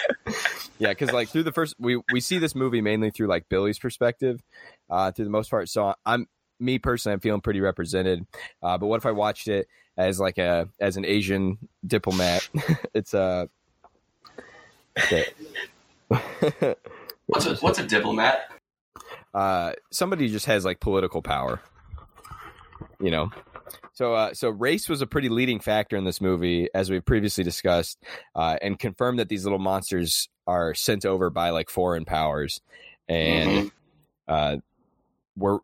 Yeah, 0.79 0.89
because 0.89 1.11
like 1.11 1.29
through 1.29 1.43
the 1.43 1.51
first, 1.51 1.75
we 1.77 2.01
we 2.11 2.19
see 2.19 2.39
this 2.39 2.55
movie 2.55 2.81
mainly 2.81 3.11
through 3.11 3.27
like 3.27 3.47
Billy's 3.49 3.77
perspective, 3.77 4.41
uh, 4.89 5.11
through 5.11 5.25
the 5.25 5.31
most 5.31 5.51
part. 5.51 5.69
So 5.69 5.93
I'm 6.07 6.27
me 6.59 6.79
personally, 6.79 7.13
I'm 7.13 7.19
feeling 7.19 7.41
pretty 7.41 7.61
represented. 7.61 8.25
Uh, 8.63 8.79
but 8.79 8.87
what 8.87 8.97
if 8.97 9.05
I 9.05 9.11
watched 9.11 9.47
it 9.47 9.67
as 9.95 10.19
like 10.19 10.39
a 10.39 10.69
as 10.79 10.97
an 10.97 11.05
Asian 11.05 11.59
diplomat? 11.85 12.49
it's 12.95 13.13
uh, 13.13 13.45
a. 15.11 15.25
what's 17.27 17.45
a, 17.45 17.55
what's 17.57 17.77
a 17.77 17.85
diplomat? 17.85 18.51
Uh, 19.33 19.73
somebody 19.91 20.29
just 20.29 20.45
has 20.45 20.65
like 20.65 20.79
political 20.79 21.21
power. 21.21 21.61
You 22.99 23.11
know, 23.11 23.31
so 23.93 24.13
uh, 24.13 24.33
so 24.33 24.49
race 24.49 24.89
was 24.89 25.01
a 25.01 25.07
pretty 25.07 25.29
leading 25.29 25.59
factor 25.59 25.97
in 25.97 26.03
this 26.05 26.21
movie, 26.21 26.69
as 26.73 26.89
we've 26.89 27.05
previously 27.05 27.43
discussed, 27.43 27.99
uh, 28.35 28.57
and 28.61 28.79
confirmed 28.79 29.19
that 29.19 29.29
these 29.29 29.43
little 29.43 29.59
monsters 29.59 30.29
are 30.47 30.73
sent 30.73 31.05
over 31.05 31.29
by 31.29 31.49
like 31.49 31.69
foreign 31.69 32.05
powers, 32.05 32.61
and 33.07 33.71
uh, 34.27 34.57
we're 35.35 35.59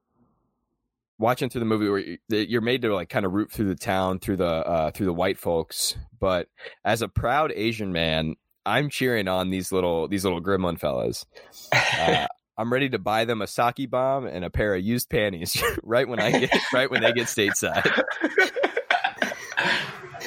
watching 1.19 1.49
through 1.49 1.59
the 1.59 1.65
movie 1.65 1.89
where 1.89 2.17
you're 2.29 2.61
made 2.61 2.81
to 2.83 2.93
like 2.93 3.09
kind 3.09 3.25
of 3.25 3.33
root 3.33 3.51
through 3.51 3.67
the 3.67 3.75
town 3.75 4.19
through 4.19 4.37
the 4.37 4.45
uh, 4.45 4.91
through 4.91 5.05
the 5.05 5.13
white 5.13 5.37
folks, 5.37 5.95
but 6.19 6.47
as 6.83 7.01
a 7.01 7.07
proud 7.07 7.51
Asian 7.55 7.91
man, 7.91 8.35
I'm 8.65 8.89
cheering 8.89 9.27
on 9.27 9.49
these 9.49 9.71
little 9.71 10.07
these 10.07 10.23
little 10.23 10.41
gremlin 10.41 10.79
fellas. 10.79 11.25
Uh, 11.71 12.27
I'm 12.59 12.73
ready 12.73 12.89
to 12.89 12.97
buy 12.97 13.25
them 13.25 13.43
a 13.43 13.47
sake 13.47 13.87
bomb 13.89 14.25
and 14.25 14.43
a 14.43 14.49
pair 14.49 14.73
of 14.73 14.83
used 14.83 15.09
panties 15.09 15.61
right 15.83 16.07
when 16.07 16.19
I 16.19 16.31
get 16.31 16.49
right 16.73 16.89
when 16.89 17.03
they 17.03 17.13
get 17.13 17.27
stateside. 17.27 17.85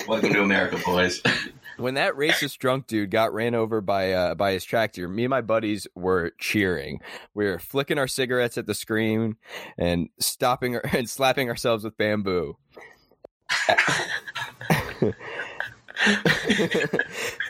Welcome 0.06 0.32
to 0.32 0.42
America, 0.42 0.78
boys. 0.84 1.20
When 1.76 1.94
that 1.94 2.12
racist 2.12 2.58
drunk 2.58 2.88
dude 2.88 3.10
got 3.10 3.32
ran 3.32 3.54
over 3.54 3.80
by 3.80 4.12
uh, 4.12 4.34
by 4.34 4.52
his 4.52 4.66
tractor, 4.66 5.08
me 5.08 5.24
and 5.24 5.30
my 5.30 5.40
buddies 5.40 5.86
were 5.94 6.32
cheering. 6.38 7.00
We 7.32 7.46
were 7.46 7.58
flicking 7.58 7.96
our 7.96 8.06
cigarettes 8.06 8.58
at 8.58 8.66
the 8.66 8.74
screen 8.74 9.36
and 9.78 10.10
stopping 10.18 10.74
our, 10.74 10.82
and 10.92 11.08
slapping 11.08 11.48
ourselves 11.48 11.84
with 11.84 11.96
bamboo. 11.96 12.58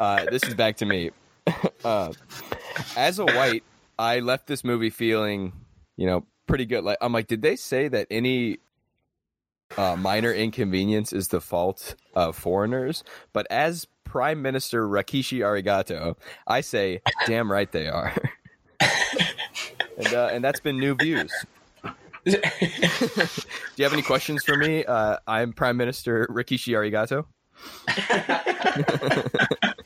uh, 0.01 0.25
this 0.31 0.45
is 0.45 0.55
back 0.55 0.77
to 0.77 0.87
me. 0.87 1.11
Uh, 1.85 2.13
as 2.97 3.19
a 3.19 3.25
white, 3.25 3.65
I 4.01 4.21
left 4.21 4.47
this 4.47 4.65
movie 4.65 4.89
feeling, 4.89 5.53
you 5.99 6.07
know, 6.07 6.25
pretty 6.47 6.65
good. 6.65 6.85
Like 6.85 6.97
I'm 7.03 7.13
like, 7.13 7.27
did 7.27 7.43
they 7.43 7.55
say 7.55 7.87
that 7.89 8.07
any 8.11 8.61
uh, 9.77 9.95
minor 9.97 10.33
inconvenience 10.33 11.13
is 11.13 11.29
the 11.29 11.41
fault 11.41 11.97
of 12.15 12.35
foreigners? 12.35 13.05
But 13.35 13.47
as 13.51 13.87
Prime 14.05 14.41
Minister 14.41 14.89
Rakishi 14.89 15.41
Arigato, 15.41 16.17
I 16.47 16.63
say, 16.63 17.03
damn 17.27 17.53
right 17.53 17.71
they 17.71 17.89
are. 17.89 18.17
and 19.99 20.15
uh, 20.15 20.31
and 20.33 20.43
that's 20.43 20.61
been 20.61 20.79
new 20.79 20.95
views. 20.95 21.31
Do 22.25 22.39
you 23.77 23.85
have 23.85 23.93
any 23.93 24.01
questions 24.01 24.43
for 24.45 24.57
me? 24.57 24.83
Uh, 24.83 25.19
I'm 25.27 25.53
Prime 25.53 25.77
Minister 25.77 26.27
Rikishi 26.31 26.73
Arigato. 26.73 27.27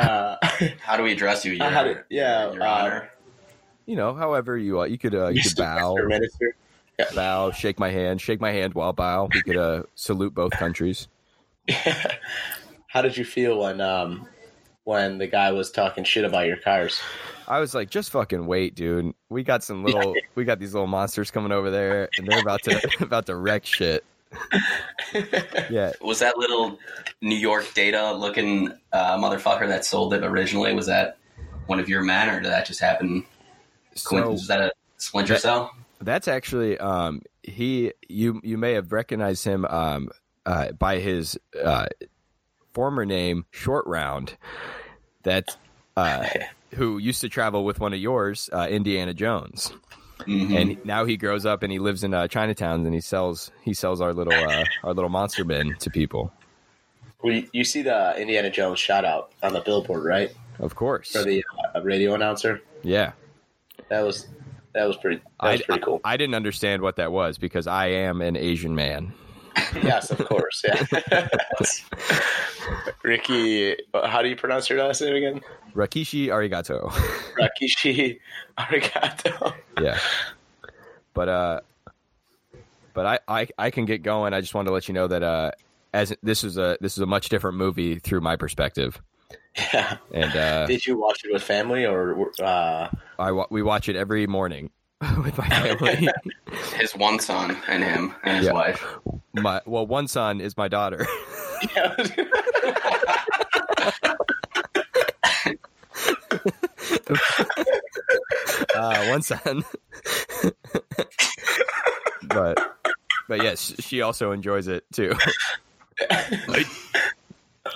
Uh, 0.00 0.36
How 0.80 0.96
do 0.96 1.02
we 1.02 1.12
address 1.12 1.44
you? 1.44 1.52
Your, 1.52 1.70
do- 1.70 2.00
yeah, 2.10 2.52
Your 2.52 2.62
uh, 2.62 2.68
Honor. 2.68 3.10
You 3.86 3.96
know, 3.96 4.14
however 4.14 4.56
you 4.56 4.80
uh, 4.80 4.84
you 4.84 4.98
could 4.98 5.14
uh, 5.14 5.28
you 5.28 5.42
could 5.42 5.56
bow. 5.56 5.96
Minister. 5.96 6.54
bow, 7.14 7.50
shake 7.50 7.78
my 7.78 7.90
hand, 7.90 8.20
shake 8.20 8.40
my 8.40 8.52
hand 8.52 8.74
while 8.74 8.92
bow. 8.92 9.28
We 9.32 9.42
could 9.42 9.56
uh, 9.56 9.82
salute 9.94 10.34
both 10.34 10.52
countries. 10.52 11.08
How 12.86 13.02
did 13.02 13.16
you 13.16 13.24
feel 13.24 13.58
when 13.60 13.80
um 13.80 14.26
when 14.84 15.18
the 15.18 15.26
guy 15.26 15.52
was 15.52 15.70
talking 15.70 16.04
shit 16.04 16.24
about 16.24 16.46
your 16.46 16.56
cars? 16.56 17.00
I 17.46 17.58
was 17.58 17.74
like, 17.74 17.90
just 17.90 18.10
fucking 18.10 18.46
wait, 18.46 18.76
dude. 18.76 19.12
We 19.28 19.42
got 19.42 19.64
some 19.64 19.84
little, 19.84 20.14
we 20.36 20.44
got 20.44 20.60
these 20.60 20.72
little 20.72 20.86
monsters 20.86 21.32
coming 21.32 21.50
over 21.50 21.70
there, 21.70 22.08
and 22.16 22.26
they're 22.26 22.40
about 22.40 22.62
to 22.64 22.80
about 23.00 23.26
to 23.26 23.36
wreck 23.36 23.66
shit. 23.66 24.04
Yeah, 25.70 25.92
Was 26.00 26.20
that 26.20 26.38
little 26.38 26.78
New 27.20 27.36
York 27.36 27.72
data 27.74 28.12
looking 28.12 28.72
uh, 28.92 29.16
motherfucker 29.18 29.66
that 29.68 29.84
sold 29.84 30.14
it 30.14 30.22
originally? 30.24 30.72
Was 30.74 30.86
that 30.86 31.18
one 31.66 31.80
of 31.80 31.88
your 31.88 32.02
men, 32.02 32.28
or 32.28 32.40
did 32.40 32.50
that 32.50 32.66
just 32.66 32.80
happen? 32.80 33.24
so 33.96 34.30
was 34.30 34.46
that 34.46 34.60
a 34.60 34.72
splinter 34.98 35.34
that- 35.34 35.42
cell? 35.42 35.74
that's 36.02 36.28
actually 36.28 36.78
um 36.78 37.20
he 37.42 37.92
you 38.08 38.40
you 38.42 38.56
may 38.56 38.72
have 38.72 38.90
recognized 38.90 39.44
him 39.44 39.66
um 39.66 40.08
uh 40.46 40.72
by 40.72 40.98
his 40.98 41.38
uh 41.62 41.84
former 42.72 43.04
name 43.04 43.44
Short 43.50 43.86
Round. 43.86 44.34
That 45.24 45.56
uh 45.96 46.26
who 46.74 46.96
used 46.98 47.20
to 47.22 47.28
travel 47.28 47.64
with 47.64 47.80
one 47.80 47.92
of 47.92 47.98
yours, 47.98 48.48
uh, 48.52 48.66
Indiana 48.70 49.12
Jones. 49.12 49.72
Mhm. 50.26 50.56
and 50.60 50.84
now 50.84 51.04
he 51.04 51.16
grows 51.16 51.44
up 51.46 51.62
and 51.62 51.72
he 51.72 51.78
lives 51.78 52.04
in 52.04 52.12
uh, 52.14 52.28
Chinatown 52.28 52.84
and 52.84 52.94
he 52.94 53.00
sells 53.00 53.50
he 53.62 53.74
sells 53.74 54.00
our 54.00 54.12
little 54.14 54.32
uh, 54.32 54.64
our 54.84 54.94
little 54.94 55.10
monster 55.10 55.44
bin 55.44 55.74
to 55.80 55.90
people. 55.90 56.32
We, 57.22 57.48
you 57.52 57.64
see 57.64 57.82
the 57.82 58.18
Indiana 58.18 58.50
Jones 58.50 58.78
shout 58.78 59.04
out 59.04 59.32
on 59.42 59.52
the 59.52 59.60
billboard, 59.60 60.04
right? 60.04 60.32
Of 60.58 60.74
course, 60.74 61.12
For 61.12 61.22
the 61.22 61.44
uh, 61.74 61.82
radio 61.82 62.14
announcer. 62.14 62.62
yeah. 62.82 63.12
That 63.88 64.02
was 64.02 64.28
that 64.72 64.86
was 64.86 64.96
pretty 64.96 65.16
that 65.16 65.24
I, 65.40 65.52
was 65.52 65.62
pretty 65.62 65.80
cool. 65.82 66.00
I 66.04 66.16
didn't 66.16 66.34
understand 66.36 66.80
what 66.82 66.96
that 66.96 67.10
was 67.12 67.38
because 67.38 67.66
I 67.66 67.86
am 67.88 68.20
an 68.22 68.36
Asian 68.36 68.74
man. 68.74 69.12
yes, 69.82 70.10
of 70.10 70.18
course. 70.26 70.62
Yeah. 70.64 71.28
Ricky, 73.02 73.76
how 73.94 74.22
do 74.22 74.28
you 74.28 74.36
pronounce 74.36 74.68
your 74.68 74.78
last 74.84 75.00
name 75.00 75.14
again? 75.16 75.40
Rakishi 75.74 76.26
arigato. 76.28 76.90
Rakishi 77.40 78.18
Arigato. 78.58 79.54
yeah, 79.80 79.98
but 81.14 81.28
uh, 81.28 81.60
but 82.92 83.06
I, 83.06 83.18
I 83.28 83.48
I 83.58 83.70
can 83.70 83.84
get 83.84 84.02
going. 84.02 84.34
I 84.34 84.40
just 84.40 84.52
wanted 84.54 84.68
to 84.68 84.74
let 84.74 84.88
you 84.88 84.94
know 84.94 85.06
that 85.06 85.22
uh, 85.22 85.52
as 85.94 86.12
this 86.22 86.44
is 86.44 86.58
a 86.58 86.76
this 86.80 86.92
is 86.96 86.98
a 87.02 87.06
much 87.06 87.28
different 87.28 87.56
movie 87.56 87.98
through 88.00 88.20
my 88.20 88.36
perspective, 88.36 89.00
Yeah. 89.56 89.96
and 90.12 90.36
uh, 90.36 90.66
Did 90.66 90.84
you 90.86 90.98
watch 90.98 91.24
it 91.24 91.32
with 91.32 91.42
family 91.42 91.86
or 91.86 92.30
uh, 92.42 92.88
I 93.18 93.32
wa- 93.32 93.46
we 93.50 93.62
watch 93.62 93.88
it 93.88 93.96
every 93.96 94.26
morning 94.26 94.70
with 95.22 95.36
my 95.38 95.48
family. 95.48 96.08
His 96.76 96.94
one 96.94 97.18
son 97.18 97.56
and 97.68 97.82
him 97.82 98.14
and 98.22 98.38
his 98.38 98.46
Yeah. 98.46 98.52
wife. 98.52 98.84
my 99.32 99.60
well, 99.64 99.86
one 99.86 100.08
son 100.08 100.40
is 100.40 100.56
my 100.56 100.68
daughter. 100.68 101.06
uh, 108.74 109.08
one 109.08 109.22
son. 109.22 109.64
but 112.28 112.58
but 113.28 113.42
yes, 113.42 113.74
she 113.80 114.02
also 114.02 114.32
enjoys 114.32 114.68
it 114.68 114.84
too. 114.92 115.14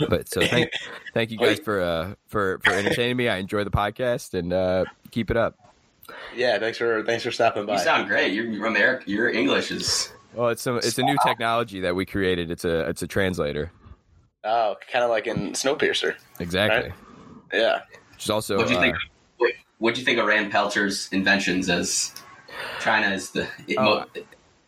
but 0.09 0.29
so 0.29 0.47
thank 0.47 0.71
thank 1.13 1.31
you 1.31 1.39
guys 1.39 1.61
for 1.61 1.81
uh 1.81 2.15
for 2.29 2.59
for 2.61 2.73
entertaining 2.73 3.17
me. 3.17 3.29
I 3.29 3.37
enjoy 3.37 3.65
the 3.65 3.71
podcast 3.71 4.35
and 4.35 4.53
uh 4.53 4.85
keep 5.11 5.31
it 5.31 5.37
up. 5.37 5.57
Yeah, 6.37 6.59
thanks 6.59 6.79
for 6.79 7.03
thanks 7.05 7.23
for 7.25 7.31
stopping 7.31 7.67
by. 7.67 7.75
You 7.75 7.79
sound 7.79 8.09
great. 8.09 8.33
Your 8.33 8.45
your, 8.47 8.69
Ameri- 8.69 9.07
your 9.07 9.31
English 9.31 9.71
is 9.71 10.13
Well, 10.35 10.49
it's 10.49 10.67
a 10.67 10.77
it's 10.77 10.99
a 10.99 11.03
new 11.03 11.17
technology 11.25 11.81
that 11.81 11.95
we 11.97 12.05
created. 12.07 12.51
It's 12.51 12.65
a 12.65 12.89
it's 12.89 13.03
a 13.03 13.07
translator. 13.07 13.71
oh, 14.45 14.77
kind 14.93 15.05
of 15.05 15.11
like 15.11 15.27
in 15.27 15.53
Snowpiercer. 15.53 16.15
Exactly. 16.41 16.93
Yeah. 17.53 17.81
Which 18.13 18.25
is 18.25 18.31
also 18.31 18.57
What 18.57 18.67
do 18.67 18.73
you 18.75 18.79
uh, 18.79 18.83
think? 18.83 18.97
Wait, 19.41 19.55
what 19.79 19.95
do 19.95 20.01
you 20.01 20.05
think 20.05 20.19
of 20.19 20.27
Rand 20.27 20.53
Peltzer's 20.53 21.09
inventions 21.13 21.71
as 21.71 22.13
China 22.81 23.11
is 23.15 23.31
the 23.31 23.49
it- 23.67 23.79
mo- 23.79 24.05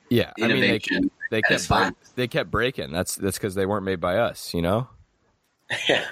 yeah. 0.09 0.33
I 0.41 0.47
mean, 0.47 0.61
they 0.61 0.67
innovation? 0.69 1.11
they 1.31 1.43
kept 1.43 1.69
break, 1.69 1.95
they 2.15 2.29
kept 2.29 2.51
breaking. 2.51 2.93
That's 2.93 3.17
that's 3.17 3.37
because 3.37 3.55
they 3.57 3.67
weren't 3.67 3.85
made 3.85 4.01
by 4.01 4.17
us. 4.19 4.55
You 4.55 4.63
know. 4.63 4.89
Yeah. 5.89 6.05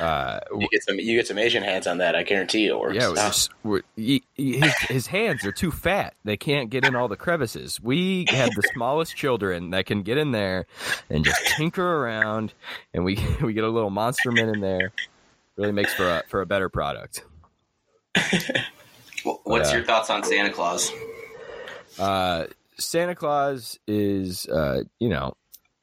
Uh, 0.00 0.40
You 0.58 0.68
get 0.70 0.82
some 0.84 0.98
you 0.98 1.16
get 1.16 1.26
some 1.26 1.38
Asian 1.38 1.62
hands 1.62 1.86
on 1.86 1.98
that. 1.98 2.14
I 2.14 2.22
guarantee 2.22 2.64
you 2.64 2.74
it 2.76 2.80
works. 2.80 2.94
Yeah, 2.96 3.12
just, 3.14 3.50
we're, 3.64 3.82
he, 3.96 4.22
he- 4.34 4.58
his, 4.60 4.74
his 4.88 5.06
hands 5.08 5.44
are 5.44 5.52
too 5.52 5.70
fat. 5.70 6.14
They 6.24 6.36
can't 6.36 6.70
get 6.70 6.84
in 6.84 6.94
all 6.96 7.08
the 7.08 7.16
crevices. 7.16 7.80
We 7.80 8.26
have 8.28 8.50
the 8.54 8.62
smallest 8.74 9.16
children 9.16 9.70
that 9.70 9.86
can 9.86 10.02
get 10.02 10.18
in 10.18 10.32
there 10.32 10.66
and 11.10 11.24
just 11.24 11.44
tinker 11.56 11.84
around, 12.04 12.54
and 12.94 13.04
we 13.04 13.18
we 13.42 13.52
get 13.52 13.64
a 13.64 13.68
little 13.68 13.90
monster 13.90 14.30
man 14.32 14.48
in 14.48 14.60
there. 14.60 14.92
Really 15.56 15.72
makes 15.72 15.92
for 15.94 16.08
a 16.08 16.22
for 16.28 16.40
a 16.40 16.46
better 16.46 16.68
product. 16.68 17.24
Wh- 18.16 19.44
What's 19.44 19.70
Yeah. 19.70 19.76
your 19.78 19.84
thoughts 19.84 20.10
on 20.10 20.22
Santa 20.24 20.50
Claus? 20.52 20.90
Uh, 21.98 22.46
Santa 22.78 23.14
Claus 23.16 23.78
is, 23.88 24.46
uh, 24.46 24.82
you 25.00 25.08
know, 25.08 25.34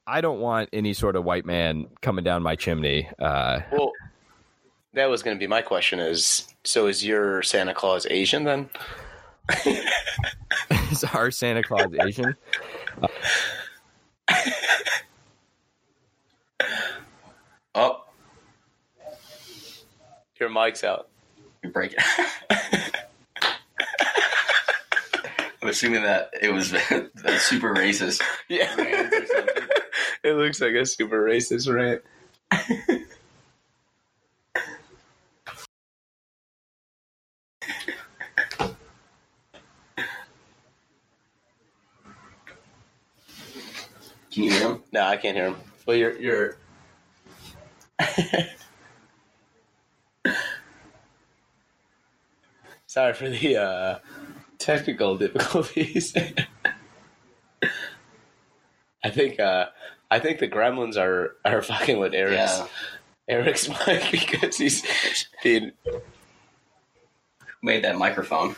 I 0.07 0.21
don't 0.21 0.39
want 0.39 0.69
any 0.71 0.93
sort 0.93 1.15
of 1.15 1.23
white 1.23 1.45
man 1.45 1.87
coming 2.01 2.23
down 2.23 2.43
my 2.43 2.55
chimney. 2.55 3.09
Uh, 3.19 3.61
Well, 3.71 3.91
that 4.93 5.05
was 5.07 5.23
going 5.23 5.35
to 5.35 5.39
be 5.39 5.47
my 5.47 5.61
question. 5.61 5.99
Is 5.99 6.47
so 6.63 6.87
is 6.87 7.05
your 7.05 7.41
Santa 7.43 7.73
Claus 7.73 8.05
Asian 8.09 8.43
then? 8.43 8.69
is 10.91 11.03
our 11.13 11.31
Santa 11.31 11.63
Claus 11.63 11.87
Asian? 12.01 12.35
Oh, 17.77 18.03
Your 20.39 20.49
mic's 20.49 20.83
out. 20.83 21.07
you 21.63 21.69
break 21.69 21.93
it. 21.97 22.01
I'm 25.61 25.69
assuming 25.69 26.03
that 26.03 26.29
it 26.41 26.53
was 26.53 26.71
that's 26.71 27.41
super 27.43 27.73
racist. 27.73 28.21
Yeah. 28.47 28.73
Rant 30.26 30.39
or 30.39 30.53
something. 30.53 30.55
it 30.55 30.55
looks 30.55 30.59
like 30.61 30.73
a 30.73 30.86
super 30.86 31.23
racist 31.23 31.73
rant. 31.73 32.01
Can 44.32 44.43
you 44.43 44.51
hear 44.51 44.69
him? 44.69 44.84
No, 44.91 45.01
I 45.01 45.15
can't 45.17 45.38
hear 45.38 45.47
him. 45.47 45.55
Well, 45.86 45.95
you're 45.95 46.19
you're. 46.19 46.57
Sorry 52.88 53.13
for 53.13 53.30
the 53.30 53.57
uh, 53.57 53.99
technical 54.57 55.17
difficulties. 55.17 56.15
I 59.03 59.09
think 59.09 59.39
uh, 59.39 59.67
I 60.16 60.20
think 60.20 60.39
the 60.39 60.47
Gremlins 60.47 60.95
are 60.95 61.36
are 61.43 61.61
fucking 61.61 61.99
with 61.99 62.13
Eric's 62.13 62.57
Yeah. 62.57 62.68
Eric's 63.28 63.68
mic 63.88 64.09
because 64.11 64.55
he's 64.57 65.28
being 65.43 65.72
made 67.61 67.84
that 67.84 67.97
microphone? 67.97 68.49
Can 68.49 68.55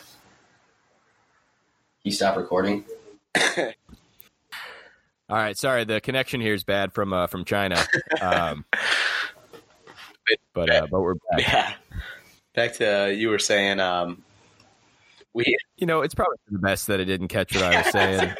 you 2.03 2.11
stop 2.11 2.37
recording? 2.37 2.85
All 5.29 5.35
right, 5.35 5.57
sorry, 5.57 5.83
the 5.83 5.99
connection 5.99 6.39
here 6.41 6.53
is 6.53 6.63
bad 6.63 6.93
from 6.93 7.11
uh, 7.11 7.25
from 7.25 7.43
China. 7.43 7.83
Um, 8.21 8.65
but 10.53 10.69
uh, 10.69 10.85
but 10.91 11.01
we're 11.01 11.15
back. 11.15 11.39
yeah. 11.39 11.73
Back 12.53 12.73
to 12.73 13.03
uh, 13.03 13.05
you 13.07 13.29
were 13.29 13.39
saying 13.39 13.79
um, 13.79 14.23
we 15.33 15.57
You 15.77 15.87
know, 15.87 16.01
it's 16.01 16.13
probably 16.13 16.37
the 16.51 16.59
best 16.59 16.85
that 16.87 17.01
I 17.01 17.03
didn't 17.03 17.29
catch 17.29 17.55
what 17.55 17.63
I 17.63 17.81
was 17.81 17.87
saying. 17.91 18.35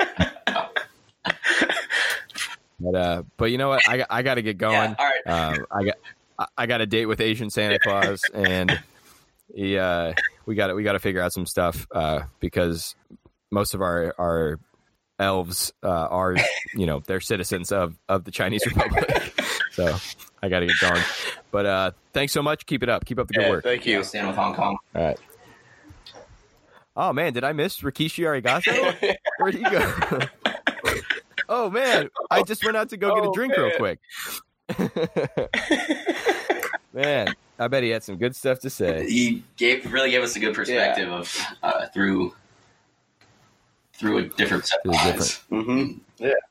But 2.80 2.96
uh, 2.96 3.24
but 3.38 3.52
you 3.52 3.58
know 3.58 3.70
what? 3.70 3.88
I 3.88 3.98
got- 3.98 4.08
I 4.10 4.22
got 4.22 4.36
to 4.36 4.42
get 4.42 4.58
going. 4.58 4.74
Yeah, 4.92 4.96
all 5.00 5.06
right. 5.26 5.56
Um, 5.58 5.66
I 5.72 5.84
got 5.86 5.96
I- 6.40 6.48
I 6.58 6.66
got 6.68 6.82
a 6.82 6.86
date 6.86 7.06
with 7.08 7.20
Asian 7.22 7.50
Santa 7.50 7.80
Claus, 7.80 8.22
and 8.34 8.80
he 9.54 9.78
uh, 9.78 10.14
we 10.46 10.56
got 10.56 10.76
we 10.76 10.84
got 10.84 10.94
to 10.94 11.00
figure 11.00 11.22
out 11.22 11.34
some 11.34 11.46
stuff 11.46 11.88
uh, 11.92 12.22
because 12.40 12.96
most 13.52 13.74
of 13.74 13.82
our 13.82 14.14
our 14.20 14.60
elves 15.20 15.74
uh, 15.82 15.88
are 15.88 16.36
you 16.76 16.86
know 16.86 17.00
they're 17.08 17.20
citizens 17.22 17.72
of 17.72 17.96
of 18.08 18.24
the 18.24 18.32
Chinese 18.32 18.66
Republic. 18.66 19.34
so 19.72 19.96
I 20.44 20.50
got 20.50 20.60
to 20.60 20.68
get 20.68 20.76
going. 20.80 21.02
But 21.50 21.66
uh, 21.66 21.92
thanks 22.14 22.34
so 22.34 22.44
much. 22.44 22.66
Keep 22.68 22.84
it 22.84 22.90
up. 22.90 23.06
Keep 23.06 23.18
up 23.20 23.28
the 23.28 23.34
good 23.34 23.42
yeah, 23.44 23.50
work. 23.50 23.64
thank 23.64 23.86
You 23.88 23.98
you. 23.98 24.04
stand 24.04 24.28
with 24.28 24.36
Hong 24.36 24.54
Kong. 24.54 24.78
All 24.94 25.02
right. 25.04 25.18
Oh 26.96 27.14
man, 27.14 27.34
did 27.34 27.44
I 27.44 27.54
miss 27.54 27.80
Rikishi 27.82 28.24
Arigato? 28.26 29.16
Where'd 29.40 29.56
he 29.56 29.64
go? 29.64 30.20
oh 31.50 31.70
man, 31.70 32.10
I 32.32 32.44
just 32.44 32.64
went 32.64 32.78
out 32.78 32.90
to 32.90 32.98
go 32.98 33.14
get 33.14 33.24
a 33.24 33.28
Oh, 33.28 33.34
drink 33.34 33.56
real 33.58 33.72
quick. 33.78 34.00
man, 36.94 37.36
I 37.60 37.68
bet 37.68 37.84
he 37.84 37.90
had 37.90 38.04
some 38.04 38.18
good 38.18 38.36
stuff 38.36 38.60
to 38.60 38.70
say. 38.70 39.10
He 39.10 39.44
gave 39.56 39.92
really 39.92 40.12
gave 40.12 40.24
us 40.24 40.36
a 40.36 40.40
good 40.40 40.56
perspective 40.56 41.10
of 41.10 41.36
uh, 41.64 41.88
through 41.88 42.34
through 43.94 44.18
a 44.20 44.24
different 44.24 44.66
set 44.66 44.80
of 44.86 45.00
Through 45.00 45.10
a 45.10 45.14
eyes. 45.14 45.36
hmm 45.50 45.92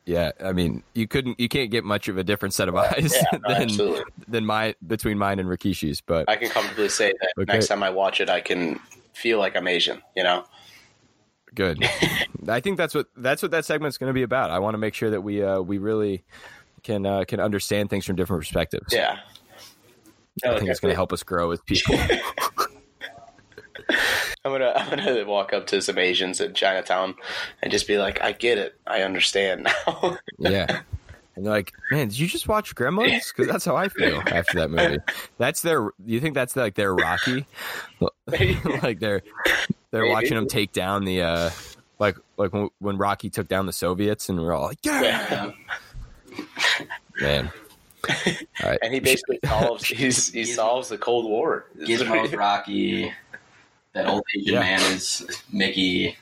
Yeah, 0.04 0.32
I 0.42 0.52
mean, 0.52 0.82
you 0.94 1.06
couldn't, 1.06 1.38
you 1.38 1.48
can't 1.48 1.70
get 1.70 1.84
much 1.84 2.08
of 2.08 2.18
a 2.18 2.24
different 2.24 2.54
set 2.54 2.68
of 2.68 2.74
eyes 2.76 3.14
Yeah, 3.14 3.38
no, 3.38 3.48
than 3.54 3.62
absolutely. 3.62 4.00
than 4.26 4.46
my 4.46 4.74
between 4.86 5.18
mine 5.18 5.38
and 5.38 5.48
Rikishi's. 5.48 6.00
But 6.00 6.28
I 6.28 6.36
can 6.36 6.50
comfortably 6.50 6.88
say 6.88 7.12
that 7.20 7.42
Okay. 7.42 7.52
next 7.52 7.68
time 7.68 7.82
I 7.82 7.90
watch 7.90 8.20
it, 8.20 8.28
I 8.28 8.40
can 8.40 8.80
feel 9.14 9.38
like 9.38 9.56
I'm 9.56 9.68
Asian. 9.68 10.02
You 10.16 10.24
know. 10.24 10.44
Good. 11.56 11.84
I 12.48 12.60
think 12.60 12.76
that's 12.76 12.94
what 12.94 13.08
that's 13.16 13.42
what 13.42 13.50
that 13.50 13.64
segment's 13.64 13.98
going 13.98 14.10
to 14.10 14.14
be 14.14 14.22
about. 14.22 14.50
I 14.50 14.60
want 14.60 14.74
to 14.74 14.78
make 14.78 14.94
sure 14.94 15.10
that 15.10 15.22
we 15.22 15.42
uh, 15.42 15.60
we 15.60 15.78
really 15.78 16.22
can 16.84 17.04
uh, 17.04 17.24
can 17.26 17.40
understand 17.40 17.90
things 17.90 18.04
from 18.04 18.14
different 18.14 18.40
perspectives. 18.42 18.92
Yeah. 18.92 19.18
I 20.44 20.58
think 20.58 20.70
it's 20.70 20.80
going 20.80 20.92
to 20.92 20.96
help 20.96 21.12
us 21.12 21.22
grow 21.22 21.50
as 21.50 21.60
people. 21.62 21.96
I'm 24.44 24.52
gonna 24.52 24.72
I'm 24.76 24.90
gonna 24.90 25.24
walk 25.24 25.52
up 25.52 25.66
to 25.68 25.82
some 25.82 25.98
Asians 25.98 26.40
in 26.40 26.54
Chinatown 26.54 27.14
and 27.62 27.72
just 27.72 27.88
be 27.88 27.98
like, 27.98 28.22
I 28.22 28.32
get 28.32 28.58
it, 28.58 28.78
I 28.86 29.02
understand 29.02 29.64
now. 29.64 30.18
Yeah. 30.38 30.82
And 31.34 31.44
they're 31.44 31.52
like, 31.52 31.72
man, 31.90 32.08
did 32.08 32.18
you 32.18 32.28
just 32.28 32.48
watch 32.48 32.74
Gremlins? 32.74 33.28
Because 33.28 33.52
that's 33.52 33.64
how 33.64 33.76
I 33.76 33.88
feel 33.88 34.22
after 34.26 34.58
that 34.60 34.70
movie. 34.70 34.98
That's 35.36 35.60
their. 35.60 35.90
You 36.04 36.18
think 36.18 36.34
that's 36.34 36.56
like 36.56 36.76
their 36.76 36.94
Rocky? 36.94 37.44
like 38.82 39.00
they're 39.00 39.20
they're 39.96 40.04
Maybe. 40.04 40.12
watching 40.14 40.36
him 40.36 40.46
take 40.46 40.72
down 40.72 41.04
the 41.04 41.22
uh, 41.22 41.50
like 41.98 42.16
like 42.36 42.52
when, 42.52 42.68
when 42.78 42.98
Rocky 42.98 43.30
took 43.30 43.48
down 43.48 43.66
the 43.66 43.72
Soviets, 43.72 44.28
and 44.28 44.38
we're 44.40 44.52
all 44.52 44.64
like, 44.66 44.78
yeah, 44.82 45.02
Yeah. 45.02 45.50
man. 47.20 47.50
All 48.08 48.70
right. 48.70 48.78
and 48.82 48.94
he 48.94 49.00
basically 49.00 49.38
solves 49.44 49.84
he's, 49.86 50.30
he 50.32 50.42
Gizmo. 50.42 50.54
solves 50.54 50.88
the 50.90 50.98
Cold 50.98 51.24
War. 51.24 51.66
Gizmo's 51.78 52.32
Rocky. 52.34 53.12
That 53.94 54.06
old 54.06 54.22
Asian 54.36 54.54
Yeah. 54.54 54.60
man 54.60 54.80
is 54.92 55.26
Mickey, 55.52 56.16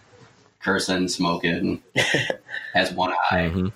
cursing, 0.61 1.09
smoking, 1.09 1.83
has 2.73 2.93
one 2.93 3.13
eye. 3.31 3.51
Mhm. 3.53 3.73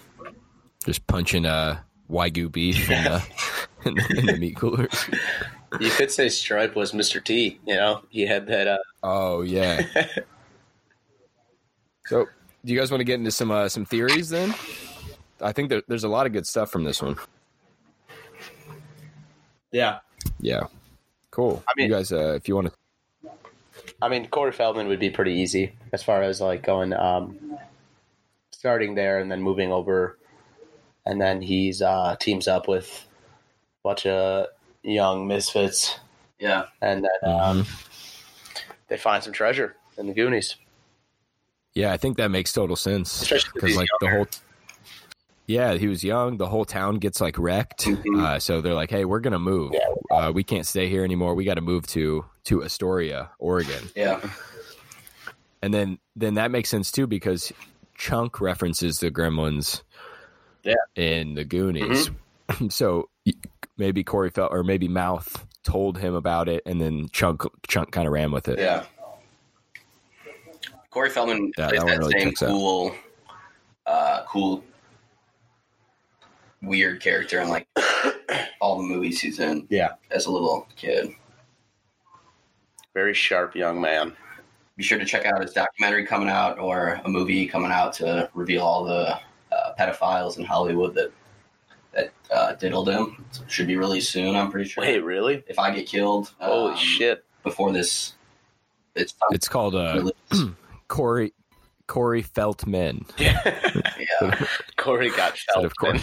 Just 0.86 1.06
punching 1.06 1.44
uh 1.44 1.80
wagyu 2.10 2.50
beef 2.50 2.88
in 2.88 3.02
the, 3.04 3.22
in 3.84 3.94
the 3.94 4.14
in 4.20 4.26
the 4.26 4.36
meat 4.38 4.56
coolers. 4.56 5.10
You 5.80 5.90
could 5.90 6.10
say 6.10 6.28
Stripe 6.28 6.74
was 6.74 6.92
Mr. 6.92 7.22
T. 7.22 7.58
You 7.66 7.74
know, 7.74 8.02
he 8.08 8.22
had 8.26 8.46
that. 8.46 8.66
Uh, 8.68 8.78
Oh 9.02 9.42
yeah. 9.42 9.82
So, 12.06 12.26
do 12.64 12.72
you 12.72 12.78
guys 12.78 12.90
want 12.90 13.00
to 13.00 13.04
get 13.04 13.18
into 13.18 13.30
some 13.30 13.50
uh, 13.50 13.68
some 13.68 13.84
theories 13.84 14.30
then? 14.30 14.54
I 15.42 15.52
think 15.52 15.68
there, 15.68 15.82
there's 15.88 16.04
a 16.04 16.08
lot 16.08 16.24
of 16.24 16.32
good 16.32 16.46
stuff 16.46 16.70
from 16.70 16.82
this 16.84 17.02
one. 17.02 17.16
Yeah. 19.72 19.98
Yeah. 20.40 20.68
Cool. 21.30 21.62
I 21.68 21.72
mean- 21.76 21.88
you 21.90 21.94
guys, 21.94 22.10
uh, 22.12 22.32
if 22.34 22.48
you 22.48 22.54
want 22.56 22.68
to, 22.68 23.30
I 24.00 24.08
mean, 24.08 24.26
Corey 24.28 24.52
Feldman 24.52 24.88
would 24.88 25.00
be 25.00 25.10
pretty 25.10 25.34
easy 25.34 25.72
as 25.92 26.02
far 26.02 26.22
as 26.22 26.40
like 26.40 26.62
going, 26.62 26.94
um, 26.94 27.58
starting 28.52 28.94
there 28.94 29.18
and 29.18 29.30
then 29.30 29.42
moving 29.42 29.70
over, 29.70 30.16
and 31.04 31.20
then 31.20 31.42
he's 31.42 31.82
uh, 31.82 32.16
teams 32.18 32.48
up 32.48 32.68
with 32.68 33.06
a 33.84 33.88
bunch 33.88 34.06
of 34.06 34.46
young 34.82 35.26
misfits, 35.26 35.98
Yeah. 36.38 36.66
and 36.80 37.04
then 37.04 37.30
um, 37.32 37.66
they 38.88 38.96
find 38.96 39.22
some 39.22 39.32
treasure 39.32 39.76
in 39.96 40.06
the 40.06 40.14
Goonies. 40.14 40.56
yeah, 41.74 41.92
I 41.92 41.96
think 41.96 42.16
that 42.16 42.30
makes 42.30 42.52
total 42.52 42.76
sense 42.76 43.20
because 43.28 43.44
he's 43.62 43.76
like 43.76 43.88
the 44.00 44.08
whole, 44.10 44.26
yeah, 45.46 45.74
he 45.74 45.86
was 45.88 46.02
young. 46.04 46.36
The 46.36 46.46
whole 46.48 46.64
town 46.64 46.96
gets 46.96 47.20
like 47.20 47.38
wrecked, 47.38 47.84
Mhm. 47.86 48.22
uh, 48.22 48.38
so 48.38 48.60
they're 48.60 48.74
like, 48.74 48.90
"Hey, 48.90 49.04
we're 49.04 49.20
gonna 49.20 49.38
move. 49.38 49.72
Yeah. 49.74 50.16
Uh, 50.16 50.32
we 50.32 50.42
can't 50.44 50.66
stay 50.66 50.88
here 50.88 51.04
anymore. 51.04 51.34
We 51.34 51.44
got 51.44 51.54
to 51.54 51.60
move 51.60 51.86
to 51.88 52.24
to 52.44 52.62
Astoria, 52.64 53.30
Oregon." 53.38 53.88
Yeah. 53.96 54.20
And 55.62 55.72
then 55.74 55.98
then 56.16 56.34
that 56.34 56.50
makes 56.50 56.68
sense 56.68 56.90
too 56.92 57.06
because 57.06 57.52
Chunk 57.96 58.40
references 58.40 58.98
the 59.00 59.10
Gremlins, 59.10 59.82
Yeah. 60.62 60.74
in 60.94 61.34
the 61.34 61.44
Goonies. 61.44 62.10
so 62.70 63.08
y- 63.26 63.32
maybe 63.78 64.04
Corey 64.04 64.30
felt, 64.30 64.52
or 64.52 64.62
maybe 64.62 64.88
Mouth 64.88 65.46
told 65.62 65.98
him 65.98 66.14
about 66.14 66.48
it, 66.48 66.62
and 66.66 66.80
then 66.80 67.08
Chunk 67.12 67.42
Chunk 67.66 67.92
kind 67.92 68.06
of 68.06 68.12
ran 68.12 68.30
with 68.30 68.48
it. 68.48 68.58
Yeah. 68.58 68.84
Corey 70.90 71.10
Feldman 71.10 71.52
Yeah, 71.56 71.68
plays 71.68 71.80
that 71.80 71.86
that, 71.86 71.98
really 71.98 72.20
same 72.20 72.32
cool, 72.34 72.94
uh, 73.86 74.24
cool, 74.26 74.64
weird 76.62 77.00
character 77.00 77.40
in 77.40 77.48
like 77.48 77.68
all 78.60 78.78
the 78.78 78.84
movies 78.84 79.20
he's 79.20 79.38
in. 79.38 79.66
Yeah. 79.70 79.92
As 80.10 80.26
a 80.26 80.30
little 80.30 80.66
kid. 80.76 81.10
Very 82.94 83.14
sharp 83.14 83.54
young 83.54 83.80
man. 83.80 84.16
Be 84.76 84.82
sure 84.82 84.98
to 84.98 85.04
check 85.04 85.26
out 85.26 85.42
his 85.42 85.52
documentary 85.52 86.06
coming 86.06 86.28
out 86.28 86.58
or 86.58 87.00
a 87.04 87.08
movie 87.08 87.46
coming 87.46 87.70
out 87.70 87.92
to 87.94 88.30
reveal 88.32 88.62
all 88.62 88.84
the 88.84 89.18
uh, 89.52 89.74
pedophiles 89.78 90.38
in 90.38 90.44
Hollywood 90.44 90.94
that 90.94 91.12
that 91.98 92.12
uh, 92.34 92.52
diddled 92.54 92.88
him. 92.88 93.24
Should 93.48 93.66
be 93.66 93.76
released 93.76 94.10
soon. 94.10 94.36
I'm 94.36 94.50
pretty 94.50 94.68
sure. 94.68 94.82
Wait, 94.84 95.00
really? 95.04 95.42
If 95.48 95.58
I 95.58 95.70
get 95.74 95.86
killed, 95.86 96.32
Holy 96.38 96.72
um, 96.72 96.76
shit! 96.78 97.24
Before 97.42 97.72
this, 97.72 98.14
it's 98.94 99.14
It's 99.30 99.48
called 99.48 99.74
uh, 99.74 99.94
released. 100.30 100.54
Corey 100.88 101.32
Corey 101.86 102.22
Feltman. 102.22 103.04
yeah. 103.18 104.44
Corey 104.76 105.10
got 105.10 105.32
Instead 105.32 105.52
felt. 105.54 105.64
of 105.64 105.76
Corey. 105.76 106.00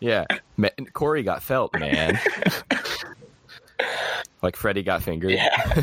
Yeah, 0.00 0.24
Ma- 0.56 0.68
Corey 0.92 1.22
got 1.22 1.42
felt, 1.42 1.78
man. 1.78 2.18
like 4.42 4.56
Freddie 4.56 4.82
got 4.82 5.02
fingered. 5.02 5.30
yeah. 5.30 5.82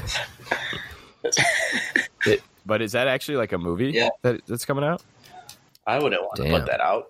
It- 2.25 2.41
but 2.65 2.81
is 2.83 2.91
that 2.91 3.07
actually 3.07 3.37
like 3.37 3.51
a 3.53 3.57
movie? 3.57 3.91
Yeah. 3.91 4.09
that, 4.21 4.45
that's 4.45 4.65
coming 4.65 4.83
out. 4.83 5.01
I 5.87 5.97
wouldn't 5.97 6.21
want 6.21 6.35
to 6.35 6.43
put 6.49 6.65
that 6.67 6.81
out. 6.81 7.09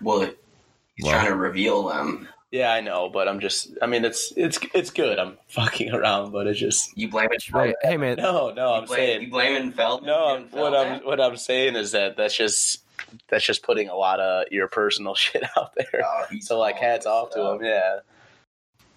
Well, 0.00 0.20
he's 0.20 1.04
Well- 1.04 1.12
trying 1.14 1.26
to 1.26 1.36
reveal 1.36 1.88
them. 1.88 2.28
yeah, 2.50 2.72
I 2.72 2.80
know, 2.80 3.08
but 3.08 3.28
I'm 3.28 3.40
just. 3.40 3.70
I 3.80 3.86
mean, 3.86 4.04
it's 4.04 4.32
it's 4.36 4.58
it's 4.74 4.90
good. 4.90 5.18
I'm 5.18 5.38
fucking 5.48 5.92
around, 5.92 6.32
but 6.32 6.46
it's 6.46 6.58
just. 6.60 6.96
You 6.96 7.08
blame 7.08 7.28
it. 7.32 7.50
Right. 7.52 7.74
Hey 7.82 7.96
man, 7.96 8.16
No, 8.16 8.50
no, 8.50 8.74
I'm 8.74 8.84
blame, 8.86 8.98
saying. 8.98 9.22
you 9.22 9.30
blaming 9.30 9.72
Feldman. 9.72 10.06
No, 10.08 10.24
I'm, 10.36 10.42
what 10.50 10.74
I'm 10.76 11.00
what 11.04 11.20
I'm 11.20 11.36
saying 11.36 11.76
is 11.76 11.92
that 11.92 12.16
that's 12.16 12.36
just 12.36 12.82
that's 13.28 13.44
just 13.44 13.62
putting 13.62 13.88
a 13.88 13.94
lot 13.94 14.20
of 14.20 14.46
your 14.50 14.68
personal 14.68 15.14
shit 15.16 15.44
out 15.56 15.74
there. 15.76 16.02
Oh, 16.04 16.24
So 16.40 16.58
like, 16.58 16.76
hats 16.76 17.06
off 17.06 17.30
to 17.30 17.40
him. 17.52 17.64
Yeah. 17.64 17.98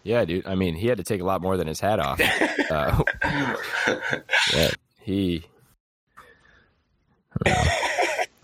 yeah, 0.04 0.26
dude. 0.26 0.46
I 0.48 0.56
mean, 0.56 0.76
he 0.76 0.88
had 0.88 0.98
to 0.98 1.04
take 1.04 1.22
a 1.22 1.26
lot 1.26 1.42
more 1.42 1.56
than 1.58 1.68
his 1.68 1.80
hat 1.80 2.00
off. 2.00 2.20
Uh, 2.68 3.04
yeah, 4.54 4.72
he. 5.02 5.46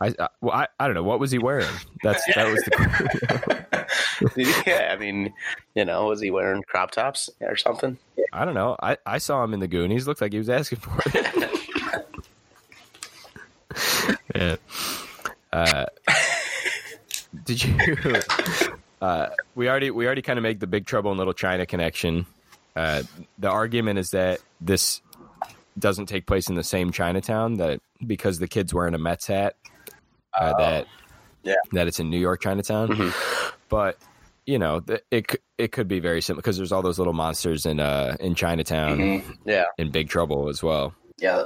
I, 0.01 0.09
don't 0.09 0.19
know. 0.19 0.23
I, 0.23 0.23
I 0.23 0.27
well, 0.41 0.53
I, 0.53 0.67
I 0.79 0.87
don't 0.87 0.95
know 0.95 1.03
what 1.03 1.19
was 1.19 1.31
he 1.31 1.37
wearing. 1.37 1.67
That's 2.03 2.25
that 2.33 2.47
was 2.47 2.63
the. 2.63 4.63
yeah, 4.67 4.93
I 4.93 4.97
mean, 4.97 5.33
you 5.75 5.85
know, 5.85 6.07
was 6.07 6.21
he 6.21 6.31
wearing 6.31 6.63
crop 6.63 6.91
tops 6.91 7.29
or 7.39 7.55
something? 7.55 7.97
I 8.33 8.45
don't 8.45 8.53
know. 8.53 8.77
I, 8.81 8.97
I 9.05 9.17
saw 9.17 9.43
him 9.43 9.53
in 9.53 9.59
the 9.59 9.67
Goonies. 9.67 10.07
Looked 10.07 10.21
like 10.21 10.31
he 10.31 10.37
was 10.37 10.49
asking 10.49 10.79
for 10.79 10.97
it. 11.05 12.05
yeah. 14.35 14.55
Uh, 15.51 15.85
did 17.45 17.63
you? 17.63 18.21
Uh, 19.01 19.29
we 19.55 19.67
already 19.67 19.89
we 19.89 20.05
already 20.05 20.21
kind 20.21 20.37
of 20.37 20.43
make 20.43 20.59
the 20.59 20.67
Big 20.67 20.85
Trouble 20.85 21.11
in 21.11 21.17
Little 21.17 21.33
China 21.33 21.65
connection. 21.65 22.27
Uh, 22.75 23.01
the 23.39 23.49
argument 23.49 23.97
is 23.97 24.11
that 24.11 24.39
this 24.61 25.01
doesn't 25.79 26.05
take 26.05 26.27
place 26.27 26.49
in 26.49 26.53
the 26.53 26.63
same 26.63 26.91
Chinatown. 26.91 27.55
That 27.55 27.81
because 28.05 28.37
the 28.37 28.47
kid's 28.47 28.75
wearing 28.75 28.93
a 28.93 28.99
Mets 28.99 29.25
hat, 29.25 29.55
uh, 30.39 30.53
that 30.57 30.87
yeah. 31.43 31.55
that 31.73 31.87
it's 31.87 31.99
in 31.99 32.09
New 32.09 32.19
York 32.19 32.41
Chinatown. 32.41 32.89
Mhm. 32.89 33.53
But 33.69 33.97
you 34.45 34.57
know, 34.59 34.81
it 35.11 35.35
it 35.57 35.71
could 35.71 35.87
be 35.87 35.99
very 35.99 36.21
similar 36.21 36.41
because 36.41 36.57
there's 36.57 36.71
all 36.71 36.81
those 36.81 36.97
little 36.97 37.13
monsters 37.13 37.65
in 37.65 37.79
uh 37.79 38.17
in 38.19 38.35
Chinatown 38.35 38.97
Mhm. 38.97 39.37
Yeah. 39.45 39.65
in 39.77 39.91
Big 39.91 40.09
Trouble 40.09 40.49
as 40.49 40.61
well. 40.63 40.93
Yeah. 41.17 41.43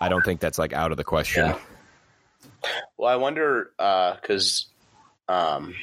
I 0.00 0.08
don't 0.08 0.24
think 0.24 0.40
that's 0.40 0.58
like 0.58 0.72
out 0.72 0.90
of 0.90 0.96
the 0.96 1.04
question. 1.04 1.46
Yeah. 1.46 1.58
Well, 2.96 3.12
I 3.12 3.16
wonder 3.16 3.70
because 3.76 4.66
um, 5.28 5.74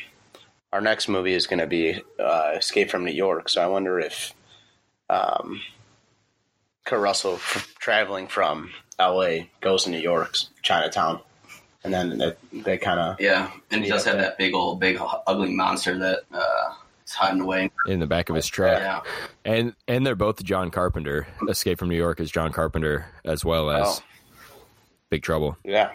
our 0.71 0.81
next 0.81 1.07
movie 1.07 1.33
is 1.33 1.45
going 1.47 1.59
to 1.59 1.67
be 1.67 2.01
uh, 2.19 2.53
Escape 2.55 2.89
from 2.89 3.05
New 3.05 3.11
York. 3.11 3.49
So 3.49 3.61
I 3.61 3.67
wonder 3.67 3.99
if 3.99 4.33
um, 5.09 5.61
Kurt 6.85 6.99
Russell 6.99 7.35
f- 7.35 7.75
traveling 7.77 8.27
from 8.27 8.71
L.A. 8.97 9.51
goes 9.61 9.83
to 9.83 9.91
New 9.91 9.99
York's 9.99 10.49
Chinatown, 10.63 11.19
and 11.83 11.93
then 11.93 12.17
they, 12.17 12.33
they 12.61 12.77
kind 12.77 12.99
of 12.99 13.19
Yeah, 13.19 13.51
and 13.71 13.83
he 13.83 13.89
does 13.89 14.05
have 14.05 14.17
that 14.17 14.37
big 14.37 14.53
old, 14.53 14.79
big 14.79 14.97
ugly 15.27 15.53
monster 15.53 15.97
that 15.99 16.19
uh, 16.33 16.73
is 17.05 17.13
hiding 17.13 17.41
away. 17.41 17.69
In 17.87 17.99
the 17.99 18.07
back 18.07 18.29
of 18.29 18.35
his 18.35 18.47
truck, 18.47 18.79
Yeah, 18.79 19.01
and 19.45 19.73
and 19.87 20.05
they're 20.05 20.15
both 20.15 20.43
John 20.43 20.71
Carpenter. 20.71 21.27
Escape 21.49 21.79
from 21.79 21.89
New 21.89 21.97
York 21.97 22.19
is 22.19 22.31
John 22.31 22.51
Carpenter 22.51 23.05
as 23.25 23.43
well 23.45 23.69
as 23.69 23.99
Oh. 23.99 24.03
Big 25.09 25.21
Trouble. 25.23 25.57
yeah 25.63 25.91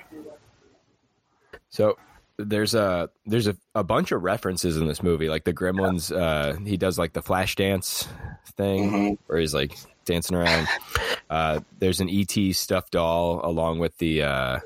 So 1.71 1.97
there's 2.37 2.75
a 2.75 3.11
there's 3.27 3.47
a, 3.49 3.57
a 3.75 3.83
bunch 3.83 4.13
of 4.13 4.23
references 4.23 4.77
in 4.77 4.87
this 4.87 5.03
movie, 5.03 5.29
like 5.29 5.45
the 5.45 5.53
Gremlins. 5.53 6.15
Uh, 6.15 6.59
he 6.65 6.77
does 6.77 6.99
like 6.99 7.13
the 7.13 7.23
Flashdance 7.23 8.07
thing, 8.57 8.91
Mhm. 8.93 9.19
where 9.27 9.41
he's 9.41 9.55
like 9.55 9.77
dancing 10.05 10.37
around. 10.37 10.69
Uh, 11.29 11.61
there's 11.79 12.01
an 12.01 12.09
ET 12.09 12.53
stuffed 12.55 12.93
doll 12.93 13.41
along 13.43 13.81
with 13.81 13.97
the 13.99 14.23
uh, 14.23 14.59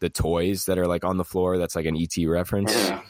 the 0.00 0.08
toys 0.08 0.66
that 0.66 0.78
are 0.78 0.86
like 0.86 1.04
on 1.04 1.16
the 1.16 1.24
floor. 1.24 1.58
That's 1.58 1.76
like 1.76 1.86
an 1.86 1.96
ET 1.96 2.16
reference 2.26 2.74
yeah. 2.74 3.00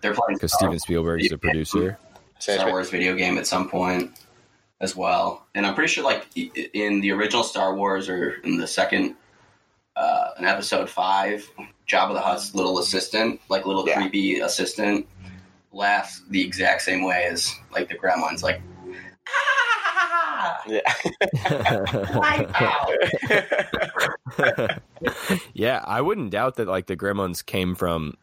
They're 0.00 0.14
playing 0.14 0.36
because 0.36 0.52
Star, 0.52 0.68
Steven 0.68 0.78
Spielberg's 0.78 1.28
the 1.28 1.38
producer. 1.38 1.98
Star 2.38 2.70
Wars 2.70 2.90
video 2.90 3.14
game 3.16 3.36
at 3.36 3.46
some 3.46 3.68
point 3.68 4.12
as 4.80 4.94
well, 4.94 5.44
and 5.54 5.66
I'm 5.66 5.74
pretty 5.74 5.92
sure 5.92 6.04
like 6.04 6.26
in 6.36 7.00
the 7.00 7.10
original 7.10 7.42
Star 7.42 7.74
Wars 7.74 8.08
or 8.08 8.34
in 8.44 8.58
the 8.58 8.66
second, 8.68 9.16
uh, 9.96 10.28
in 10.38 10.44
Episode 10.44 10.88
Five, 10.88 11.50
Jabba 11.88 12.14
the 12.14 12.20
Hutt's 12.20 12.54
little 12.54 12.78
assistant, 12.78 13.40
like 13.48 13.66
little 13.66 13.84
Yeah. 13.88 13.96
creepy 14.00 14.38
assistant, 14.38 15.08
laughs 15.72 16.22
the 16.30 16.40
exact 16.44 16.82
same 16.82 17.02
way 17.02 17.24
as 17.24 17.52
like 17.72 17.88
the 17.88 17.96
Gremlins, 17.96 18.42
like. 18.44 18.60
"Ah!" 19.28 20.62
Yeah. 20.68 20.80
yeah, 25.52 25.82
I 25.86 26.00
wouldn't 26.00 26.30
doubt 26.30 26.56
that 26.56 26.68
like 26.68 26.86
the 26.86 26.96
Gremlins 26.96 27.44
came 27.44 27.74
from. 27.74 28.14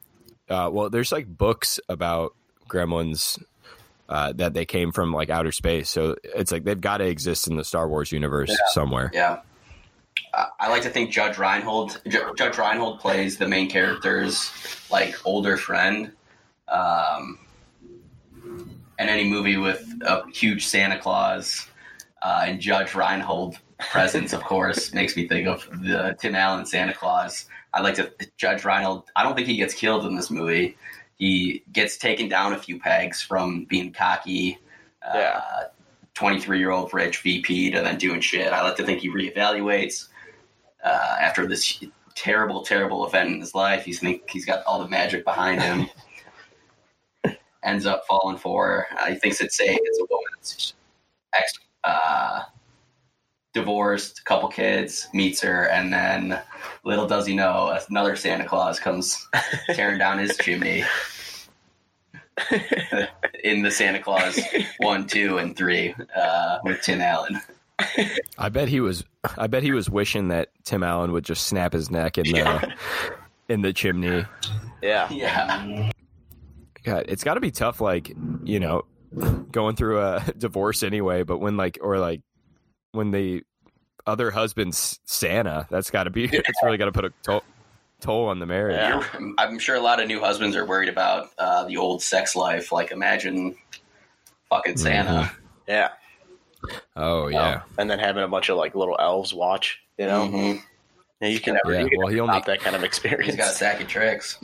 Uh, 0.50 0.70
well, 0.72 0.90
there's 0.90 1.12
like 1.12 1.28
books 1.28 1.80
about 1.90 2.36
Gremlins 2.70 3.42
uh, 4.10 4.34
that 4.34 4.54
they 4.54 4.66
came 4.66 4.92
from 4.92 5.12
like 5.14 5.30
outer 5.30 5.52
space, 5.52 5.90
so 5.90 6.16
it's 6.24 6.52
like 6.52 6.64
they've 6.64 6.80
got 6.80 6.98
to 6.98 7.06
exist 7.06 7.48
in 7.48 7.56
the 7.56 7.64
Star 7.64 7.88
Wars 7.88 8.12
universe 8.12 8.56
somewhere. 8.74 9.10
Yeah. 9.14 9.40
I- 10.34 10.48
I 10.60 10.70
like 10.70 10.82
to 10.84 10.90
think 10.90 11.12
Judge 11.12 11.38
Reinhold 11.38 12.02
Ju- 12.08 12.34
Judge 12.38 12.58
Reinhold 12.58 13.00
plays 13.00 13.38
the 13.38 13.48
main 13.48 13.70
character's 13.70 14.52
like 14.92 15.16
older 15.26 15.58
friend. 15.58 16.12
Um, 16.68 17.40
and 18.98 19.10
any 19.10 19.30
movie 19.30 19.58
with 19.58 19.86
a 20.02 20.24
huge 20.32 20.66
Santa 20.66 20.98
Claus 21.00 21.68
uh, 22.22 22.44
and 22.48 22.60
Judge 22.60 22.96
Reinhold 22.96 23.60
presence, 23.80 24.34
of 24.34 24.44
course, 24.44 24.94
makes 24.94 25.16
me 25.16 25.28
think 25.28 25.48
of 25.48 25.68
the 25.84 26.16
Tim 26.20 26.36
Allen 26.36 26.66
Santa 26.66 26.94
Claus. 26.94 27.46
I 27.74 27.82
like 27.82 27.96
to 27.96 28.12
Judge 28.38 28.64
Reinhold. 28.64 29.04
I 29.16 29.24
don't 29.24 29.36
think 29.36 29.48
he 29.48 29.58
gets 29.58 29.74
killed 29.74 30.06
in 30.06 30.16
this 30.16 30.32
movie. 30.32 30.78
He 31.18 31.64
gets 31.72 31.98
taken 31.98 32.28
down 32.30 32.54
a 32.54 32.58
few 32.58 32.80
pegs 32.80 33.22
from 33.22 33.66
being 33.66 33.92
cocky. 33.94 34.60
Uh, 35.06 35.12
Yeah. 35.16 35.42
23 36.16 36.60
year 36.60 36.72
old 36.72 36.94
rich 36.94 37.20
VP 37.20 37.72
to 37.72 37.82
then 37.82 37.98
doing 37.98 38.22
shit. 38.22 38.54
I 38.54 38.62
like 38.64 38.78
to 38.78 38.86
think 38.86 39.02
he 39.02 39.10
reevaluates 39.10 40.08
uh, 40.84 41.18
after 41.20 41.46
this 41.46 41.84
terrible, 42.16 42.64
terrible 42.64 43.06
event 43.06 43.32
in 43.32 43.42
his 43.42 43.54
life. 43.54 43.84
He's 43.84 44.00
think 44.00 44.30
he's 44.30 44.46
got 44.46 44.64
all 44.66 44.80
the 44.82 44.88
magic 44.88 45.26
behind 45.26 45.62
him. 45.62 45.90
Ends 47.64 47.86
up 47.86 48.04
falling 48.08 48.38
for 48.38 48.66
her. 48.66 48.88
Uh, 48.98 49.08
he 49.08 49.16
thinks 49.16 49.42
it's 49.42 49.60
a 49.60 49.66
it's 49.70 50.00
a 50.00 50.06
woman's 50.10 50.74
ex 51.38 51.52
uh, 51.84 52.44
divorced, 53.56 54.24
couple 54.26 54.50
kids, 54.50 55.08
meets 55.14 55.42
her, 55.42 55.70
and 55.70 55.92
then 55.92 56.40
little 56.84 57.08
does 57.08 57.26
he 57.26 57.36
know, 57.36 57.76
another 57.90 58.16
Santa 58.16 58.46
Claus 58.46 58.80
comes 58.80 59.28
tearing 59.74 59.98
down 59.98 60.20
his 60.20 60.38
chimney. 60.38 60.84
in 63.46 63.62
the 63.62 63.72
Santa 63.72 64.00
Claus 64.00 64.38
one, 64.80 65.08
two, 65.08 65.38
and 65.38 65.56
three 65.56 65.96
uh, 66.16 66.58
with 66.66 66.82
Tim 66.82 67.00
Allen. 67.00 67.40
I 68.38 68.50
bet 68.50 68.68
he 68.68 68.82
was. 68.82 69.06
I 69.38 69.48
bet 69.48 69.64
he 69.64 69.72
was 69.72 69.90
wishing 69.90 70.28
that 70.28 70.50
Tim 70.66 70.84
Allen 70.84 71.14
would 71.14 71.24
just 71.24 71.48
snap 71.48 71.72
his 71.72 71.90
neck 71.90 72.18
in 72.18 72.26
the 72.26 72.74
in 73.48 73.62
the 73.62 73.72
chimney. 73.72 74.26
yeah. 74.82 75.10
Yeah, 75.10 75.90
God, 76.84 77.06
it's 77.08 77.24
got 77.24 77.36
to 77.36 77.40
be 77.40 77.52
tough. 77.52 77.80
Like 77.80 78.14
you 78.44 78.60
know, 78.60 78.84
going 79.52 79.78
through 79.78 80.02
a 80.02 80.26
divorce 80.38 80.84
anyway. 80.84 81.24
But 81.24 81.38
when 81.38 81.56
like 81.56 81.78
or 81.82 82.00
like 82.00 82.22
when 82.96 83.12
the 83.12 83.44
other 84.08 84.32
husband's 84.32 85.00
Santa, 85.06 85.68
that's 85.70 85.90
got 85.92 86.04
to 86.06 86.10
be. 86.10 86.26
It's 86.32 86.64
really 86.64 86.78
got 86.78 86.86
to 86.86 86.92
put 86.92 87.06
a 87.06 87.14
toll, 87.24 87.44
toll 88.02 88.28
on 88.28 88.40
the 88.40 88.46
marriage. 88.46 88.76
Yeah. 88.78 89.04
I'm 89.38 89.60
sure 89.60 89.76
a 89.76 89.80
lot 89.80 90.00
of 90.02 90.08
new 90.08 90.20
husbands 90.20 90.56
are 90.56 90.66
worried 90.66 90.90
about 90.90 91.30
uh, 91.38 91.66
the 91.66 91.78
old 91.78 92.02
sex 92.04 92.36
life. 92.36 92.72
Like, 92.72 92.92
imagine 92.92 93.56
fucking 94.50 94.78
Santa. 94.78 95.32
Yeah. 95.68 95.90
Oh 96.96 97.28
yeah, 97.28 97.56
Um, 97.56 97.62
and 97.78 97.90
then 97.92 98.00
having 98.00 98.24
a 98.24 98.28
bunch 98.28 98.50
of 98.50 98.58
like 98.58 98.74
little 98.76 98.98
elves 99.00 99.34
watch, 99.34 99.80
you 100.00 100.08
know, 100.08 100.28
Mhm. 100.28 100.62
Yeah, 101.22 101.28
you 101.28 101.40
can 101.40 101.54
never, 101.64 101.74
Yeah, 101.80 101.88
well, 101.98 102.08
he 102.08 102.20
only- 102.20 102.34
stop 102.34 102.46
that 102.46 102.60
kind 102.60 102.76
of 102.76 102.84
experience. 102.84 103.26
He's 103.28 103.36
got 103.36 103.52
a 103.52 103.56
sack 103.56 103.82
of 103.82 103.88
tricks. 103.88 104.40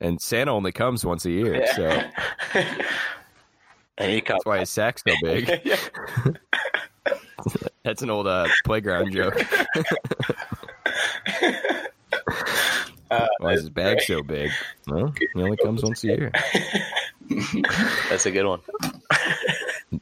and 0.00 0.20
Santa 0.20 0.52
only 0.52 0.72
comes 0.72 1.04
once 1.04 1.24
a 1.24 1.30
year, 1.30 1.54
Yeah. 1.56 1.74
so 1.76 1.82
that's 2.52 2.84
and 3.98 4.10
he 4.10 4.20
comes. 4.20 4.40
why 4.44 4.58
his 4.58 4.70
sack's 4.70 5.02
so 5.06 5.14
big. 5.22 5.48
That's 7.86 8.02
an 8.02 8.10
old 8.10 8.26
uh, 8.26 8.48
playground 8.64 9.12
joke. 9.12 9.40
Uh, 13.08 13.28
Why 13.38 13.52
is 13.52 13.60
his 13.60 13.70
bag 13.70 14.00
so 14.00 14.24
big? 14.24 14.50
Well, 14.88 15.14
he 15.16 15.40
only 15.40 15.56
comes 15.56 15.84
once 15.84 16.02
a 16.02 16.08
year. 16.08 16.32
That's 18.10 18.26
a 18.26 18.32
good 18.32 18.44
one. 18.44 18.58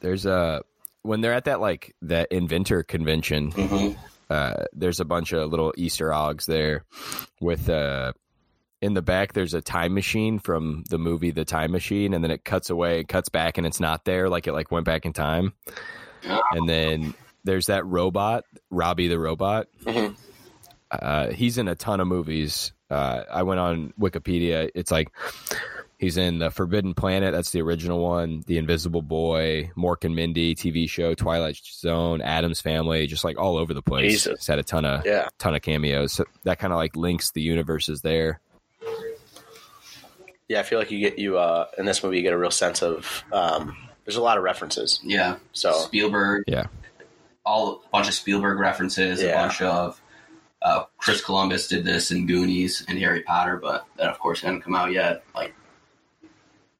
There's 0.01 0.25
a 0.25 0.63
when 1.03 1.21
they're 1.21 1.35
at 1.35 1.45
that 1.45 1.61
like 1.61 1.95
that 2.01 2.33
inventor 2.33 2.85
convention. 2.85 3.53
Mhm. 3.53 3.97
Uh, 4.31 4.65
there's 4.73 5.01
a 5.01 5.05
bunch 5.05 5.35
of 5.35 5.51
little 5.51 5.75
Easter 5.77 6.11
eggs 6.11 6.47
there. 6.47 6.85
With 7.39 7.69
uh, 7.69 8.15
in 8.81 8.95
the 8.95 9.03
back, 9.03 9.35
there's 9.35 9.53
a 9.53 9.61
time 9.61 9.93
machine 9.93 10.39
from 10.39 10.85
the 10.89 10.97
movie 10.97 11.33
The 11.33 11.45
Time 11.45 11.71
Machine, 11.71 12.15
and 12.15 12.25
then 12.25 12.31
it 12.31 12.47
cuts 12.47 12.71
away, 12.71 13.01
it 13.01 13.09
cuts 13.09 13.29
back, 13.29 13.59
and 13.59 13.67
it's 13.67 13.79
not 13.79 14.07
there. 14.07 14.31
Like 14.31 14.47
it 14.47 14.55
like 14.55 14.71
went 14.71 14.87
back 14.87 15.05
in 15.05 15.13
time. 15.13 15.53
And 16.53 16.67
then 16.67 17.13
there's 17.45 17.67
that 17.67 17.87
robot, 17.87 18.45
Robbie 18.71 19.09
the 19.09 19.19
robot. 19.19 19.69
Mhm. 19.85 20.17
Uh, 20.91 21.29
he's 21.31 21.59
in 21.59 21.69
a 21.69 21.75
ton 21.75 22.01
of 22.01 22.07
movies. 22.07 22.73
Uh, 22.91 23.25
I 23.31 23.43
went 23.43 23.61
on 23.61 23.93
Wikipedia. 23.99 24.71
It's 24.75 24.91
like 24.91 25.09
he's 25.99 26.17
in 26.17 26.39
the 26.39 26.51
Forbidden 26.51 26.95
Planet. 26.95 27.33
That's 27.33 27.51
the 27.51 27.63
original 27.63 27.99
one. 27.99 28.45
The 28.47 28.59
Invisible 28.59 29.03
Boy, 29.03 29.71
Mork 29.77 30.05
and 30.05 30.15
Mindy 30.15 30.55
TV 30.55 30.89
show, 30.89 31.15
Twilight 31.15 31.57
Zone, 31.65 32.21
Addams 32.21 32.61
Family, 32.61 33.07
just 33.07 33.25
like 33.25 33.39
all 33.39 33.57
over 33.57 33.75
the 33.75 33.83
place. 33.83 34.13
Jesus. 34.13 34.41
He's 34.41 34.47
had 34.47 34.59
a 34.59 34.63
ton 34.63 34.85
of 34.85 35.05
Yeah. 35.05 35.29
ton 35.39 35.55
of 35.57 35.63
cameos. 35.63 36.13
So 36.13 36.25
that 36.45 36.59
kind 36.61 36.73
of 36.73 36.77
like 36.77 36.95
links 36.95 37.33
the 37.33 37.43
universes 37.43 38.03
there. 38.03 38.41
Yeah, 40.49 40.61
I 40.61 40.63
feel 40.63 40.79
like 40.79 40.91
you 40.91 41.01
get 41.01 41.19
you 41.19 41.39
uh 41.39 41.67
in 41.79 41.87
this 41.87 42.05
movie 42.05 42.19
you 42.19 42.23
get 42.23 42.33
a 42.35 42.39
real 42.39 42.51
sense 42.51 42.83
of 42.83 43.25
um 43.33 43.77
there's 44.05 44.17
a 44.17 44.23
lot 44.23 44.37
of 44.37 44.45
references. 44.45 45.01
Yeah. 45.03 45.37
So 45.53 45.73
Spielberg. 45.73 46.45
Yeah. 46.47 46.67
All 47.45 47.83
a 47.85 47.89
bunch 47.91 48.09
of 48.09 48.15
Spielberg 48.15 48.59
references. 48.59 49.23
A 49.23 49.33
bunch 49.33 49.61
of 49.63 50.01
uh, 50.63 50.85
Chris 50.99 51.23
Columbus 51.23 51.69
did 51.69 51.85
this 51.85 52.11
in 52.11 52.27
Goonies 52.27 52.85
and 52.89 52.99
Harry 52.99 53.23
Potter, 53.23 53.59
but 53.63 53.87
that 53.97 54.09
of 54.09 54.19
course 54.19 54.41
hadn't 54.41 54.63
come 54.63 54.75
out 54.75 54.93
yet. 54.93 55.23
Like 55.35 55.55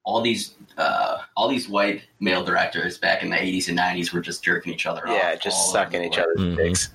all 0.05 0.21
these, 0.23 0.55
uh, 0.79 1.19
all 1.37 1.49
these 1.49 1.69
white 1.69 2.03
male 2.21 2.43
directors 2.45 2.97
back 2.99 3.23
in 3.23 3.29
the 3.31 3.37
'80s 3.37 3.69
and 3.69 3.79
'90s 3.79 4.13
were 4.13 4.21
just 4.21 4.43
jerking 4.43 4.73
each 4.73 4.87
other 4.87 5.07
off. 5.07 5.15
yeah, 5.15 5.35
just 5.35 5.71
sucking 5.71 6.03
each 6.05 6.17
the 6.17 6.23
other's 6.23 6.39
Mhm. 6.41 6.57
dicks. 6.57 6.89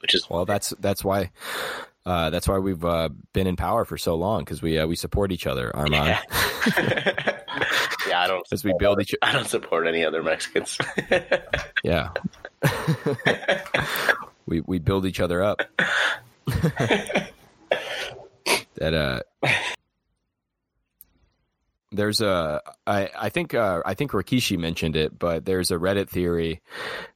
Which 0.00 0.14
is 0.14 0.28
Well, 0.28 0.44
that's 0.44 0.70
that's 0.78 1.02
why 1.04 1.30
Uh, 2.04 2.30
that's 2.30 2.46
why 2.46 2.56
we've 2.58 2.84
uh, 2.84 3.08
been 3.32 3.46
in 3.48 3.56
power 3.56 3.84
for 3.84 3.98
so 3.98 4.14
long 4.14 4.44
because 4.44 4.62
we 4.62 4.78
uh, 4.78 4.86
we 4.86 4.94
support 4.94 5.32
each 5.32 5.46
other, 5.46 5.74
Armand. 5.74 6.06
Yeah. 6.76 7.40
yeah, 8.08 8.22
I 8.22 8.26
don't. 8.26 8.46
As 8.52 8.64
we 8.64 8.74
build 8.78 9.00
each, 9.00 9.14
I 9.22 9.32
don't 9.32 9.48
support 9.48 9.86
any 9.86 10.04
other 10.04 10.22
Mexicans. 10.22 10.78
yeah, 11.84 12.10
we 14.46 14.60
we 14.60 14.78
build 14.78 15.06
each 15.06 15.20
other 15.20 15.42
up. 15.42 15.62
that 18.76 18.94
uh, 18.94 19.20
there's 21.92 22.20
a 22.20 22.62
I 22.86 23.10
I 23.18 23.28
think 23.28 23.54
uh, 23.54 23.82
I 23.84 23.94
think 23.94 24.12
Rikishi 24.12 24.58
mentioned 24.58 24.96
it, 24.96 25.18
but 25.18 25.44
there's 25.44 25.70
a 25.70 25.76
Reddit 25.76 26.08
theory 26.08 26.62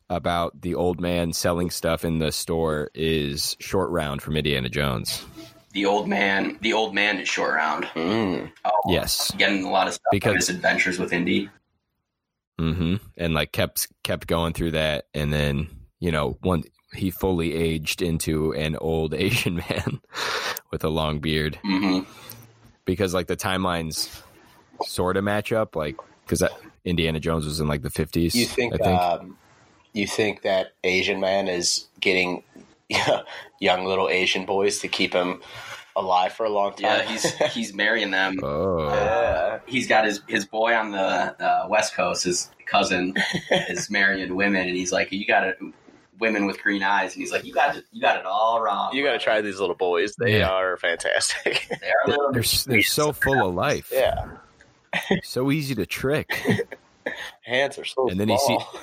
about 0.09 0.61
the 0.61 0.75
old 0.75 1.01
man 1.01 1.33
selling 1.33 1.71
stuff 1.71 2.05
in 2.05 2.19
the 2.19 2.33
store 2.33 2.91
is 2.95 3.57
short 3.61 3.91
round 3.91 4.23
from 4.23 4.37
Indiana 4.37 4.69
Jones. 4.69 5.25
The 5.73 5.87
old 5.87 6.09
man, 6.09 6.59
the 6.63 6.73
old 6.73 6.95
man 6.95 7.19
is 7.21 7.29
short 7.29 7.55
round. 7.55 7.85
Mm. 7.95 8.51
Oh, 8.65 8.71
Yes. 8.89 9.31
getting 9.39 9.65
a 9.65 9.71
lot 9.71 9.87
of 9.87 9.95
stuff 9.95 10.11
Because- 10.11 10.35
his 10.37 10.49
adventures 10.51 10.99
with 10.99 11.13
Indy. 11.13 11.49
hmm 12.59 12.97
And 13.17 13.35
like 13.35 13.53
kept 13.53 13.89
kept 14.03 14.27
going 14.27 14.53
through 14.53 14.73
that, 14.73 15.07
and 15.15 15.33
then 15.33 15.69
you 16.01 16.11
know 16.11 16.37
one 16.43 16.65
he 16.93 17.11
fully 17.11 17.55
aged 17.55 18.03
into 18.03 18.53
an 18.55 18.77
old 18.77 19.15
Asian 19.27 19.57
man 19.57 20.01
with 20.73 20.83
a 20.85 20.89
long 20.89 21.21
beard 21.21 21.59
hmm 21.63 22.01
because 22.85 23.15
like 23.15 23.29
the 23.29 23.37
timelines 23.37 24.09
sort 24.85 25.17
of 25.17 25.23
match 25.25 25.53
up, 25.53 25.77
like 25.77 25.97
because 26.27 26.43
Indiana 26.85 27.21
Jones 27.21 27.45
was 27.45 27.61
in 27.61 27.69
like 27.69 27.83
the 27.83 27.91
fifties. 27.91 28.35
You 28.35 28.47
think, 28.47 28.75
I 28.75 28.77
think 28.79 29.01
Um, 29.01 29.37
you 29.93 30.07
think 30.07 30.43
that 30.43 30.73
Asian 30.85 31.21
man 31.21 31.47
is 31.49 31.87
getting 32.01 32.43
young 33.61 33.85
little 33.85 34.09
Asian 34.09 34.45
boys 34.47 34.79
to 34.81 34.89
keep 34.89 35.13
him 35.15 35.41
alive 35.97 36.33
for 36.33 36.45
a 36.45 36.51
long 36.51 36.73
time? 36.73 36.83
Yeah, 36.83 37.03
he's 37.03 37.35
he's 37.55 37.75
marrying 37.75 38.11
them. 38.11 38.39
oh 38.43 38.89
Yeah. 38.93 39.59
He's 39.67 39.87
got 39.87 40.05
his 40.05 40.21
his 40.29 40.45
boy 40.47 40.75
on 40.75 40.93
the 40.93 40.99
uh, 40.99 41.67
west 41.69 41.95
coast. 41.95 42.25
His 42.25 42.51
cousin 42.67 43.15
is 43.51 43.91
marrying 43.91 44.35
women, 44.35 44.67
and 44.67 44.77
he's 44.77 44.93
like, 44.93 45.13
"You 45.13 45.27
got 45.27 45.47
it." 45.47 45.59
Women 46.19 46.45
with 46.45 46.63
green 46.63 46.83
eyes, 46.83 47.15
and 47.15 47.23
he's 47.23 47.33
like, 47.33 47.45
"You 47.47 47.55
got 47.55 47.77
it, 47.77 47.85
you 47.93 48.01
got 48.03 48.19
it 48.19 48.27
all 48.27 48.61
wrong. 48.61 48.95
You 48.95 49.03
got 49.03 49.13
to 49.13 49.19
try 49.19 49.41
these 49.41 49.59
little 49.59 49.75
boys. 49.75 50.15
They 50.17 50.39
Yeah. 50.41 50.51
are 50.51 50.77
fantastic. 50.77 51.67
They 51.81 51.87
are 51.89 52.09
little 52.09 52.31
they're 52.33 52.43
they're 52.67 52.83
so 52.83 53.13
full 53.15 53.49
of 53.49 53.55
life, 53.55 53.91
yeah, 53.91 54.27
so 55.23 55.51
easy 55.51 55.75
to 55.77 55.87
trick. 55.87 56.31
hands 57.43 57.79
are 57.79 57.87
so 57.87 58.09
And 58.11 58.21
then 58.21 58.29
he 58.29 58.37
see- 58.37 58.45
small. 58.47 58.75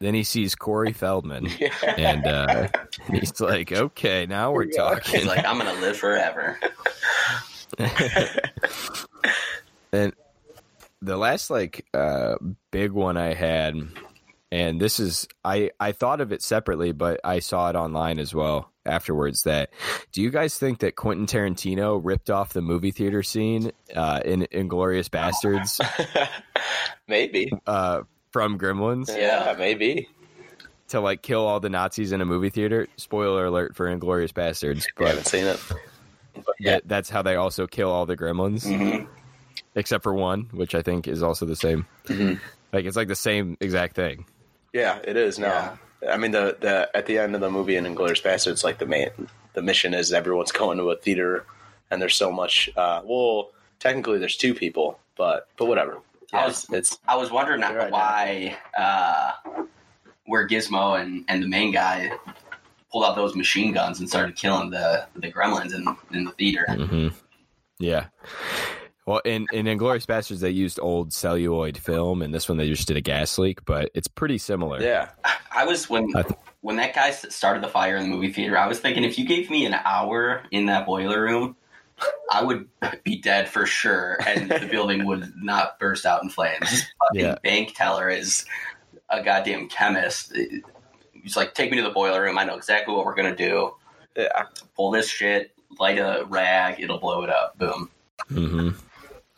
Then 0.00 0.14
he 0.14 0.22
sees 0.22 0.54
Corey 0.54 0.92
Feldman, 0.92 1.48
yeah. 1.58 1.72
and 1.96 2.26
uh, 2.26 2.68
he's 3.10 3.40
like, 3.40 3.72
"Okay, 3.72 4.26
now 4.26 4.52
we're 4.52 4.62
Here 4.64 4.72
we 4.74 4.78
are. 4.78 4.94
talking." 4.94 5.20
He's 5.20 5.26
like, 5.26 5.44
I'm 5.44 5.58
gonna 5.58 5.80
live 5.80 5.96
forever. 5.96 6.58
and 9.92 10.12
the 11.02 11.16
last 11.16 11.50
like 11.50 11.84
uh 11.94 12.36
big 12.70 12.92
one 12.92 13.16
I 13.16 13.34
had 13.34 13.76
and 14.50 14.80
this 14.80 14.98
is 14.98 15.28
I 15.44 15.70
I 15.78 15.92
thought 15.92 16.20
of 16.20 16.32
it 16.32 16.42
separately 16.42 16.92
but 16.92 17.20
I 17.22 17.38
saw 17.40 17.68
it 17.70 17.76
online 17.76 18.18
as 18.18 18.34
well 18.34 18.72
afterwards 18.86 19.42
that 19.42 19.70
do 20.12 20.22
you 20.22 20.30
guys 20.30 20.56
think 20.56 20.78
that 20.80 20.96
Quentin 20.96 21.26
Tarantino 21.26 22.00
ripped 22.02 22.30
off 22.30 22.52
the 22.54 22.62
movie 22.62 22.90
theater 22.90 23.22
scene 23.22 23.70
uh 23.94 24.20
in 24.24 24.46
Inglourious 24.52 25.08
Basterds 25.10 25.78
maybe. 27.06 27.52
uh 27.66 28.00
from 28.30 28.58
Gremlins 28.58 29.08
Yeah, 29.16 29.54
maybe. 29.58 30.08
to 30.88 31.00
like 31.00 31.22
kill 31.22 31.46
all 31.46 31.60
the 31.60 31.68
Nazis 31.68 32.12
in 32.12 32.20
a 32.20 32.24
movie 32.24 32.50
theater 32.50 32.86
spoiler 32.96 33.46
alert 33.46 33.74
for 33.76 33.86
Inglourious 33.86 34.32
Basterds 34.32 34.86
I 34.98 35.08
haven't 35.08 35.26
seen 35.26 35.46
it. 35.46 35.60
But 36.34 36.54
yeah, 36.60 36.78
that's 36.84 37.10
how 37.10 37.22
they 37.22 37.36
also 37.36 37.66
kill 37.66 37.90
all 37.90 38.06
the 38.06 38.16
gremlins 38.16 38.64
hmm 38.64 39.04
except 39.74 40.02
for 40.02 40.14
one 40.14 40.48
which 40.52 40.74
I 40.74 40.82
think 40.82 41.06
is 41.06 41.22
also 41.22 41.44
the 41.46 41.56
same 41.56 41.86
Mhm. 42.06 42.40
like 42.72 42.84
it's 42.84 42.96
like 42.96 43.08
the 43.08 43.14
same 43.16 43.56
exact 43.60 43.94
thing 43.96 44.24
yeah, 44.72 44.98
it 45.02 45.16
is 45.16 45.38
now. 45.38 45.78
I 46.08 46.16
mean, 46.18 46.30
the 46.32 46.56
the 46.60 46.90
at 46.94 47.06
the 47.06 47.18
end 47.18 47.34
of 47.34 47.40
the 47.40 47.50
movie 47.50 47.76
in 47.76 47.84
Inglourious 47.84 48.22
Basterds, 48.22 48.62
like 48.62 48.78
the 48.78 48.86
main 48.86 49.08
the 49.54 49.62
mission 49.62 49.94
is 49.94 50.12
everyone's 50.12 50.52
going 50.62 50.76
to 50.78 50.90
a 50.90 50.96
theater, 50.96 51.44
and 51.90 52.00
there's 52.02 52.14
so 52.14 52.30
much. 52.30 52.68
Uh, 52.76 53.00
well, 53.02 53.48
technically, 53.80 54.18
there's 54.18 54.36
two 54.36 54.54
people, 54.54 54.98
but 55.16 55.48
but 55.56 55.64
whatever. 55.64 55.98
I 56.32 56.46
was- 56.46 56.66
it's 56.70 56.98
I 57.08 57.16
was 57.16 57.30
wondering 57.30 57.60
right, 57.62 57.90
why 57.90 58.58
uh, 58.76 59.32
where 60.26 60.46
Gizmo 60.46 61.00
and, 61.00 61.24
and 61.28 61.42
the 61.42 61.48
main 61.48 61.72
guy 61.72 62.10
pulled 62.92 63.04
out 63.04 63.16
those 63.16 63.34
machine 63.34 63.72
guns 63.72 64.00
and 64.00 64.08
started 64.08 64.36
killing 64.36 64.70
the 64.70 65.06
the 65.16 65.30
gremlins 65.32 65.74
in, 65.74 65.86
in 66.16 66.24
the 66.24 66.32
theater. 66.32 66.66
hmm 66.68 67.08
Yeah. 67.78 68.06
Well, 69.06 69.20
in 69.24 69.46
in 69.52 69.64
Inglourious 69.64 70.04
Basterds, 70.04 70.40
they 70.40 70.50
used 70.50 70.78
old 70.82 71.14
celluloid 71.14 71.78
film, 71.78 72.20
and 72.20 72.34
this 72.34 72.46
one 72.46 72.58
they 72.58 72.68
just 72.68 72.86
did 72.86 72.98
a 72.98 73.00
gas 73.00 73.38
leak, 73.38 73.64
but 73.64 73.90
it's 73.94 74.08
pretty 74.08 74.36
similar. 74.36 74.82
yeah, 74.82 75.08
I 75.50 75.64
was 75.64 75.88
when 75.88 76.14
I 76.14 76.22
th- 76.22 76.38
when 76.60 76.76
that 76.76 76.94
guy 76.94 77.10
started 77.12 77.62
the 77.62 77.68
fire 77.68 77.96
in 77.96 78.02
the 78.02 78.14
movie 78.14 78.30
theater. 78.32 78.58
I 78.58 78.66
was 78.66 78.80
thinking 78.80 79.04
if 79.04 79.18
you 79.18 79.24
gave 79.24 79.48
me 79.48 79.64
an 79.64 79.72
hour 79.72 80.42
in 80.50 80.66
that 80.66 80.84
boiler 80.84 81.22
room, 81.22 81.56
I 82.30 82.42
would 82.42 82.68
be 83.04 83.16
dead 83.20 83.48
for 83.48 83.66
sure, 83.66 84.18
and 84.26 84.50
the 84.50 84.66
building 84.70 85.06
would 85.06 85.32
not 85.36 85.78
burst 85.78 86.04
out 86.06 86.22
in 86.22 86.30
flames. 86.30 86.84
Yeah. 87.12 87.36
bank 87.42 87.74
teller 87.76 88.08
is 88.08 88.44
a 89.10 89.22
goddamn 89.22 89.68
chemist. 89.68 90.36
He's 91.12 91.36
like, 91.36 91.54
take 91.54 91.70
me 91.70 91.76
to 91.78 91.82
the 91.82 91.90
boiler 91.90 92.22
room. 92.22 92.38
I 92.38 92.44
know 92.44 92.56
exactly 92.56 92.94
what 92.94 93.04
we're 93.04 93.14
gonna 93.14 93.34
do. 93.36 93.74
yeah. 94.16 94.42
Pull 94.76 94.90
this 94.90 95.08
shit, 95.08 95.52
light 95.78 95.98
a 95.98 96.24
rag, 96.28 96.80
it'll 96.80 96.98
blow 96.98 97.22
it 97.24 97.30
up. 97.30 97.58
Boom. 97.58 97.90
hmm 98.28 98.68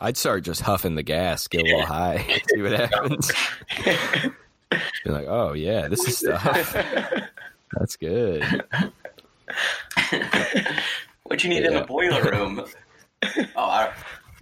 I'd 0.03 0.17
start 0.17 0.43
just 0.43 0.61
huffing 0.61 0.95
the 0.95 1.03
gas, 1.03 1.47
get 1.47 1.61
a 1.61 1.63
little 1.63 1.85
high, 1.85 2.41
see 2.49 2.61
what 2.61 2.71
happens. 2.71 3.31
Be 5.05 5.11
like, 5.11 5.27
oh 5.27 5.53
yeah, 5.53 5.87
this 5.87 6.07
is 6.07 6.17
stuff. 6.17 6.73
That's 7.77 7.95
good. 7.97 8.43
What 11.31 11.43
you 11.43 11.49
need 11.49 11.63
in 11.65 11.71
Yeah. 11.73 11.79
the 11.81 11.85
boiler 11.85 12.23
room? 12.31 12.65
oh, 13.23 13.45
I, 13.55 13.91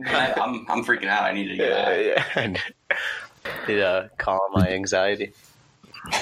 I, 0.06 0.34
I'm 0.34 0.66
I'm 0.70 0.84
freaking 0.86 1.08
out. 1.08 1.24
I 1.24 1.32
need 1.34 1.48
to 1.50 1.56
get 1.58 1.72
out. 1.72 2.06
yeah, 2.06 2.24
yeah. 2.36 2.48
Need 3.68 3.76
to 3.76 4.10
calm 4.18 4.40
my 4.54 4.68
anxiety. 4.70 5.32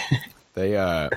They 0.53 0.76
uh, 0.76 1.09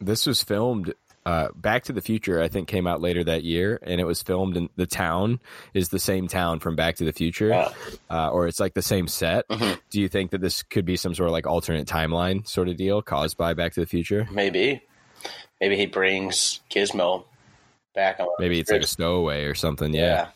this 0.00 0.26
was 0.26 0.42
filmed. 0.42 0.92
Uh, 1.24 1.48
Back 1.56 1.84
to 1.84 1.92
the 1.92 2.00
Future, 2.02 2.40
I 2.40 2.46
think, 2.48 2.68
came 2.68 2.86
out 2.86 3.00
later 3.00 3.24
that 3.24 3.42
year, 3.42 3.80
and 3.82 4.00
it 4.00 4.04
was 4.04 4.22
filmed 4.22 4.56
in 4.56 4.68
the 4.76 4.86
town 4.86 5.40
is 5.74 5.88
the 5.88 5.98
same 5.98 6.28
town 6.28 6.60
from 6.60 6.76
Back 6.76 6.96
to 6.96 7.04
the 7.04 7.12
Future, 7.12 7.48
Yeah. 7.48 7.70
uh, 8.10 8.28
or 8.30 8.46
it's 8.46 8.60
like 8.60 8.74
the 8.74 8.82
same 8.82 9.08
set. 9.08 9.48
Mhm. 9.48 9.80
Do 9.90 10.00
you 10.00 10.08
think 10.08 10.30
that 10.30 10.40
this 10.40 10.62
could 10.62 10.84
be 10.84 10.96
some 10.96 11.14
sort 11.16 11.26
of 11.28 11.32
like 11.32 11.46
alternate 11.46 11.88
timeline 11.88 12.46
sort 12.46 12.68
of 12.68 12.76
deal 12.76 13.02
caused 13.02 13.36
by 13.36 13.54
Back 13.54 13.72
to 13.74 13.80
the 13.80 13.86
Future? 13.86 14.28
Maybe, 14.30 14.82
maybe 15.60 15.76
he 15.76 15.86
brings 15.86 16.60
Gizmo 16.70 17.24
back 17.96 18.20
on. 18.20 18.28
Maybe 18.38 18.60
it's 18.60 18.70
like 18.70 18.82
a 18.82 18.86
stowaway 18.86 19.46
or 19.46 19.54
something. 19.56 19.92
Yeah, 19.92 20.28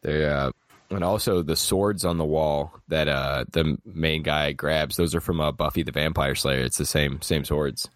they 0.00 0.24
uh, 0.24 0.50
and 0.90 1.04
also 1.04 1.42
the 1.42 1.56
swords 1.56 2.04
on 2.04 2.16
the 2.18 2.24
wall 2.24 2.72
that 2.88 3.08
uh 3.08 3.44
the 3.52 3.76
main 3.84 4.22
guy 4.22 4.52
grabs. 4.52 4.96
Those 4.96 5.14
are 5.14 5.20
from 5.20 5.40
uh, 5.40 5.52
Buffy 5.52 5.82
the 5.82 5.92
Vampire 5.92 6.34
Slayer. 6.34 6.60
It's 6.60 6.78
the 6.78 6.86
same 6.86 7.20
same 7.20 7.44
swords. 7.44 7.90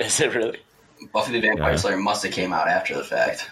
Is 0.00 0.20
it 0.20 0.34
really? 0.34 0.58
Buffy 1.12 1.32
the 1.32 1.40
Vampire 1.40 1.70
Yeah. 1.70 1.76
Slayer 1.76 1.96
must 1.96 2.22
have 2.24 2.32
came 2.32 2.52
out 2.52 2.68
after 2.68 2.94
the 2.94 3.04
fact. 3.04 3.48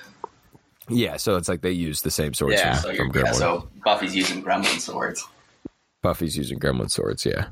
Yeah, 0.89 1.17
so 1.17 1.37
it's 1.37 1.49
like 1.49 1.63
they 1.63 1.73
use 1.73 2.03
the 2.03 2.11
same 2.11 2.33
swords 2.33 2.55
Yeah, 2.55 2.75
from, 2.75 2.83
So, 2.83 2.91
you're, 2.91 3.13
from 3.13 3.25
yeah, 3.25 3.33
so 3.33 3.69
Buffy's 3.85 4.15
using 4.15 4.43
gremlin 4.43 4.79
swords. 4.79 5.27
Buffy's 6.03 6.37
using 6.37 6.61
Gremlin 6.61 6.89
swords. 6.89 7.27
Yeah. 7.27 7.47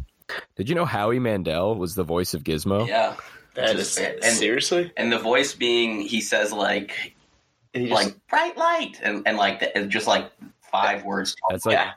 Did 0.54 0.68
you 0.68 0.76
know 0.76 0.84
Howie 0.84 1.18
Mandel 1.18 1.74
was 1.74 1.96
the 1.96 2.04
voice 2.04 2.34
of 2.34 2.44
Gizmo? 2.44 2.86
Yeah. 2.86 3.16
That 3.54 3.76
Just- 3.76 3.98
is 3.98 4.06
and- 4.22 4.34
seriously. 4.36 4.92
And 4.96 5.12
the 5.12 5.18
voice 5.18 5.54
being, 5.54 6.00
he 6.00 6.20
says 6.20 6.52
like, 6.52 7.14
He 7.72 7.88
just- 7.88 7.92
like 7.92 8.14
bright 8.28 8.56
light, 8.56 8.98
and, 9.02 9.22
and 9.26 9.36
like 9.36 9.60
the, 9.60 9.76
and 9.76 9.90
just 9.90 10.06
like 10.06 10.30
five 10.72 11.04
words. 11.04 11.36
That's 11.50 11.64
like 11.66 11.74
yeah, 11.74 11.92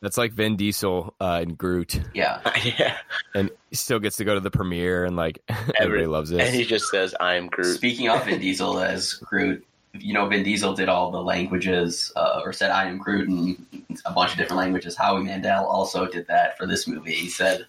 that's 0.00 0.18
like 0.18 0.32
Vin 0.32 0.56
Diesel 0.56 1.14
uh, 1.20 1.40
in 1.42 1.54
Groot, 1.54 2.00
Yeah. 2.14 2.40
yeah. 2.78 2.96
and 3.34 3.50
he 3.70 3.76
still 3.76 4.00
gets 4.00 4.16
to 4.16 4.24
go 4.24 4.34
to 4.34 4.40
the 4.40 4.50
premiere, 4.50 5.04
and 5.04 5.16
like 5.16 5.38
everybody 5.78 6.06
loves 6.06 6.30
it. 6.30 6.40
And 6.40 6.54
he 6.54 6.64
just 6.64 6.90
says, 6.90 7.14
"I'm 7.20 7.46
Groot." 7.46 7.76
Speaking 7.76 8.08
of 8.08 8.24
Vin 8.24 8.40
Diesel 8.40 8.78
as 8.80 9.14
Groot, 9.14 9.64
you 9.94 10.12
know, 10.12 10.26
Vin 10.26 10.42
Diesel 10.42 10.74
did 10.74 10.88
all 10.90 11.10
the 11.10 11.22
languages, 11.22 12.12
uh, 12.16 12.40
or 12.44 12.52
said 12.52 12.70
"I 12.70 12.84
am 12.86 12.98
Groot" 12.98 13.28
in 13.28 13.66
a 14.04 14.12
bunch 14.12 14.32
of 14.32 14.36
different 14.38 14.58
languages. 14.58 14.96
Howie 14.96 15.22
Mandel 15.22 15.64
also 15.66 16.06
did 16.06 16.26
that 16.28 16.58
for 16.58 16.66
this 16.66 16.86
movie. 16.86 17.12
He 17.14 17.28
said 17.28 17.64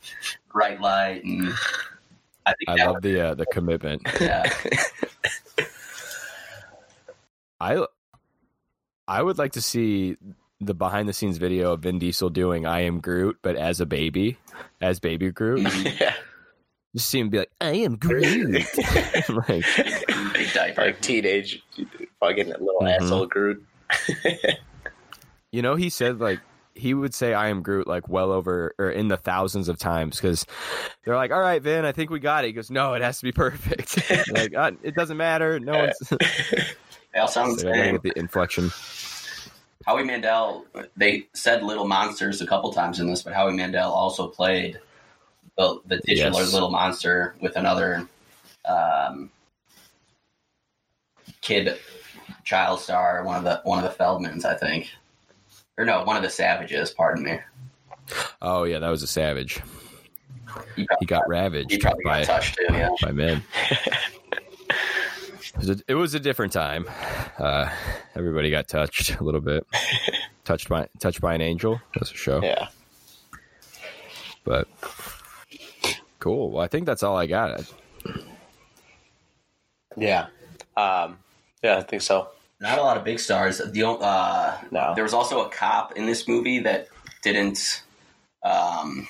"bright 0.51 0.81
light," 0.81 1.23
and 1.23 1.53
I 2.45 2.53
think 2.53 2.81
I 2.81 2.85
love 2.85 3.01
the 3.01 3.21
uh, 3.29 3.33
the 3.35 3.45
commitment. 3.45 4.01
yeah. 4.19 4.51
I 7.59 7.85
I 9.07 9.21
would 9.21 9.37
like 9.37 9.53
to 9.53 9.61
see 9.61 10.17
the 10.59 10.73
behind 10.73 11.07
the 11.09 11.13
scenes 11.13 11.37
video 11.37 11.73
of 11.73 11.81
Vin 11.81 11.99
Diesel 11.99 12.29
doing 12.29 12.65
"I 12.65 12.81
am 12.81 12.99
Groot," 12.99 13.37
but 13.41 13.55
as 13.55 13.79
a 13.81 13.85
baby, 13.85 14.37
as 14.81 14.99
baby 14.99 15.31
Groot. 15.31 15.61
yeah, 15.99 16.13
Just 16.95 17.09
see 17.09 17.19
him 17.19 17.29
be 17.29 17.39
like, 17.39 17.51
"I 17.61 17.73
am 17.75 17.95
Groot." 17.97 18.53
like, 19.29 19.65
Big 20.33 20.53
diaper. 20.53 20.81
like 20.85 21.01
teenage 21.01 21.63
fucking 22.19 22.47
little 22.47 22.79
Mhm. 22.81 23.01
asshole 23.01 23.25
Groot. 23.27 23.65
you 25.51 25.61
know, 25.61 25.75
he 25.75 25.89
said 25.89 26.19
like 26.19 26.39
he 26.75 26.93
would 26.93 27.13
say 27.13 27.33
"I 27.33 27.47
am 27.49 27.61
Groot" 27.61 27.87
like 27.87 28.07
well 28.09 28.31
over 28.31 28.73
or 28.79 28.89
in 28.89 29.07
the 29.07 29.17
thousands 29.17 29.69
of 29.69 29.77
times 29.77 30.17
because 30.17 30.45
they're 31.03 31.15
like, 31.15 31.31
"All 31.31 31.39
right, 31.39 31.61
Vin, 31.61 31.85
I 31.85 31.91
think 31.91 32.09
we 32.09 32.19
got 32.19 32.43
it." 32.43 32.47
He 32.47 32.53
goes, 32.53 32.71
"No, 32.71 32.93
it 32.93 33.01
has 33.01 33.17
to 33.19 33.23
be 33.23 33.31
perfect." 33.31 33.97
like 34.33 34.55
uh, 34.55 34.71
it 34.81 34.95
doesn't 34.95 35.17
matter. 35.17 35.59
No 35.59 35.77
one's. 35.77 35.99
They 37.13 37.19
all 37.19 37.27
sound 37.27 37.55
the 37.55 37.59
So 37.59 37.67
gotta 37.67 37.79
same. 37.83 37.93
get 37.93 38.01
the 38.03 38.19
inflection. 38.19 38.71
Howie 39.85 40.03
Mandel, 40.03 40.65
they 40.95 41.27
said 41.33 41.61
Little 41.61 41.85
Monsters 41.87 42.41
a 42.41 42.47
couple 42.47 42.71
times 42.73 42.99
in 42.99 43.07
this, 43.07 43.21
but 43.21 43.33
Howie 43.33 43.53
Mandel 43.53 43.91
also 43.91 44.27
played 44.27 44.79
the, 45.57 45.79
the 45.85 45.97
titular 45.99 46.39
Yes. 46.41 46.53
Little 46.53 46.69
Monster 46.71 47.35
with 47.41 47.55
another 47.57 48.07
um, 48.65 49.29
kid 51.41 51.77
child 52.45 52.79
star, 52.79 53.23
one 53.23 53.37
of 53.37 53.43
the 53.43 53.61
one 53.65 53.83
of 53.83 53.89
the 53.97 54.03
Feldmans, 54.03 54.45
I 54.45 54.55
think, 54.55 54.89
or 55.77 55.85
no, 55.85 56.03
one 56.03 56.15
of 56.15 56.23
the 56.23 56.29
Savages. 56.29 56.91
Pardon 56.91 57.23
me. 57.23 57.39
Oh 58.41 58.63
yeah, 58.63 58.79
that 58.79 58.89
was 58.89 59.03
a 59.03 59.07
savage. 59.07 59.61
He 60.75 60.87
He 60.99 61.05
got 61.05 61.27
ravaged 61.27 61.71
he 61.71 61.77
by 61.77 61.93
got 62.03 62.23
touched 62.25 62.55
too. 62.55 62.73
Yeah. 62.73 62.89
by 63.01 63.11
men. 63.11 63.43
It 65.55 65.59
was, 65.59 65.69
a, 65.69 65.77
it 65.87 65.93
was 65.93 66.13
a 66.15 66.19
different 66.19 66.51
time. 66.51 66.85
Uh, 67.37 67.69
everybody 68.15 68.49
got 68.49 68.67
touched 68.67 69.19
a 69.19 69.23
little 69.23 69.39
bit. 69.41 69.65
touched 70.45 70.67
by 70.67 70.87
touched 70.99 71.21
by 71.21 71.35
an 71.35 71.41
angel. 71.41 71.79
That's 71.93 72.11
a 72.11 72.15
show. 72.15 72.41
Yeah. 72.41 72.69
But 74.43 74.67
cool. 76.19 76.49
Well, 76.51 76.63
I 76.63 76.67
think 76.67 76.87
that's 76.87 77.03
all 77.03 77.15
I 77.15 77.27
got. 77.27 77.71
Yeah. 79.95 80.27
Um, 80.75 81.19
yeah, 81.63 81.77
I 81.77 81.83
think 81.83 82.01
so. 82.01 82.29
Not 82.63 82.79
a 82.79 82.81
lot 82.81 82.95
of 82.95 83.03
big 83.03 83.19
stars. 83.19 83.57
The 83.57 83.83
uh, 83.85 84.57
No. 84.71 84.93
there 84.95 85.03
was 85.03 85.13
also 85.13 85.45
a 85.45 85.49
cop 85.49 85.97
in 85.97 86.05
this 86.05 86.29
movie 86.29 86.59
that 86.59 86.87
didn't. 87.21 87.83
Um, 88.41 89.05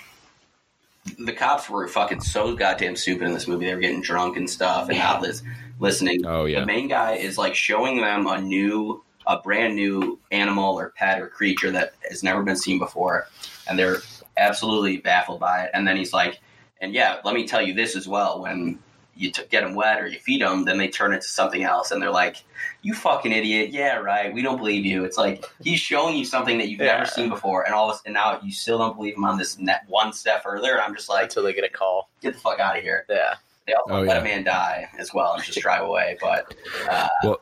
the 1.19 1.33
cops 1.33 1.69
were 1.69 1.87
fucking 1.87 2.21
so 2.21 2.55
goddamn 2.55 2.95
stupid 2.95 3.27
in 3.27 3.33
this 3.33 3.47
movie. 3.47 3.67
They 3.67 3.75
were 3.75 3.79
getting 3.81 4.01
drunk 4.01 4.37
and 4.37 4.49
stuff 4.49 4.89
and 4.89 4.97
not 4.97 5.21
lis- 5.21 5.43
listening. 5.79 6.25
Oh 6.25 6.45
yeah. 6.45 6.61
The 6.61 6.65
main 6.65 6.87
guy 6.87 7.13
is 7.13 7.37
like 7.37 7.53
showing 7.53 8.01
them 8.01 8.25
a 8.25 8.41
new, 8.41 9.03
a 9.27 9.37
brand 9.37 9.75
new 9.75 10.17
animal 10.31 10.79
or 10.79 10.89
pet 10.97 11.21
or 11.21 11.27
creature 11.27 11.69
that 11.71 11.93
has 12.09 12.23
never 12.23 12.41
been 12.41 12.55
seen 12.55 12.79
before, 12.79 13.27
and 13.69 13.77
they're 13.77 13.97
absolutely 14.35 14.97
baffled 14.97 15.39
by 15.39 15.65
it. 15.65 15.71
And 15.75 15.87
then 15.87 15.95
he's 15.95 16.11
like, 16.11 16.39
"And 16.81 16.91
yeah, 16.91 17.19
let 17.23 17.35
me 17.35 17.45
tell 17.47 17.61
you 17.61 17.75
this 17.75 17.95
as 17.95 18.07
well. 18.07 18.41
When 18.41 18.79
you 19.15 19.31
t- 19.31 19.43
get 19.49 19.61
them 19.61 19.75
wet 19.75 20.01
or 20.01 20.07
you 20.07 20.19
feed 20.19 20.41
them, 20.41 20.65
then 20.65 20.77
they 20.77 20.87
turn 20.87 21.13
into 21.13 21.27
something 21.27 21.63
else." 21.63 21.91
And 21.91 22.01
they're 22.01 22.09
like, 22.11 22.43
"You 22.81 22.93
fucking 22.93 23.31
idiot! 23.31 23.69
Yeah, 23.71 23.97
right. 23.97 24.33
We 24.33 24.41
don't 24.41 24.57
believe 24.57 24.85
you." 24.85 25.03
It's 25.05 25.17
like 25.17 25.45
he's 25.61 25.79
showing 25.79 26.15
you 26.15 26.25
something 26.25 26.57
that 26.57 26.69
you've 26.69 26.79
Yeah. 26.81 26.93
never 26.97 27.05
seen 27.05 27.29
before, 27.29 27.63
and 27.63 27.73
all 27.73 27.89
of 27.89 27.95
a, 27.95 27.97
sudden 27.99 28.13
now 28.13 28.39
you 28.43 28.51
still 28.51 28.77
don't 28.77 28.95
believe 28.95 29.15
him 29.15 29.25
on 29.25 29.37
this 29.37 29.57
net 29.59 29.83
one 29.87 30.13
step 30.13 30.43
further. 30.43 30.71
And 30.73 30.81
I'm 30.81 30.95
just 30.95 31.09
like, 31.09 31.23
Until 31.25 31.43
they 31.43 31.53
get 31.53 31.63
a 31.63 31.69
call. 31.69 32.09
get 32.21 32.33
the 32.33 32.39
fuck 32.39 32.59
out 32.59 32.77
of 32.77 32.83
here. 32.83 33.05
Yeah. 33.09 33.35
They 33.67 33.73
also 33.73 33.93
Oh, 33.93 34.01
let 34.01 34.15
yeah. 34.15 34.21
a 34.21 34.23
man 34.23 34.43
die 34.43 34.89
as 34.97 35.13
well 35.13 35.33
and 35.35 35.43
just 35.43 35.59
drive 35.59 35.83
away. 35.83 36.17
But 36.19 36.53
uh, 36.89 37.07
Well- 37.23 37.41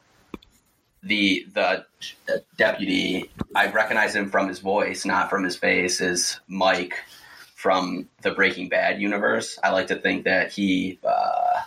the, 1.03 1.47
the 1.55 1.83
the 2.27 2.43
deputy, 2.57 3.31
I 3.55 3.71
recognize 3.71 4.15
him 4.15 4.29
from 4.29 4.47
his 4.47 4.59
voice, 4.59 5.03
not 5.03 5.31
from 5.31 5.43
his 5.43 5.55
face. 5.55 5.99
Is 5.99 6.39
Mike 6.47 6.93
from 7.61 8.09
the 8.23 8.31
Breaking 8.31 8.69
Bad 8.69 8.99
universe? 8.99 9.59
I 9.63 9.69
like 9.69 9.85
to 9.87 9.95
think 9.95 10.23
that 10.23 10.51
he, 10.51 10.97
uh, 11.07 11.61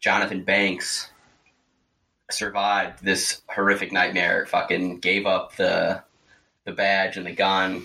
Jonathan 0.00 0.42
Banks, 0.42 1.08
survived 2.32 3.04
this 3.04 3.42
horrific 3.48 3.92
nightmare. 3.92 4.46
Fucking 4.46 4.98
gave 4.98 5.24
up 5.24 5.54
the 5.54 6.02
the 6.64 6.72
badge 6.72 7.16
and 7.16 7.26
the 7.26 7.32
gun. 7.32 7.82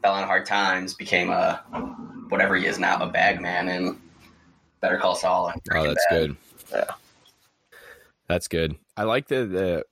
Fell 0.00 0.14
on 0.14 0.26
hard 0.26 0.46
times. 0.46 0.94
Became 0.94 1.28
a 1.28 1.56
whatever 2.30 2.56
he 2.56 2.64
is 2.64 2.78
now, 2.78 2.96
a 2.98 3.06
bag 3.06 3.42
man 3.42 3.68
in 3.68 3.98
Better 4.80 4.96
Call 4.96 5.14
Saul. 5.14 5.52
Oh, 5.74 5.86
that's 5.86 6.06
Bad. 6.08 6.18
good. 6.18 6.36
Yeah. 6.72 6.84
That's 8.28 8.48
good. 8.48 8.76
I 8.96 9.02
like 9.02 9.28
the 9.28 9.44
the 9.44 9.84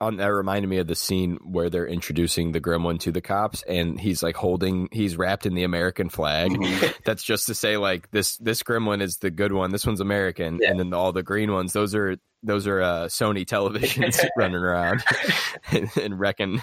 on 0.00 0.16
that 0.18 0.26
reminded 0.28 0.68
me 0.68 0.78
of 0.78 0.86
the 0.86 0.94
scene 0.94 1.38
where 1.42 1.68
they're 1.70 1.86
introducing 1.86 2.52
the 2.52 2.60
gremlin 2.60 3.00
to 3.00 3.10
the 3.10 3.20
cops 3.20 3.62
and 3.64 3.98
he's 4.00 4.22
like 4.22 4.36
holding 4.36 4.88
he's 4.92 5.16
wrapped 5.16 5.44
in 5.46 5.54
the 5.54 5.64
American 5.64 6.08
flag. 6.08 6.52
Mhm. 6.52 6.94
That's 7.04 7.22
just 7.24 7.46
to 7.46 7.54
say 7.54 7.76
like 7.76 8.10
this 8.12 8.36
this 8.36 8.62
gremlin 8.62 9.02
is 9.02 9.16
the 9.16 9.30
good 9.30 9.52
one. 9.52 9.72
This 9.72 9.84
one's 9.86 10.00
American 10.00 10.58
Yeah. 10.62 10.70
and 10.70 10.78
then 10.80 10.94
all 10.94 11.10
the 11.12 11.22
green 11.24 11.52
ones 11.52 11.72
those 11.72 11.94
are 11.96 12.16
those 12.44 12.66
are 12.68 12.80
uh, 12.80 13.06
Sony 13.06 13.44
televisions 13.44 14.24
running 14.36 14.54
around 14.62 15.02
and, 15.72 15.90
and 16.00 16.20
wrecking 16.20 16.62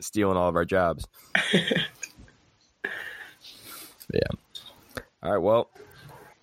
stealing 0.00 0.36
all 0.36 0.48
of 0.50 0.56
our 0.56 0.66
jobs. 0.66 1.06
yeah. 4.12 4.20
All 5.22 5.32
right, 5.32 5.38
well, 5.38 5.70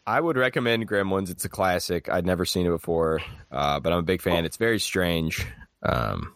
I 0.05 0.19
would 0.19 0.35
recommend 0.37 0.87
Gremlins. 0.89 1.29
It's 1.29 1.45
a 1.45 1.49
classic. 1.49 2.09
I'd 2.09 2.25
never 2.25 2.43
seen 2.45 2.65
it 2.65 2.69
before, 2.71 3.21
uh, 3.51 3.79
but 3.79 3.93
I'm 3.93 3.99
a 3.99 4.03
big 4.03 4.21
fan. 4.21 4.43
It's 4.45 4.57
very 4.57 4.79
strange, 4.79 5.45
um, 5.83 6.33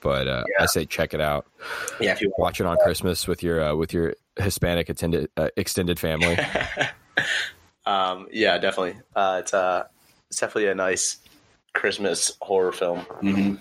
but 0.00 0.26
uh, 0.28 0.44
I 0.58 0.66
say 0.66 0.86
check 0.86 1.14
it 1.14 1.20
out. 1.20 1.46
Yeah, 2.00 2.12
if 2.12 2.20
you 2.20 2.32
Watch 2.38 2.60
it 2.60 2.66
on 2.66 2.76
Christmas 2.78 3.26
with 3.28 3.42
your 3.42 3.62
uh, 3.62 3.74
with 3.74 3.92
your 3.92 4.14
Hispanic 4.36 4.88
attended 4.88 5.28
uh, 5.36 5.48
extended 5.56 5.98
family. 6.00 6.38
um, 7.86 8.26
yeah, 8.32 8.58
definitely. 8.58 9.00
Uh, 9.14 9.38
it's 9.42 9.54
uh, 9.54 9.84
it's 10.28 10.38
definitely 10.38 10.68
a 10.68 10.74
nice 10.74 11.18
Christmas 11.72 12.32
horror 12.40 12.72
film. 12.72 13.00
Mhm. 13.22 13.58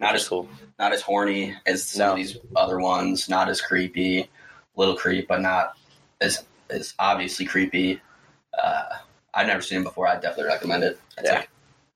not 0.00 0.14
as 0.14 0.26
cool. 0.28 0.48
not 0.78 0.92
as 0.92 1.02
horny 1.02 1.54
as 1.66 1.84
some 1.84 2.06
No. 2.06 2.10
of 2.12 2.16
these 2.16 2.36
other 2.56 2.80
ones. 2.80 3.28
Not 3.28 3.48
as 3.48 3.60
creepy, 3.60 4.28
little 4.76 4.96
creep, 4.96 5.28
but 5.28 5.40
not 5.40 5.76
as 6.20 6.44
as 6.70 6.94
obviously 6.98 7.44
creepy. 7.46 8.00
Uh, 8.56 8.84
I've 9.34 9.46
never 9.46 9.62
seen 9.62 9.80
it 9.80 9.84
before. 9.84 10.06
I 10.08 10.14
definitely 10.14 10.44
recommend 10.44 10.84
it. 10.84 10.98
It's 11.18 11.28
Yeah. 11.28 11.38
like- 11.40 11.48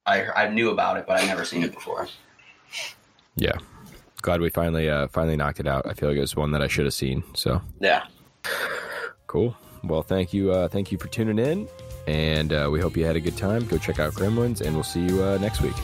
I 0.07 0.45
I 0.45 0.49
knew 0.49 0.71
about 0.71 0.97
it, 0.97 1.07
but 1.07 1.21
I've 1.21 1.29
never 1.29 1.45
seen 1.45 1.63
it 1.63 1.73
before. 1.75 2.09
Yeah, 3.37 3.53
glad 4.23 4.41
we 4.41 4.51
finally 4.51 4.89
uh, 4.89 5.09
finally 5.09 5.37
knocked 5.37 5.61
it 5.61 5.67
out. 5.67 5.87
I 5.87 5.95
feel 5.95 6.09
like 6.09 6.19
it 6.19 6.23
was 6.23 6.37
one 6.37 6.51
that 6.53 6.63
I 6.63 6.67
should 6.69 6.85
have 6.85 6.95
seen. 6.95 7.23
So 7.35 7.61
Yeah. 7.81 8.05
cool. 9.27 9.57
Well, 9.85 10.03
thank 10.03 10.33
you, 10.33 10.53
uh, 10.53 10.69
thank 10.69 10.91
you 10.91 10.99
for 10.99 11.07
tuning 11.09 11.39
in, 11.39 11.69
and 12.09 12.53
uh, 12.53 12.69
we 12.71 12.81
hope 12.81 12.97
you 12.97 13.05
had 13.05 13.15
a 13.17 13.21
good 13.21 13.37
time. 13.37 13.65
Go 13.67 13.79
check 13.79 13.99
out 14.01 14.13
Gremlins, 14.15 14.61
and 14.61 14.75
we'll 14.75 14.83
see 14.83 15.01
you 15.07 15.23
uh, 15.23 15.39
next 15.39 15.61
week. 15.63 15.75